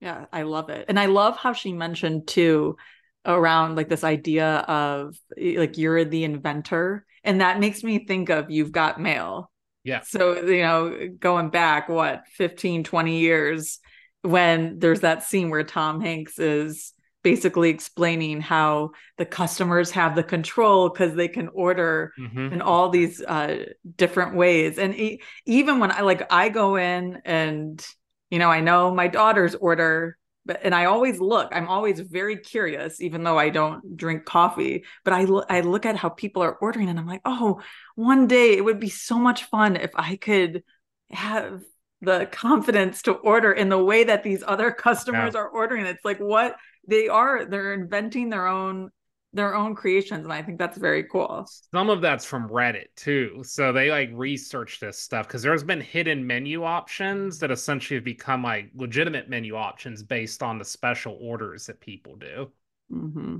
Yeah, 0.00 0.26
I 0.32 0.42
love 0.42 0.68
it. 0.68 0.86
And 0.88 1.00
I 1.00 1.06
love 1.06 1.36
how 1.36 1.54
she 1.54 1.72
mentioned 1.72 2.28
too 2.28 2.76
around 3.24 3.76
like 3.76 3.88
this 3.88 4.04
idea 4.04 4.58
of 4.68 5.16
eh, 5.40 5.54
like 5.58 5.78
you're 5.78 6.04
the 6.04 6.24
inventor 6.24 7.04
and 7.24 7.40
that 7.40 7.58
makes 7.58 7.82
me 7.82 8.06
think 8.06 8.28
of 8.28 8.50
you've 8.50 8.70
got 8.70 9.00
mail. 9.00 9.50
Yeah. 9.82 10.02
So, 10.02 10.42
you 10.44 10.62
know, 10.62 11.08
going 11.18 11.50
back 11.50 11.88
what 11.88 12.22
15 12.34 12.84
20 12.84 13.18
years 13.18 13.80
when 14.22 14.78
there's 14.78 15.00
that 15.00 15.24
scene 15.24 15.50
where 15.50 15.64
Tom 15.64 16.00
Hanks 16.00 16.38
is 16.38 16.92
basically 17.26 17.70
explaining 17.70 18.40
how 18.40 18.92
the 19.18 19.26
customers 19.26 19.90
have 19.90 20.14
the 20.14 20.22
control 20.22 20.88
because 20.88 21.12
they 21.16 21.26
can 21.26 21.48
order 21.48 22.12
mm-hmm. 22.16 22.52
in 22.52 22.62
all 22.62 22.88
these 22.88 23.20
uh, 23.20 23.64
different 23.96 24.36
ways 24.36 24.78
and 24.78 24.94
e- 24.94 25.20
even 25.44 25.80
when 25.80 25.90
i 25.90 26.02
like 26.02 26.24
i 26.32 26.48
go 26.48 26.76
in 26.76 27.20
and 27.24 27.84
you 28.30 28.38
know 28.38 28.48
i 28.48 28.60
know 28.60 28.94
my 28.94 29.08
daughter's 29.08 29.56
order 29.56 30.16
but 30.44 30.60
and 30.62 30.72
i 30.72 30.84
always 30.84 31.18
look 31.18 31.48
i'm 31.50 31.66
always 31.66 31.98
very 31.98 32.36
curious 32.36 33.00
even 33.00 33.24
though 33.24 33.36
i 33.36 33.48
don't 33.48 33.96
drink 33.96 34.24
coffee 34.24 34.84
but 35.02 35.12
i 35.12 35.24
lo- 35.24 35.48
i 35.50 35.62
look 35.62 35.84
at 35.84 35.96
how 35.96 36.08
people 36.08 36.42
are 36.42 36.54
ordering 36.54 36.88
and 36.88 36.96
i'm 36.96 37.08
like 37.08 37.22
oh 37.24 37.60
one 37.96 38.28
day 38.28 38.56
it 38.56 38.64
would 38.64 38.78
be 38.78 38.88
so 38.88 39.18
much 39.18 39.42
fun 39.46 39.74
if 39.74 39.90
i 39.96 40.14
could 40.14 40.62
have 41.10 41.60
the 42.02 42.28
confidence 42.30 43.02
to 43.02 43.12
order 43.12 43.50
in 43.52 43.68
the 43.68 43.82
way 43.82 44.04
that 44.04 44.22
these 44.22 44.44
other 44.46 44.70
customers 44.70 45.34
yeah. 45.34 45.40
are 45.40 45.48
ordering 45.48 45.86
it's 45.86 46.04
like 46.04 46.18
what 46.18 46.54
they 46.86 47.08
are 47.08 47.44
they're 47.44 47.74
inventing 47.74 48.28
their 48.28 48.46
own 48.46 48.90
their 49.32 49.54
own 49.54 49.74
creations 49.74 50.24
and 50.24 50.32
i 50.32 50.42
think 50.42 50.58
that's 50.58 50.78
very 50.78 51.04
cool 51.04 51.46
some 51.72 51.90
of 51.90 52.00
that's 52.00 52.24
from 52.24 52.48
reddit 52.48 52.86
too 52.96 53.42
so 53.44 53.72
they 53.72 53.90
like 53.90 54.08
research 54.14 54.80
this 54.80 54.98
stuff 54.98 55.26
because 55.26 55.42
there's 55.42 55.62
been 55.62 55.80
hidden 55.80 56.26
menu 56.26 56.64
options 56.64 57.38
that 57.38 57.50
essentially 57.50 57.96
have 57.96 58.04
become 58.04 58.42
like 58.42 58.70
legitimate 58.74 59.28
menu 59.28 59.54
options 59.54 60.02
based 60.02 60.42
on 60.42 60.58
the 60.58 60.64
special 60.64 61.18
orders 61.20 61.66
that 61.66 61.78
people 61.80 62.16
do 62.16 62.50
mm-hmm. 62.90 63.36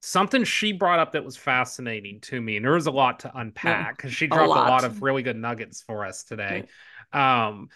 something 0.00 0.44
she 0.44 0.72
brought 0.72 1.00
up 1.00 1.12
that 1.12 1.24
was 1.24 1.36
fascinating 1.36 2.20
to 2.20 2.40
me 2.40 2.56
and 2.56 2.64
there 2.64 2.74
was 2.74 2.86
a 2.86 2.92
lot 2.92 3.20
to 3.20 3.36
unpack 3.36 3.96
because 3.96 4.12
she 4.12 4.28
dropped 4.28 4.46
a 4.46 4.48
lot. 4.48 4.68
a 4.68 4.70
lot. 4.70 4.84
of 4.84 5.02
really 5.02 5.22
good 5.22 5.36
nuggets 5.36 5.82
for 5.82 6.04
us 6.04 6.22
today 6.22 6.64
um 7.12 7.68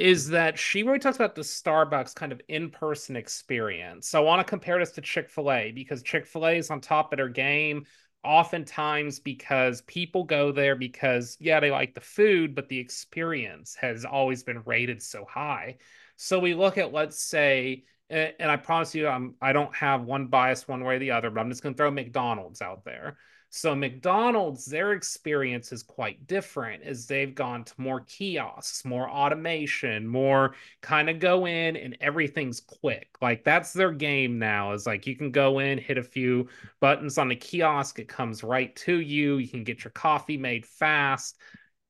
is 0.00 0.28
that 0.28 0.58
she 0.58 0.82
really 0.82 0.98
talks 0.98 1.16
about 1.16 1.34
the 1.34 1.42
Starbucks 1.42 2.14
kind 2.14 2.32
of 2.32 2.40
in 2.48 2.70
person 2.70 3.16
experience. 3.16 4.08
So 4.08 4.18
I 4.18 4.24
want 4.24 4.40
to 4.40 4.48
compare 4.48 4.78
this 4.78 4.92
to 4.92 5.02
Chick 5.02 5.28
fil 5.28 5.52
A 5.52 5.72
because 5.72 6.02
Chick 6.02 6.26
fil 6.26 6.46
A 6.46 6.52
is 6.56 6.70
on 6.70 6.80
top 6.80 7.12
of 7.12 7.18
their 7.18 7.28
game 7.28 7.84
oftentimes 8.22 9.20
because 9.20 9.82
people 9.82 10.24
go 10.24 10.52
there 10.52 10.74
because 10.74 11.38
yeah 11.40 11.58
they 11.58 11.70
like 11.70 11.94
the 11.94 12.00
food 12.02 12.54
but 12.54 12.68
the 12.68 12.78
experience 12.78 13.74
has 13.74 14.04
always 14.04 14.42
been 14.42 14.62
rated 14.66 15.02
so 15.02 15.24
high 15.24 15.74
so 16.16 16.38
we 16.38 16.52
look 16.52 16.76
at 16.76 16.92
let's 16.92 17.22
say 17.22 17.82
and 18.10 18.50
i 18.50 18.56
promise 18.56 18.94
you 18.94 19.08
i'm 19.08 19.34
i 19.40 19.54
don't 19.54 19.74
have 19.74 20.02
one 20.02 20.26
bias 20.26 20.68
one 20.68 20.84
way 20.84 20.96
or 20.96 20.98
the 20.98 21.10
other 21.10 21.30
but 21.30 21.40
i'm 21.40 21.48
just 21.48 21.62
going 21.62 21.74
to 21.74 21.78
throw 21.78 21.90
mcdonald's 21.90 22.60
out 22.60 22.84
there 22.84 23.16
so 23.52 23.74
McDonald's, 23.74 24.64
their 24.64 24.92
experience 24.92 25.72
is 25.72 25.82
quite 25.82 26.28
different 26.28 26.84
as 26.84 27.06
they've 27.06 27.34
gone 27.34 27.64
to 27.64 27.74
more 27.78 28.02
kiosks, 28.02 28.84
more 28.84 29.10
automation, 29.10 30.06
more 30.06 30.54
kind 30.82 31.10
of 31.10 31.18
go 31.18 31.46
in 31.46 31.74
and 31.76 31.96
everything's 32.00 32.60
quick. 32.60 33.08
Like 33.20 33.42
that's 33.42 33.72
their 33.72 33.90
game 33.90 34.38
now 34.38 34.72
is 34.72 34.86
like 34.86 35.04
you 35.04 35.16
can 35.16 35.32
go 35.32 35.58
in, 35.58 35.78
hit 35.78 35.98
a 35.98 36.02
few 36.04 36.48
buttons 36.78 37.18
on 37.18 37.26
the 37.28 37.34
kiosk, 37.34 37.98
it 37.98 38.06
comes 38.06 38.44
right 38.44 38.74
to 38.76 39.00
you. 39.00 39.38
You 39.38 39.48
can 39.48 39.64
get 39.64 39.82
your 39.82 39.90
coffee 39.90 40.38
made 40.38 40.64
fast. 40.64 41.36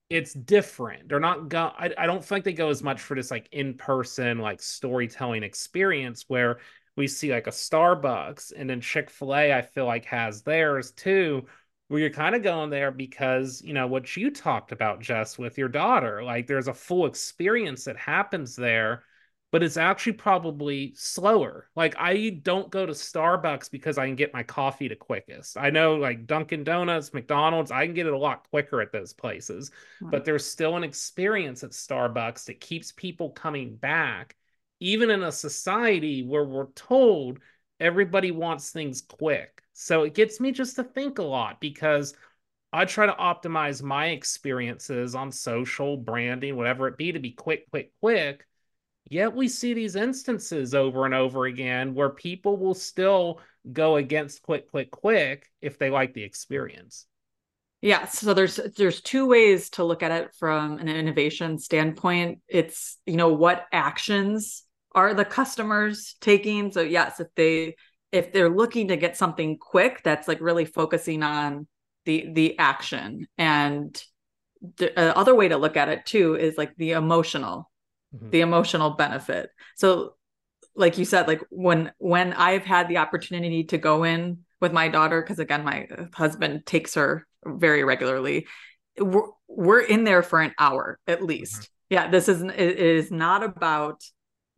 It's 0.08 0.32
different. 0.32 1.10
They're 1.10 1.20
not 1.20 1.50
go 1.50 1.72
I, 1.78 1.92
I 1.98 2.06
don't 2.06 2.24
think 2.24 2.46
they 2.46 2.54
go 2.54 2.70
as 2.70 2.82
much 2.82 3.02
for 3.02 3.14
this 3.14 3.30
like 3.30 3.50
in-person 3.52 4.38
like 4.38 4.62
storytelling 4.62 5.42
experience 5.42 6.24
where 6.26 6.58
we 7.00 7.08
see 7.08 7.32
like 7.32 7.46
a 7.46 7.50
Starbucks 7.50 8.52
and 8.56 8.68
then 8.68 8.80
Chick 8.80 9.10
fil 9.10 9.34
A, 9.34 9.52
I 9.52 9.62
feel 9.62 9.86
like 9.86 10.04
has 10.04 10.42
theirs 10.42 10.92
too, 10.92 11.46
where 11.88 12.00
you're 12.00 12.10
kind 12.10 12.34
of 12.34 12.42
going 12.42 12.70
there 12.70 12.90
because, 12.90 13.62
you 13.62 13.72
know, 13.72 13.86
what 13.86 14.16
you 14.16 14.30
talked 14.30 14.70
about, 14.70 15.00
Jess, 15.00 15.38
with 15.38 15.58
your 15.58 15.68
daughter. 15.68 16.22
Like 16.22 16.46
there's 16.46 16.68
a 16.68 16.74
full 16.74 17.06
experience 17.06 17.84
that 17.84 17.96
happens 17.96 18.54
there, 18.54 19.04
but 19.50 19.62
it's 19.62 19.78
actually 19.78 20.12
probably 20.12 20.92
slower. 20.94 21.70
Like 21.74 21.94
I 21.98 22.40
don't 22.42 22.70
go 22.70 22.84
to 22.84 22.92
Starbucks 22.92 23.70
because 23.70 23.96
I 23.96 24.06
can 24.06 24.14
get 24.14 24.34
my 24.34 24.42
coffee 24.42 24.88
the 24.88 24.94
quickest. 24.94 25.56
I 25.56 25.70
know 25.70 25.96
like 25.96 26.26
Dunkin' 26.26 26.64
Donuts, 26.64 27.14
McDonald's, 27.14 27.70
I 27.70 27.86
can 27.86 27.94
get 27.94 28.06
it 28.06 28.12
a 28.12 28.18
lot 28.18 28.46
quicker 28.50 28.82
at 28.82 28.92
those 28.92 29.14
places, 29.14 29.70
right. 30.00 30.12
but 30.12 30.24
there's 30.24 30.44
still 30.44 30.76
an 30.76 30.84
experience 30.84 31.64
at 31.64 31.70
Starbucks 31.70 32.44
that 32.44 32.60
keeps 32.60 32.92
people 32.92 33.30
coming 33.30 33.74
back 33.74 34.36
even 34.80 35.10
in 35.10 35.22
a 35.22 35.32
society 35.32 36.22
where 36.22 36.44
we're 36.44 36.72
told 36.72 37.38
everybody 37.78 38.30
wants 38.30 38.70
things 38.70 39.00
quick. 39.00 39.62
So 39.72 40.02
it 40.02 40.14
gets 40.14 40.40
me 40.40 40.52
just 40.52 40.76
to 40.76 40.84
think 40.84 41.18
a 41.18 41.22
lot 41.22 41.60
because 41.60 42.14
I 42.72 42.84
try 42.84 43.06
to 43.06 43.12
optimize 43.12 43.82
my 43.82 44.08
experiences 44.08 45.14
on 45.14 45.32
social, 45.32 45.96
branding, 45.96 46.56
whatever 46.56 46.88
it 46.88 46.96
be, 46.96 47.12
to 47.12 47.18
be 47.18 47.32
quick, 47.32 47.68
quick, 47.70 47.92
quick. 48.00 48.46
Yet 49.08 49.34
we 49.34 49.48
see 49.48 49.74
these 49.74 49.96
instances 49.96 50.74
over 50.74 51.04
and 51.04 51.14
over 51.14 51.46
again 51.46 51.94
where 51.94 52.10
people 52.10 52.56
will 52.56 52.74
still 52.74 53.40
go 53.72 53.96
against 53.96 54.42
quick, 54.42 54.70
quick, 54.70 54.90
quick 54.90 55.50
if 55.60 55.78
they 55.78 55.90
like 55.90 56.14
the 56.14 56.22
experience. 56.22 57.06
Yeah, 57.82 58.06
so 58.06 58.34
there's 58.34 58.56
there's 58.76 59.00
two 59.00 59.26
ways 59.26 59.70
to 59.70 59.84
look 59.84 60.02
at 60.02 60.12
it 60.12 60.34
from 60.34 60.78
an 60.78 60.88
innovation 60.88 61.58
standpoint. 61.58 62.40
It's, 62.46 62.98
you 63.06 63.16
know, 63.16 63.32
what 63.32 63.66
actions 63.72 64.64
are 64.94 65.14
the 65.14 65.24
customers 65.24 66.16
taking 66.20 66.72
so 66.72 66.80
yes 66.80 67.20
if 67.20 67.28
they 67.36 67.74
if 68.12 68.32
they're 68.32 68.48
looking 68.48 68.88
to 68.88 68.96
get 68.96 69.16
something 69.16 69.56
quick 69.56 70.00
that's 70.02 70.26
like 70.28 70.40
really 70.40 70.64
focusing 70.64 71.22
on 71.22 71.66
the 72.04 72.28
the 72.32 72.58
action 72.58 73.26
and 73.38 74.02
the 74.76 74.98
uh, 74.98 75.12
other 75.14 75.34
way 75.34 75.48
to 75.48 75.56
look 75.56 75.76
at 75.76 75.88
it 75.88 76.04
too 76.04 76.34
is 76.34 76.58
like 76.58 76.74
the 76.76 76.92
emotional 76.92 77.70
mm-hmm. 78.14 78.30
the 78.30 78.40
emotional 78.40 78.90
benefit 78.90 79.50
so 79.76 80.14
like 80.74 80.98
you 80.98 81.04
said 81.04 81.26
like 81.28 81.42
when 81.50 81.92
when 81.98 82.32
i've 82.34 82.64
had 82.64 82.88
the 82.88 82.98
opportunity 82.98 83.64
to 83.64 83.78
go 83.78 84.04
in 84.04 84.38
with 84.60 84.72
my 84.72 84.88
daughter 84.88 85.22
because 85.22 85.38
again 85.38 85.64
my 85.64 85.86
husband 86.12 86.64
takes 86.66 86.94
her 86.94 87.26
very 87.44 87.84
regularly 87.84 88.46
we're, 88.98 89.28
we're 89.48 89.80
in 89.80 90.04
there 90.04 90.22
for 90.22 90.40
an 90.40 90.52
hour 90.58 90.98
at 91.06 91.22
least 91.22 91.62
mm-hmm. 91.62 91.94
yeah 91.94 92.10
this 92.10 92.28
is 92.28 92.42
it 92.42 92.78
is 92.78 93.10
not 93.10 93.42
about 93.42 94.02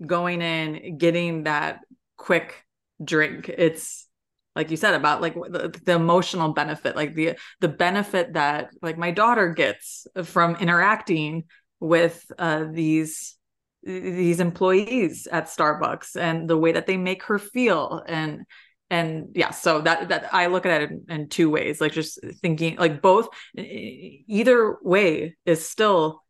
going 0.06 0.42
in 0.42 0.98
getting 0.98 1.44
that 1.44 1.80
quick 2.16 2.64
drink. 3.02 3.48
It's 3.48 4.08
like 4.54 4.70
you 4.70 4.76
said 4.76 4.94
about 4.94 5.22
like 5.22 5.34
the, 5.34 5.74
the, 5.84 5.92
emotional 5.92 6.52
benefit 6.52 6.94
like 6.94 7.14
the 7.14 7.36
the 7.60 7.68
benefit 7.68 8.34
that 8.34 8.70
like 8.82 8.98
my 8.98 9.10
daughter 9.10 9.48
gets 9.48 10.06
from 10.24 10.56
interacting 10.56 11.44
with 11.80 12.24
uh, 12.38 12.66
these 12.70 13.36
these 13.82 14.40
employees 14.40 15.26
at 15.30 15.46
Starbucks 15.46 16.16
and 16.16 16.48
the 16.48 16.56
way 16.56 16.72
that 16.72 16.86
they 16.86 16.96
make 16.96 17.24
her 17.24 17.38
feel. 17.38 18.02
And 18.06 18.42
and 18.90 19.28
yeah 19.34 19.50
so 19.50 19.80
that 19.80 20.10
that 20.10 20.34
I 20.34 20.46
look 20.48 20.66
at 20.66 20.82
it 20.82 20.90
in, 20.90 21.04
in 21.08 21.28
two 21.30 21.48
ways 21.48 21.80
like 21.80 21.92
just 21.92 22.20
thinking 22.42 22.76
like 22.76 23.00
both 23.00 23.26
either 23.56 24.76
way 24.82 25.34
is 25.46 25.66
still 25.66 26.22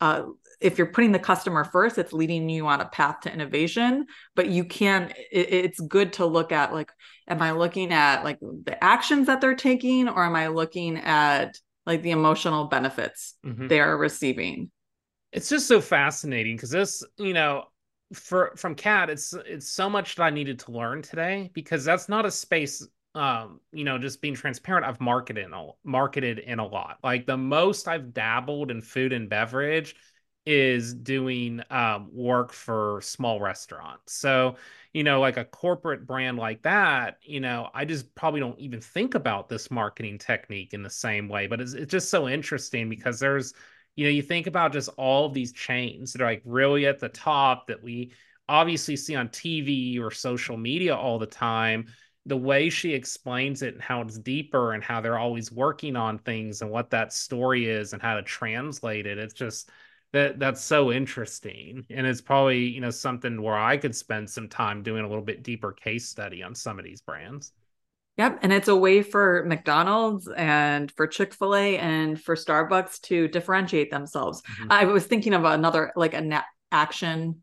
uh, 0.00 0.24
if 0.60 0.76
you're 0.76 0.86
putting 0.86 1.12
the 1.12 1.18
customer 1.18 1.64
first 1.64 1.98
it's 1.98 2.12
leading 2.12 2.48
you 2.48 2.66
on 2.66 2.80
a 2.80 2.88
path 2.88 3.20
to 3.20 3.32
innovation 3.32 4.06
but 4.34 4.48
you 4.48 4.64
can 4.64 5.12
it, 5.30 5.52
it's 5.52 5.80
good 5.80 6.12
to 6.12 6.26
look 6.26 6.52
at 6.52 6.72
like 6.72 6.90
am 7.28 7.42
i 7.42 7.52
looking 7.52 7.92
at 7.92 8.24
like 8.24 8.38
the 8.40 8.82
actions 8.82 9.26
that 9.26 9.40
they're 9.40 9.54
taking 9.54 10.08
or 10.08 10.24
am 10.24 10.36
i 10.36 10.48
looking 10.48 10.96
at 10.98 11.56
like 11.86 12.02
the 12.02 12.10
emotional 12.10 12.66
benefits 12.66 13.34
mm-hmm. 13.44 13.68
they 13.68 13.80
are 13.80 13.96
receiving 13.96 14.70
it's 15.32 15.48
just 15.48 15.66
so 15.66 15.80
fascinating 15.80 16.56
because 16.56 16.70
this 16.70 17.04
you 17.16 17.32
know 17.32 17.64
for 18.12 18.52
from 18.56 18.74
kat 18.74 19.08
it's 19.08 19.32
it's 19.46 19.70
so 19.70 19.88
much 19.88 20.16
that 20.16 20.24
i 20.24 20.30
needed 20.30 20.58
to 20.58 20.72
learn 20.72 21.00
today 21.00 21.50
because 21.54 21.84
that's 21.84 22.08
not 22.08 22.26
a 22.26 22.30
space 22.30 22.86
um 23.14 23.60
you 23.72 23.84
know 23.84 23.98
just 23.98 24.20
being 24.20 24.34
transparent 24.34 24.86
i've 24.86 25.00
marketed 25.00 25.44
in 25.44 25.52
a, 25.52 25.68
marketed 25.84 26.38
in 26.38 26.58
a 26.58 26.66
lot 26.66 26.98
like 27.02 27.26
the 27.26 27.36
most 27.36 27.88
i've 27.88 28.12
dabbled 28.12 28.70
in 28.70 28.80
food 28.80 29.12
and 29.12 29.28
beverage 29.28 29.94
is 30.46 30.94
doing 30.94 31.62
um, 31.70 32.08
work 32.12 32.52
for 32.52 33.00
small 33.02 33.40
restaurants. 33.40 34.14
So, 34.14 34.56
you 34.92 35.04
know, 35.04 35.20
like 35.20 35.36
a 35.36 35.44
corporate 35.44 36.06
brand 36.06 36.38
like 36.38 36.62
that, 36.62 37.18
you 37.22 37.40
know, 37.40 37.68
I 37.74 37.84
just 37.84 38.14
probably 38.14 38.40
don't 38.40 38.58
even 38.58 38.80
think 38.80 39.14
about 39.14 39.48
this 39.48 39.70
marketing 39.70 40.18
technique 40.18 40.72
in 40.72 40.82
the 40.82 40.90
same 40.90 41.28
way. 41.28 41.46
But 41.46 41.60
it's, 41.60 41.74
it's 41.74 41.90
just 41.90 42.08
so 42.10 42.28
interesting 42.28 42.88
because 42.88 43.20
there's, 43.20 43.52
you 43.96 44.04
know, 44.04 44.10
you 44.10 44.22
think 44.22 44.46
about 44.46 44.72
just 44.72 44.88
all 44.96 45.26
of 45.26 45.34
these 45.34 45.52
chains 45.52 46.12
that 46.12 46.22
are 46.22 46.26
like 46.26 46.42
really 46.44 46.86
at 46.86 47.00
the 47.00 47.10
top 47.10 47.66
that 47.66 47.82
we 47.82 48.12
obviously 48.48 48.96
see 48.96 49.14
on 49.14 49.28
TV 49.28 50.00
or 50.00 50.10
social 50.10 50.56
media 50.56 50.96
all 50.96 51.18
the 51.18 51.26
time. 51.26 51.86
The 52.26 52.36
way 52.36 52.70
she 52.70 52.94
explains 52.94 53.62
it 53.62 53.74
and 53.74 53.82
how 53.82 54.00
it's 54.00 54.18
deeper 54.18 54.72
and 54.72 54.82
how 54.82 55.00
they're 55.00 55.18
always 55.18 55.52
working 55.52 55.96
on 55.96 56.18
things 56.18 56.62
and 56.62 56.70
what 56.70 56.90
that 56.90 57.12
story 57.12 57.66
is 57.68 57.92
and 57.92 58.00
how 58.00 58.14
to 58.14 58.22
translate 58.22 59.06
it, 59.06 59.18
it's 59.18 59.34
just, 59.34 59.70
that 60.12 60.38
that's 60.38 60.60
so 60.60 60.90
interesting 60.90 61.84
and 61.90 62.06
it's 62.06 62.20
probably 62.20 62.64
you 62.64 62.80
know 62.80 62.90
something 62.90 63.40
where 63.40 63.58
i 63.58 63.76
could 63.76 63.94
spend 63.94 64.28
some 64.28 64.48
time 64.48 64.82
doing 64.82 65.04
a 65.04 65.08
little 65.08 65.24
bit 65.24 65.42
deeper 65.42 65.72
case 65.72 66.08
study 66.08 66.42
on 66.42 66.54
some 66.54 66.78
of 66.78 66.84
these 66.84 67.00
brands. 67.00 67.52
Yep 68.16 68.40
and 68.42 68.52
it's 68.52 68.68
a 68.68 68.76
way 68.76 69.02
for 69.02 69.44
mcdonald's 69.46 70.28
and 70.36 70.90
for 70.92 71.06
chick-fil-a 71.06 71.78
and 71.78 72.20
for 72.20 72.34
starbucks 72.34 73.00
to 73.02 73.28
differentiate 73.28 73.90
themselves. 73.90 74.42
Mm-hmm. 74.42 74.72
i 74.72 74.84
was 74.84 75.06
thinking 75.06 75.32
of 75.34 75.44
another 75.44 75.92
like 75.96 76.14
a 76.14 76.20
net 76.20 76.44
action 76.72 77.42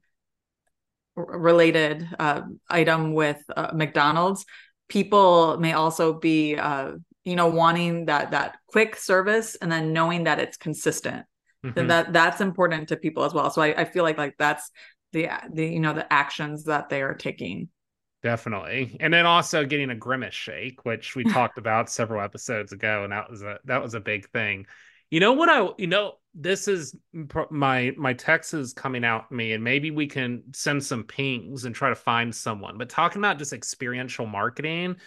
related 1.15 2.07
uh, 2.20 2.41
item 2.70 3.13
with 3.13 3.41
uh, 3.55 3.72
mcdonald's. 3.74 4.45
People 4.88 5.57
may 5.57 5.74
also 5.74 6.13
be 6.13 6.55
uh, 6.55 6.91
you 7.24 7.36
know 7.36 7.47
wanting 7.47 8.05
that 8.05 8.32
that 8.32 8.57
quick 8.68 8.95
service 8.95 9.55
and 9.55 9.72
then 9.72 9.93
knowing 9.93 10.26
that 10.26 10.39
it's 10.39 10.57
consistent 10.57 11.26
mm-hmm. 11.66 11.88
that 11.88 12.14
that's 12.14 12.41
important 12.41 12.89
to 12.89 12.97
people 12.97 13.24
as 13.24 13.34
well. 13.34 13.49
So 13.49 13.62
I, 13.62 13.82
I 13.82 13.86
feel 13.86 14.03
like 14.03 14.18
like 14.18 14.36
that's 14.38 14.72
the 15.14 15.30
the 15.51 15.68
you 15.68 15.80
know 15.80 15.93
the 15.93 16.12
actions 16.12 16.66
that 16.66 16.89
they 16.89 17.01
are 17.01 17.14
taking. 17.14 17.70
Definitely. 18.24 18.97
And 18.99 19.14
then 19.14 19.26
also 19.26 19.64
getting 19.64 19.89
a 19.89 19.95
grimace 19.95 20.34
shake 20.34 20.86
which 20.86 21.16
we 21.16 21.24
talked 21.32 21.58
about 21.58 21.89
several 21.89 22.22
episodes 22.22 22.72
ago 22.72 23.03
and 23.03 23.14
that 23.14 23.30
was 23.30 23.41
a 23.41 23.60
that 23.66 23.82
was 23.82 23.93
a 23.93 23.99
big 23.99 24.30
thing. 24.30 24.66
You 25.10 25.22
know 25.22 25.34
what 25.34 25.49
i 25.49 25.70
you 25.78 25.88
know 25.88 26.16
this 26.39 26.68
is 26.68 26.95
my 27.49 27.93
my 27.97 28.14
text 28.14 28.53
is 28.53 28.74
coming 28.74 29.03
out 29.03 29.32
me 29.32 29.53
and 29.53 29.64
maybe 29.64 29.89
we 29.89 30.05
can 30.05 30.43
send 30.53 30.84
some 30.84 31.03
pings 31.03 31.66
and 31.66 31.74
try 31.74 31.89
to 31.89 31.95
find 31.95 32.34
someone. 32.34 32.78
But 32.78 32.89
talking 32.89 33.20
about 33.20 33.39
just 33.39 33.53
experiential 33.53 34.26
marketing 34.26 34.97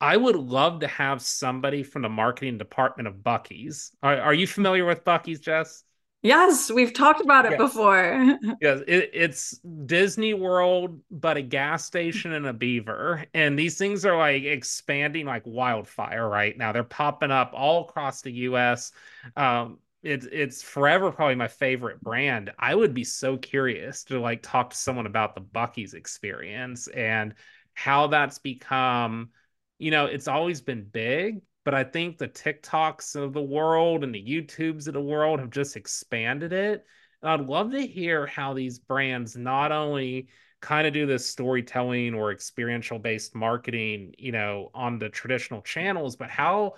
I 0.00 0.16
would 0.16 0.36
love 0.36 0.80
to 0.80 0.88
have 0.88 1.22
somebody 1.22 1.82
from 1.82 2.02
the 2.02 2.08
marketing 2.08 2.58
department 2.58 3.08
of 3.08 3.16
Buc-ee's. 3.16 3.92
Are, 4.02 4.20
are 4.20 4.34
you 4.34 4.46
familiar 4.46 4.84
with 4.84 5.04
Buc-ee's, 5.04 5.40
Jess? 5.40 5.84
Yes, 6.22 6.70
we've 6.70 6.92
talked 6.92 7.20
about 7.20 7.46
it 7.46 7.52
yes. 7.52 7.58
before. 7.58 8.38
yes, 8.60 8.80
it, 8.88 9.10
it's 9.14 9.58
Disney 9.86 10.34
World, 10.34 11.00
but 11.10 11.36
a 11.36 11.42
gas 11.42 11.84
station 11.84 12.32
and 12.32 12.46
a 12.46 12.52
beaver. 12.52 13.24
And 13.32 13.58
these 13.58 13.78
things 13.78 14.04
are 14.04 14.16
like 14.16 14.42
expanding 14.42 15.26
like 15.26 15.42
wildfire 15.46 16.28
right 16.28 16.56
now. 16.58 16.72
They're 16.72 16.82
popping 16.82 17.30
up 17.30 17.52
all 17.54 17.84
across 17.84 18.22
the 18.22 18.32
US. 18.32 18.92
Um, 19.36 19.78
it's 20.02 20.26
it's 20.30 20.62
forever 20.62 21.10
probably 21.12 21.34
my 21.36 21.48
favorite 21.48 22.00
brand. 22.00 22.52
I 22.58 22.74
would 22.74 22.94
be 22.94 23.04
so 23.04 23.36
curious 23.36 24.04
to 24.04 24.20
like 24.20 24.42
talk 24.42 24.70
to 24.70 24.76
someone 24.76 25.06
about 25.06 25.34
the 25.34 25.40
Buc-ee's 25.40 25.94
experience 25.94 26.88
and 26.88 27.34
how 27.74 28.08
that's 28.08 28.38
become 28.38 29.30
you 29.78 29.90
know, 29.90 30.06
it's 30.06 30.28
always 30.28 30.60
been 30.60 30.84
big, 30.84 31.40
but 31.64 31.74
I 31.74 31.84
think 31.84 32.18
the 32.18 32.28
TikToks 32.28 33.16
of 33.16 33.32
the 33.32 33.42
world 33.42 34.04
and 34.04 34.14
the 34.14 34.24
YouTubes 34.24 34.86
of 34.86 34.94
the 34.94 35.00
world 35.00 35.40
have 35.40 35.50
just 35.50 35.76
expanded 35.76 36.52
it. 36.52 36.84
And 37.22 37.30
I'd 37.30 37.46
love 37.46 37.72
to 37.72 37.86
hear 37.86 38.26
how 38.26 38.54
these 38.54 38.78
brands 38.78 39.36
not 39.36 39.72
only 39.72 40.28
kind 40.60 40.86
of 40.86 40.92
do 40.92 41.06
this 41.06 41.26
storytelling 41.26 42.14
or 42.14 42.32
experiential 42.32 42.98
based 42.98 43.34
marketing, 43.34 44.14
you 44.18 44.32
know, 44.32 44.70
on 44.74 44.98
the 44.98 45.08
traditional 45.08 45.62
channels, 45.62 46.16
but 46.16 46.30
how 46.30 46.74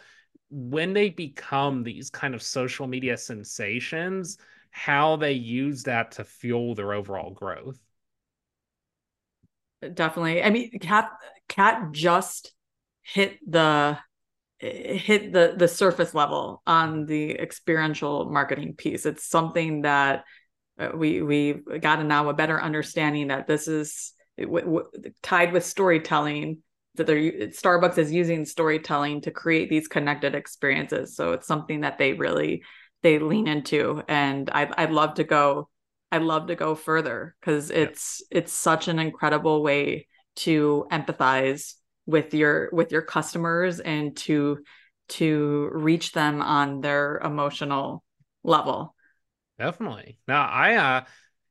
when 0.50 0.92
they 0.92 1.10
become 1.10 1.82
these 1.82 2.10
kind 2.10 2.34
of 2.34 2.42
social 2.42 2.86
media 2.86 3.16
sensations, 3.16 4.38
how 4.70 5.16
they 5.16 5.32
use 5.32 5.84
that 5.84 6.12
to 6.12 6.24
fuel 6.24 6.74
their 6.74 6.92
overall 6.92 7.30
growth. 7.30 7.78
Definitely. 9.80 10.42
I 10.42 10.50
mean, 10.50 10.78
Kat 10.80 11.10
Kat 11.48 11.92
just 11.92 12.52
hit 13.12 13.38
the 13.50 13.98
hit 14.58 15.32
the 15.32 15.54
the 15.56 15.68
surface 15.68 16.14
level 16.14 16.62
on 16.66 17.06
the 17.06 17.32
experiential 17.32 18.30
marketing 18.30 18.74
piece. 18.74 19.06
It's 19.06 19.26
something 19.26 19.82
that 19.82 20.24
uh, 20.78 20.90
we 20.94 21.22
we've 21.22 21.62
gotten 21.80 22.08
now 22.08 22.28
a 22.28 22.34
better 22.34 22.60
understanding 22.60 23.28
that 23.28 23.46
this 23.46 23.68
is 23.68 24.12
w- 24.38 24.64
w- 24.64 24.90
tied 25.22 25.52
with 25.52 25.64
storytelling 25.64 26.58
that 26.96 27.06
they're 27.06 27.48
Starbucks 27.48 27.98
is 27.98 28.12
using 28.12 28.44
storytelling 28.44 29.22
to 29.22 29.30
create 29.30 29.70
these 29.70 29.88
connected 29.88 30.34
experiences. 30.34 31.16
So 31.16 31.32
it's 31.32 31.46
something 31.46 31.80
that 31.80 31.96
they 31.96 32.12
really 32.12 32.62
they 33.02 33.20
lean 33.20 33.46
into, 33.46 34.02
and 34.08 34.50
I, 34.50 34.68
I'd 34.76 34.90
love 34.90 35.14
to 35.14 35.24
go. 35.24 35.68
I'd 36.10 36.22
love 36.22 36.48
to 36.48 36.56
go 36.56 36.74
further 36.74 37.36
because 37.40 37.70
it's 37.70 38.22
yeah. 38.30 38.38
it's 38.38 38.52
such 38.52 38.88
an 38.88 38.98
incredible 38.98 39.62
way 39.62 40.08
to 40.36 40.86
empathize 40.90 41.74
with 42.08 42.34
your 42.34 42.70
with 42.72 42.90
your 42.90 43.02
customers 43.02 43.78
and 43.78 44.16
to 44.16 44.58
to 45.08 45.70
reach 45.72 46.12
them 46.12 46.42
on 46.42 46.80
their 46.80 47.18
emotional 47.18 48.02
level 48.42 48.96
Definitely. 49.58 50.18
Now 50.28 50.46
I 50.46 50.74
uh 50.76 51.04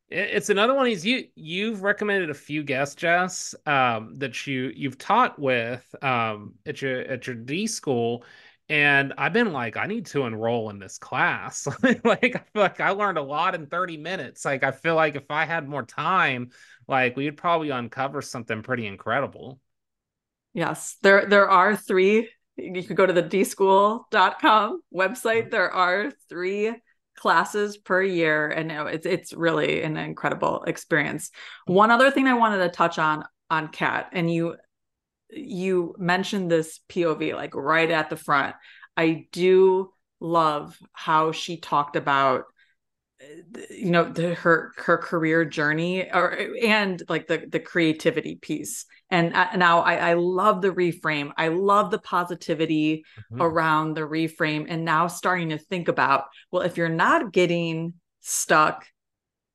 it's 0.10 0.49
another 0.49 0.74
one 0.74 0.88
is 0.88 1.05
you 1.05 1.26
you've 1.36 1.84
recommended 1.84 2.30
a 2.30 2.34
few 2.34 2.64
guests, 2.64 2.95
Jess, 2.95 3.53
um, 3.66 4.16
that 4.20 4.47
you 4.47 4.72
you've 4.74 4.97
taught 4.97 5.38
with 5.38 5.86
um 6.01 6.53
at 6.66 6.82
your 6.82 7.01
at 7.01 7.28
your 7.28 7.36
D 7.36 7.68
school. 7.68 8.24
And 8.70 9.14
I've 9.18 9.32
been 9.34 9.53
like, 9.53 9.78
I 9.78 9.86
need 9.86 10.08
to 10.08 10.26
enroll 10.26 10.70
in 10.70 10.80
this 10.80 10.97
class. 10.97 11.68
like 12.03 12.36
I 12.36 12.43
feel 12.53 12.62
like 12.62 12.80
I 12.82 12.89
learned 12.91 13.18
a 13.18 13.22
lot 13.22 13.55
in 13.55 13.68
30 13.68 13.97
minutes. 13.97 14.45
Like 14.45 14.64
I 14.64 14.72
feel 14.72 14.95
like 14.95 15.16
if 15.16 15.30
I 15.30 15.45
had 15.45 15.68
more 15.68 15.84
time, 15.84 16.51
like 16.88 17.16
we 17.18 17.26
would 17.26 17.38
probably 17.38 17.70
uncover 17.70 18.22
something 18.22 18.64
pretty 18.64 18.88
incredible. 18.88 19.60
Yes. 20.58 20.97
There 21.03 21.28
there 21.28 21.47
are 21.47 21.76
three. 21.76 22.32
You 22.55 22.82
could 22.82 22.97
go 22.97 23.05
to 23.05 23.14
the 23.14 23.22
dschool.com 23.22 24.82
website. 24.91 25.41
Mm-hmm. 25.41 25.49
There 25.51 25.72
are 25.72 26.12
three 26.30 26.74
classes 27.16 27.78
per 27.78 28.01
year 28.01 28.49
and 28.49 28.72
it's 28.72 29.05
it's 29.05 29.34
really 29.34 29.84
an 29.84 29.97
incredible 29.97 30.64
experience. 30.64 31.30
One 31.68 31.91
other 31.91 32.10
thing 32.10 32.26
I 32.26 32.34
wanted 32.34 32.58
to 32.58 32.70
touch 32.70 32.97
on 32.97 33.24
on 33.51 33.68
Kat 33.68 34.10
and 34.14 34.34
you 34.34 34.55
you 35.30 35.93
mentioned 35.99 36.49
this 36.49 36.80
POV 36.89 37.36
like 37.36 37.53
right 37.53 37.91
at 37.91 38.10
the 38.10 38.18
front. 38.18 38.55
I 38.97 39.28
do 39.32 39.91
love 40.20 40.76
how 40.91 41.34
she 41.34 41.58
talked 41.58 41.95
about 41.95 42.45
you 43.72 43.89
know 43.89 44.03
the, 44.03 44.36
her 44.36 44.74
her 44.78 44.97
career 44.97 45.43
journey 45.43 46.09
or 46.11 46.38
and 46.63 47.01
like 47.09 47.28
the 47.28 47.45
the 47.49 47.59
creativity 47.59 48.36
piece. 48.36 48.86
And 49.09 49.34
uh, 49.34 49.55
now 49.55 49.80
I, 49.80 50.11
I 50.11 50.13
love 50.13 50.61
the 50.61 50.72
reframe. 50.72 51.32
I 51.38 51.47
love 51.47 51.91
the 51.91 51.99
positivity 51.99 53.05
mm-hmm. 53.18 53.41
around 53.41 53.93
the 53.93 54.01
reframe. 54.01 54.65
And 54.68 54.84
now 54.86 55.07
starting 55.07 55.49
to 55.49 55.57
think 55.57 55.88
about 55.88 56.26
well 56.51 56.63
if 56.63 56.78
you're 56.78 56.89
not 56.89 57.32
getting 57.32 57.93
stuck 58.22 58.86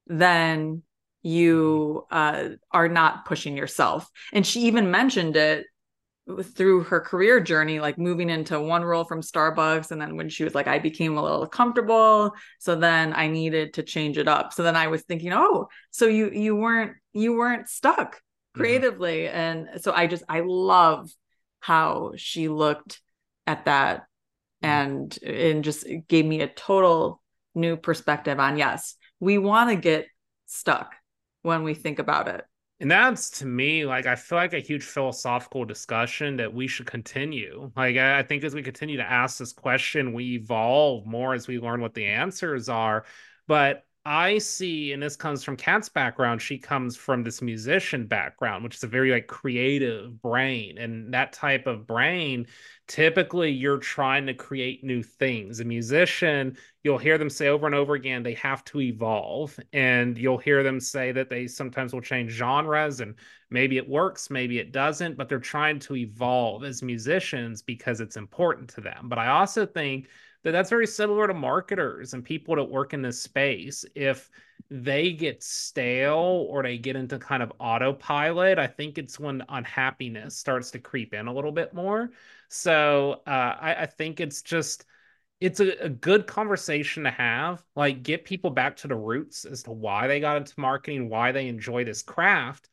then 0.06 0.82
you 1.22 2.04
uh, 2.10 2.48
are 2.72 2.88
not 2.88 3.24
pushing 3.24 3.56
yourself. 3.56 4.08
And 4.32 4.46
she 4.46 4.62
even 4.62 4.90
mentioned 4.90 5.36
it 5.36 5.66
through 6.54 6.84
her 6.84 7.00
career 7.00 7.40
journey, 7.40 7.80
like 7.80 7.98
moving 7.98 8.30
into 8.30 8.60
one 8.60 8.84
role 8.84 9.04
from 9.04 9.20
Starbucks. 9.20 9.90
And 9.90 10.00
then 10.00 10.16
when 10.16 10.28
she 10.28 10.44
was 10.44 10.54
like, 10.54 10.68
I 10.68 10.78
became 10.78 11.18
a 11.18 11.22
little 11.22 11.46
comfortable. 11.46 12.32
So 12.60 12.76
then 12.76 13.12
I 13.12 13.26
needed 13.26 13.74
to 13.74 13.82
change 13.82 14.18
it 14.18 14.28
up. 14.28 14.52
So 14.52 14.62
then 14.62 14.76
I 14.76 14.86
was 14.86 15.02
thinking, 15.02 15.32
oh, 15.32 15.68
so 15.90 16.06
you 16.06 16.30
you 16.30 16.54
weren't 16.54 16.92
you 17.12 17.36
weren't 17.36 17.68
stuck 17.68 18.16
mm-hmm. 18.16 18.60
creatively. 18.60 19.22
Mm-hmm. 19.22 19.36
And 19.36 19.82
so 19.82 19.92
I 19.92 20.06
just 20.06 20.22
I 20.28 20.40
love 20.40 21.10
how 21.60 22.12
she 22.16 22.48
looked 22.48 23.00
at 23.46 23.64
that 23.64 24.06
mm-hmm. 24.62 24.66
and 24.66 25.22
and 25.22 25.64
just 25.64 25.86
gave 26.08 26.24
me 26.24 26.40
a 26.40 26.48
total 26.48 27.20
new 27.54 27.76
perspective 27.76 28.38
on 28.38 28.56
yes, 28.56 28.94
we 29.18 29.38
want 29.38 29.70
to 29.70 29.76
get 29.76 30.06
stuck 30.46 30.94
when 31.42 31.64
we 31.64 31.74
think 31.74 31.98
about 31.98 32.28
it 32.28 32.44
and 32.82 32.90
that's 32.90 33.30
to 33.30 33.46
me 33.46 33.86
like 33.86 34.06
I 34.06 34.16
feel 34.16 34.36
like 34.36 34.54
a 34.54 34.58
huge 34.58 34.82
philosophical 34.82 35.64
discussion 35.64 36.36
that 36.38 36.52
we 36.52 36.66
should 36.66 36.86
continue. 36.86 37.70
Like 37.76 37.96
I 37.96 38.24
think 38.24 38.42
as 38.42 38.56
we 38.56 38.62
continue 38.64 38.96
to 38.96 39.08
ask 39.08 39.38
this 39.38 39.52
question, 39.52 40.12
we 40.12 40.34
evolve 40.34 41.06
more 41.06 41.32
as 41.32 41.46
we 41.46 41.60
learn 41.60 41.80
what 41.80 41.94
the 41.94 42.06
answers 42.06 42.68
are. 42.68 43.04
But 43.46 43.84
I 44.05 44.38
see, 44.38 44.92
and 44.92 45.00
this 45.00 45.14
comes 45.14 45.44
from 45.44 45.57
Kat's 45.57 45.88
background, 45.88 46.42
she 46.42 46.59
comes 46.59 46.96
from 46.96 47.22
this 47.22 47.40
musician 47.40 48.07
background, 48.09 48.64
which 48.64 48.74
is 48.74 48.82
a 48.82 48.88
very 48.88 49.12
like 49.12 49.28
creative 49.28 50.20
brain. 50.20 50.76
And 50.78 51.14
that 51.14 51.32
type 51.32 51.68
of 51.68 51.86
brain, 51.86 52.48
typically 52.88 53.53
you're 53.53 53.78
trying 53.78 54.26
to 54.26 54.34
create 54.34 54.82
new 54.82 55.05
things. 55.05 55.61
A 55.61 55.64
musician, 55.64 56.57
you'll 56.82 56.98
hear 56.98 57.16
them 57.16 57.30
say 57.30 57.46
over 57.46 57.64
and 57.66 57.76
over 57.76 57.94
again, 57.94 58.24
they 58.24 58.34
have 58.34 58.64
to 58.66 58.80
evolve. 58.80 59.57
And 59.72 60.18
you'll 60.18 60.38
hear 60.38 60.64
them 60.64 60.80
say 60.80 61.12
that 61.12 61.30
they 61.30 61.46
sometimes 61.46 61.92
will 61.92 62.00
change 62.00 62.32
genres 62.32 62.98
and 62.98 63.14
maybe 63.50 63.76
it 63.76 63.88
works, 63.88 64.30
maybe 64.30 64.59
it 64.59 64.72
doesn't, 64.72 65.16
but 65.16 65.28
they're 65.28 65.38
trying 65.38 65.78
to 65.78 65.94
evolve 65.94 66.64
as 66.64 66.82
musicians 66.82 67.62
because 67.62 68.00
it's 68.00 68.16
important 68.16 68.68
to 68.70 68.80
them. 68.80 69.09
But 69.09 69.20
I 69.20 69.28
also 69.28 69.64
think 69.64 70.09
that 70.45 70.53
that's 70.53 70.70
very 70.70 70.86
similar 70.86 71.26
to 71.26 71.34
marketers 71.34 72.14
and 72.14 72.24
people 72.24 72.57
that 72.57 72.64
work 72.64 72.95
in 72.95 73.03
this 73.03 73.20
space. 73.20 73.84
If 73.95 74.30
they 74.70 75.12
get 75.12 75.43
stale 75.43 76.47
or 76.49 76.62
they 76.62 76.78
get 76.78 76.97
into 76.97 77.18
kind 77.18 77.43
of 77.43 77.53
autopilot, 77.59 78.59
I 78.59 78.66
think 78.66 78.99
it's 78.99 79.20
when 79.20 79.43
unhappiness 79.49 80.36
starts 80.36 80.70
to 80.72 80.78
creep 80.78 81.14
in 81.14 81.26
a 81.26 81.32
little 81.32 81.53
bit 81.53 81.74
more. 81.74 82.11
So 82.49 83.22
uh, 83.26 83.57
I, 83.61 83.74
I 83.80 83.86
think 83.86 84.20
it's 84.20 84.43
just 84.43 84.84
it's 85.43 85.59
a, 85.59 85.86
a, 85.86 85.88
good 85.88 86.28
conversation 86.28 87.03
to 87.03 87.11
have 87.11 87.64
like 87.74 88.05
get 88.05 88.24
people 88.24 88.51
back 88.51 88.76
to 88.76 88.88
the 88.88 88.95
roots 88.95 89.45
as 89.45 89.64
to 89.64 89.72
why 89.72 90.07
they 90.07 90.20
got 90.20 90.36
into 90.36 90.55
marketing 90.57 91.09
why 91.09 91.32
they 91.32 91.49
enjoy 91.49 91.82
this 91.84 92.01
craft 92.01 92.68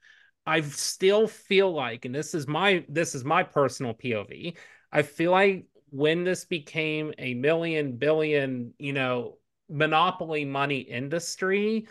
i 0.46 0.62
still 0.62 1.28
feel 1.28 1.74
like 1.74 2.06
and 2.06 2.14
this 2.14 2.36
is 2.36 2.48
my 2.48 2.86
this 2.88 3.16
is 3.16 3.24
my 3.24 3.42
personal 3.42 3.96
pov 3.96 4.56
i 4.92 5.02
feel 5.02 5.32
like 5.32 5.66
when 5.92 6.24
this 6.24 6.46
became 6.46 7.14
a 7.18 7.34
million 7.34 7.98
billion, 7.98 8.74
you 8.80 8.94
know, 8.94 9.38
monopoly 9.70 10.46
money 10.46 10.80
industry, 10.80 11.88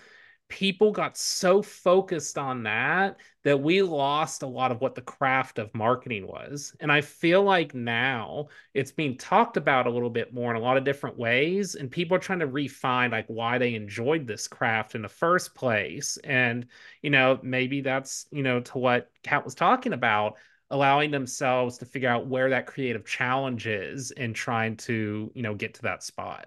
people 0.49 0.93
got 0.93 1.17
so 1.17 1.61
focused 1.61 2.39
on 2.39 2.63
that 2.63 3.17
that 3.45 3.61
we 3.61 3.83
lost 3.83 4.43
a 4.43 4.47
lot 4.47 4.73
of 4.73 4.81
what 4.81 4.95
the 4.95 5.03
craft 5.03 5.59
of 5.59 5.75
marketing 5.75 6.27
was. 6.27 6.75
And 6.81 6.91
I 6.91 7.03
feel 7.03 7.43
like 7.43 7.75
now 7.75 8.49
it's 8.73 8.91
being 8.91 9.17
talked 9.19 9.57
about 9.57 9.87
a 9.87 9.91
little 9.91 10.11
bit 10.11 10.33
more 10.33 10.51
in 10.51 10.57
a 10.57 10.65
lot 10.65 10.79
of 10.79 10.85
different 10.85 11.19
ways. 11.19 11.75
And 11.75 11.91
people 11.91 12.17
are 12.17 12.21
trying 12.21 12.41
to 12.41 12.47
refine 12.47 13.11
like 13.11 13.27
why 13.29 13.59
they 13.59 13.75
enjoyed 13.75 14.27
this 14.27 14.49
craft 14.49 14.95
in 14.95 15.03
the 15.03 15.09
first 15.09 15.55
place. 15.55 16.17
And, 16.25 16.67
you 17.03 17.11
know, 17.11 17.39
maybe 17.43 17.83
that's, 17.83 18.27
you 18.31 18.43
know, 18.43 18.61
to 18.61 18.79
what 18.79 19.11
Kat 19.23 19.45
was 19.45 19.55
talking 19.55 19.93
about 19.93 20.35
allowing 20.71 21.11
themselves 21.11 21.79
to 21.79 21.87
figure 21.87 22.09
out 22.09 22.27
where 22.27 22.51
that 22.51 22.67
creative 22.67 23.07
challenge 23.07 23.67
is 23.67 24.11
and 24.11 24.35
trying 24.35 24.77
to 24.77 25.31
you 25.35 25.43
know 25.43 25.55
get 25.55 25.75
to 25.75 25.83
that 25.83 26.03
spot 26.03 26.47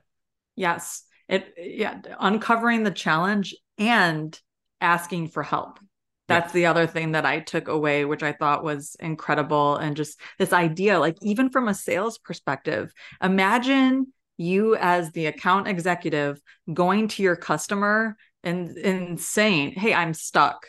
yes 0.55 1.03
it 1.28 1.53
yeah 1.57 1.99
uncovering 2.19 2.84
the 2.84 2.91
challenge 2.91 3.55
and 3.78 4.39
asking 4.80 5.28
for 5.28 5.43
help 5.43 5.80
that's 6.28 6.53
yeah. 6.53 6.59
the 6.59 6.65
other 6.67 6.88
thing 6.88 7.13
that 7.13 7.26
i 7.26 7.39
took 7.39 7.67
away 7.67 8.05
which 8.05 8.24
i 8.24 8.32
thought 8.32 8.63
was 8.63 8.95
incredible 8.99 9.78
and 9.78 9.95
just 9.95 10.19
this 10.38 10.53
idea 10.53 10.99
like 10.99 11.17
even 11.22 11.49
from 11.49 11.67
a 11.67 11.74
sales 11.74 12.17
perspective 12.17 12.93
imagine 13.22 14.07
you 14.38 14.76
as 14.76 15.11
the 15.11 15.28
account 15.28 15.67
executive 15.67 16.39
going 16.72 17.07
to 17.07 17.24
your 17.24 17.36
customer 17.36 18.15
and 18.43 18.78
and 18.78 19.19
saying 19.19 19.72
hey 19.72 19.93
i'm 19.93 20.13
stuck 20.13 20.67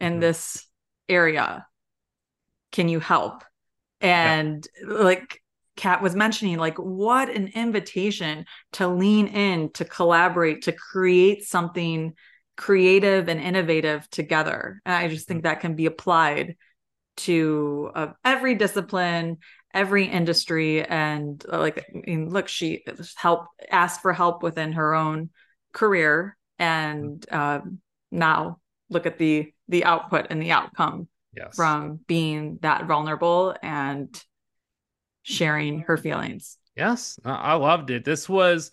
in 0.00 0.12
mm-hmm. 0.12 0.20
this 0.20 0.66
area 1.08 1.66
can 2.72 2.88
you 2.88 3.00
help 3.00 3.44
and 4.00 4.66
yeah. 4.80 4.94
like 4.94 5.42
kat 5.76 6.02
was 6.02 6.14
mentioning 6.14 6.58
like 6.58 6.76
what 6.76 7.28
an 7.28 7.48
invitation 7.54 8.44
to 8.72 8.88
lean 8.88 9.26
in 9.26 9.70
to 9.72 9.84
collaborate 9.84 10.62
to 10.62 10.72
create 10.72 11.44
something 11.44 12.12
creative 12.56 13.28
and 13.28 13.40
innovative 13.40 14.08
together 14.10 14.80
and 14.84 14.94
i 14.94 15.08
just 15.08 15.26
think 15.26 15.38
mm-hmm. 15.38 15.48
that 15.48 15.60
can 15.60 15.74
be 15.74 15.86
applied 15.86 16.56
to 17.16 17.90
uh, 17.94 18.08
every 18.24 18.54
discipline 18.54 19.38
every 19.72 20.06
industry 20.06 20.84
and 20.84 21.44
uh, 21.52 21.58
like 21.58 21.86
I 21.94 22.02
mean, 22.06 22.30
look 22.30 22.48
she 22.48 22.84
help 23.16 23.46
asked 23.70 24.02
for 24.02 24.12
help 24.12 24.42
within 24.42 24.72
her 24.72 24.94
own 24.94 25.30
career 25.72 26.36
and 26.58 27.24
uh, 27.30 27.60
now 28.10 28.58
look 28.88 29.06
at 29.06 29.18
the 29.18 29.52
the 29.68 29.84
output 29.84 30.26
and 30.30 30.42
the 30.42 30.50
outcome 30.50 31.08
yes. 31.34 31.56
from 31.56 32.00
being 32.06 32.58
that 32.62 32.86
vulnerable 32.86 33.54
and 33.62 34.22
sharing 35.22 35.80
her 35.80 35.96
feelings. 35.96 36.56
Yes. 36.76 37.18
I 37.24 37.54
loved 37.54 37.90
it. 37.90 38.04
This 38.04 38.28
was 38.28 38.70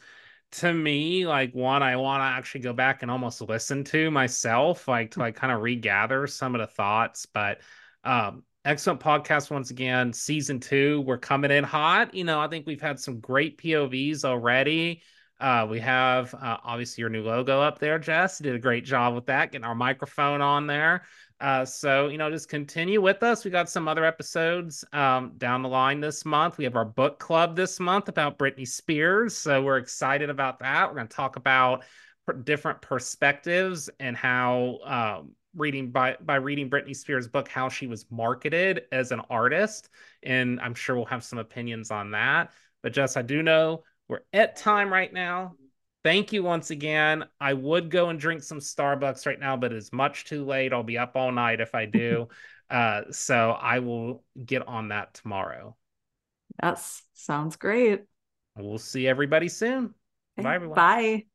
to 0.53 0.71
me 0.73 1.27
like 1.27 1.53
one 1.53 1.83
i 1.83 1.97
want 1.97 2.21
to 2.21 2.25
actually 2.25 2.61
go 2.61 2.71
back 2.71 3.01
and 3.01 3.11
almost 3.11 3.41
listen 3.41 3.83
to 3.83 4.09
myself 4.09 4.87
like 4.87 5.11
to 5.11 5.19
like 5.19 5.35
kind 5.35 5.51
of 5.51 5.61
regather 5.61 6.25
some 6.25 6.55
of 6.55 6.61
the 6.61 6.67
thoughts. 6.67 7.25
But 7.25 7.59
um 8.03 8.43
excellent 8.63 8.99
podcast 8.99 9.49
once 9.49 9.71
again. 9.71 10.13
Season 10.13 10.59
two 10.59 11.01
we're 11.01 11.17
coming 11.17 11.51
in 11.51 11.63
hot. 11.63 12.13
You 12.13 12.23
know 12.23 12.39
i 12.39 12.47
think 12.47 12.65
we've 12.65 12.81
had 12.81 12.99
some 12.99 13.19
great 13.19 13.57
povs 13.57 14.23
already. 14.23 15.01
Uh, 15.39 15.67
we 15.69 15.79
have 15.79 16.33
uh, 16.33 16.57
obviously 16.63 17.01
your 17.01 17.11
new 17.11 17.21
logo 17.21 17.61
up 17.61 17.77
there, 17.77 17.99
Jess. 17.99 18.39
You 18.39 18.45
did 18.45 18.55
a 18.55 18.59
great 18.59 18.85
job 18.85 19.13
with 19.13 19.27
that, 19.27 19.51
getting 19.51 19.65
our 19.65 19.75
microphone 19.75 20.41
on 20.41 20.65
there. 20.65 21.03
Uh, 21.39 21.63
so, 21.63 22.07
you 22.07 22.17
know, 22.17 22.31
just 22.31 22.49
continue 22.49 22.99
with 22.99 23.21
us. 23.21 23.45
We 23.45 23.51
got 23.51 23.69
some 23.69 23.87
other 23.87 24.03
episodes 24.03 24.83
um, 24.91 25.33
down 25.37 25.61
the 25.61 25.69
line 25.69 25.99
this 26.01 26.25
month. 26.25 26.57
We 26.57 26.63
have 26.63 26.75
our 26.75 26.85
book 26.85 27.19
club 27.19 27.55
this 27.55 27.79
month 27.79 28.09
about 28.09 28.39
Britney 28.39 28.67
Spears. 28.67 29.37
So, 29.37 29.61
we're 29.61 29.77
excited 29.77 30.29
about 30.29 30.59
that. 30.59 30.87
We're 30.89 30.95
going 30.95 31.07
to 31.07 31.15
talk 31.15 31.35
about 31.35 31.83
different 32.43 32.81
perspectives 32.81 33.89
and 33.99 34.15
how 34.15 34.79
um, 34.83 35.31
reading 35.55 35.91
by 35.91 36.17
by 36.21 36.35
reading 36.35 36.69
Britney 36.69 36.95
Spears' 36.95 37.27
book, 37.27 37.47
how 37.47 37.69
she 37.69 37.87
was 37.87 38.05
marketed 38.09 38.83
as 38.91 39.11
an 39.11 39.21
artist, 39.29 39.89
and 40.23 40.59
I'm 40.61 40.75
sure 40.75 40.95
we'll 40.95 41.05
have 41.05 41.23
some 41.23 41.39
opinions 41.39 41.91
on 41.91 42.11
that. 42.11 42.51
But 42.83 42.93
Jess, 42.93 43.17
I 43.17 43.21
do 43.21 43.43
know 43.43 43.83
we're 44.07 44.21
at 44.33 44.55
time 44.55 44.91
right 44.91 45.11
now. 45.11 45.55
Thank 46.03 46.31
you 46.31 46.43
once 46.43 46.69
again. 46.69 47.25
I 47.39 47.53
would 47.53 47.89
go 47.89 48.09
and 48.09 48.19
drink 48.19 48.43
some 48.43 48.59
Starbucks 48.59 49.25
right 49.25 49.39
now, 49.39 49.57
but 49.57 49.73
it's 49.73 49.91
much 49.91 50.25
too 50.25 50.45
late. 50.45 50.73
I'll 50.73 50.83
be 50.83 50.97
up 50.97 51.15
all 51.15 51.31
night 51.31 51.59
if 51.59 51.75
I 51.75 51.85
do. 51.85 52.29
uh, 52.69 53.01
so 53.11 53.51
I 53.51 53.79
will 53.79 54.23
get 54.45 54.67
on 54.67 54.89
that 54.89 55.15
tomorrow. 55.15 55.75
Yes, 56.61 57.03
sounds 57.13 57.55
great. 57.55 58.03
We'll 58.55 58.77
see 58.77 59.07
everybody 59.07 59.49
soon. 59.49 59.93
Okay, 60.37 60.43
Bye, 60.43 60.55
everyone. 60.55 60.75
Bye. 60.75 61.25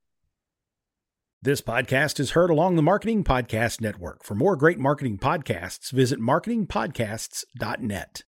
This 1.44 1.60
podcast 1.60 2.20
is 2.20 2.30
heard 2.30 2.50
along 2.50 2.76
the 2.76 2.82
Marketing 2.82 3.24
Podcast 3.24 3.80
Network. 3.80 4.22
For 4.22 4.36
more 4.36 4.54
great 4.54 4.78
marketing 4.78 5.18
podcasts, 5.18 5.90
visit 5.90 6.20
marketingpodcasts.net. 6.20 8.20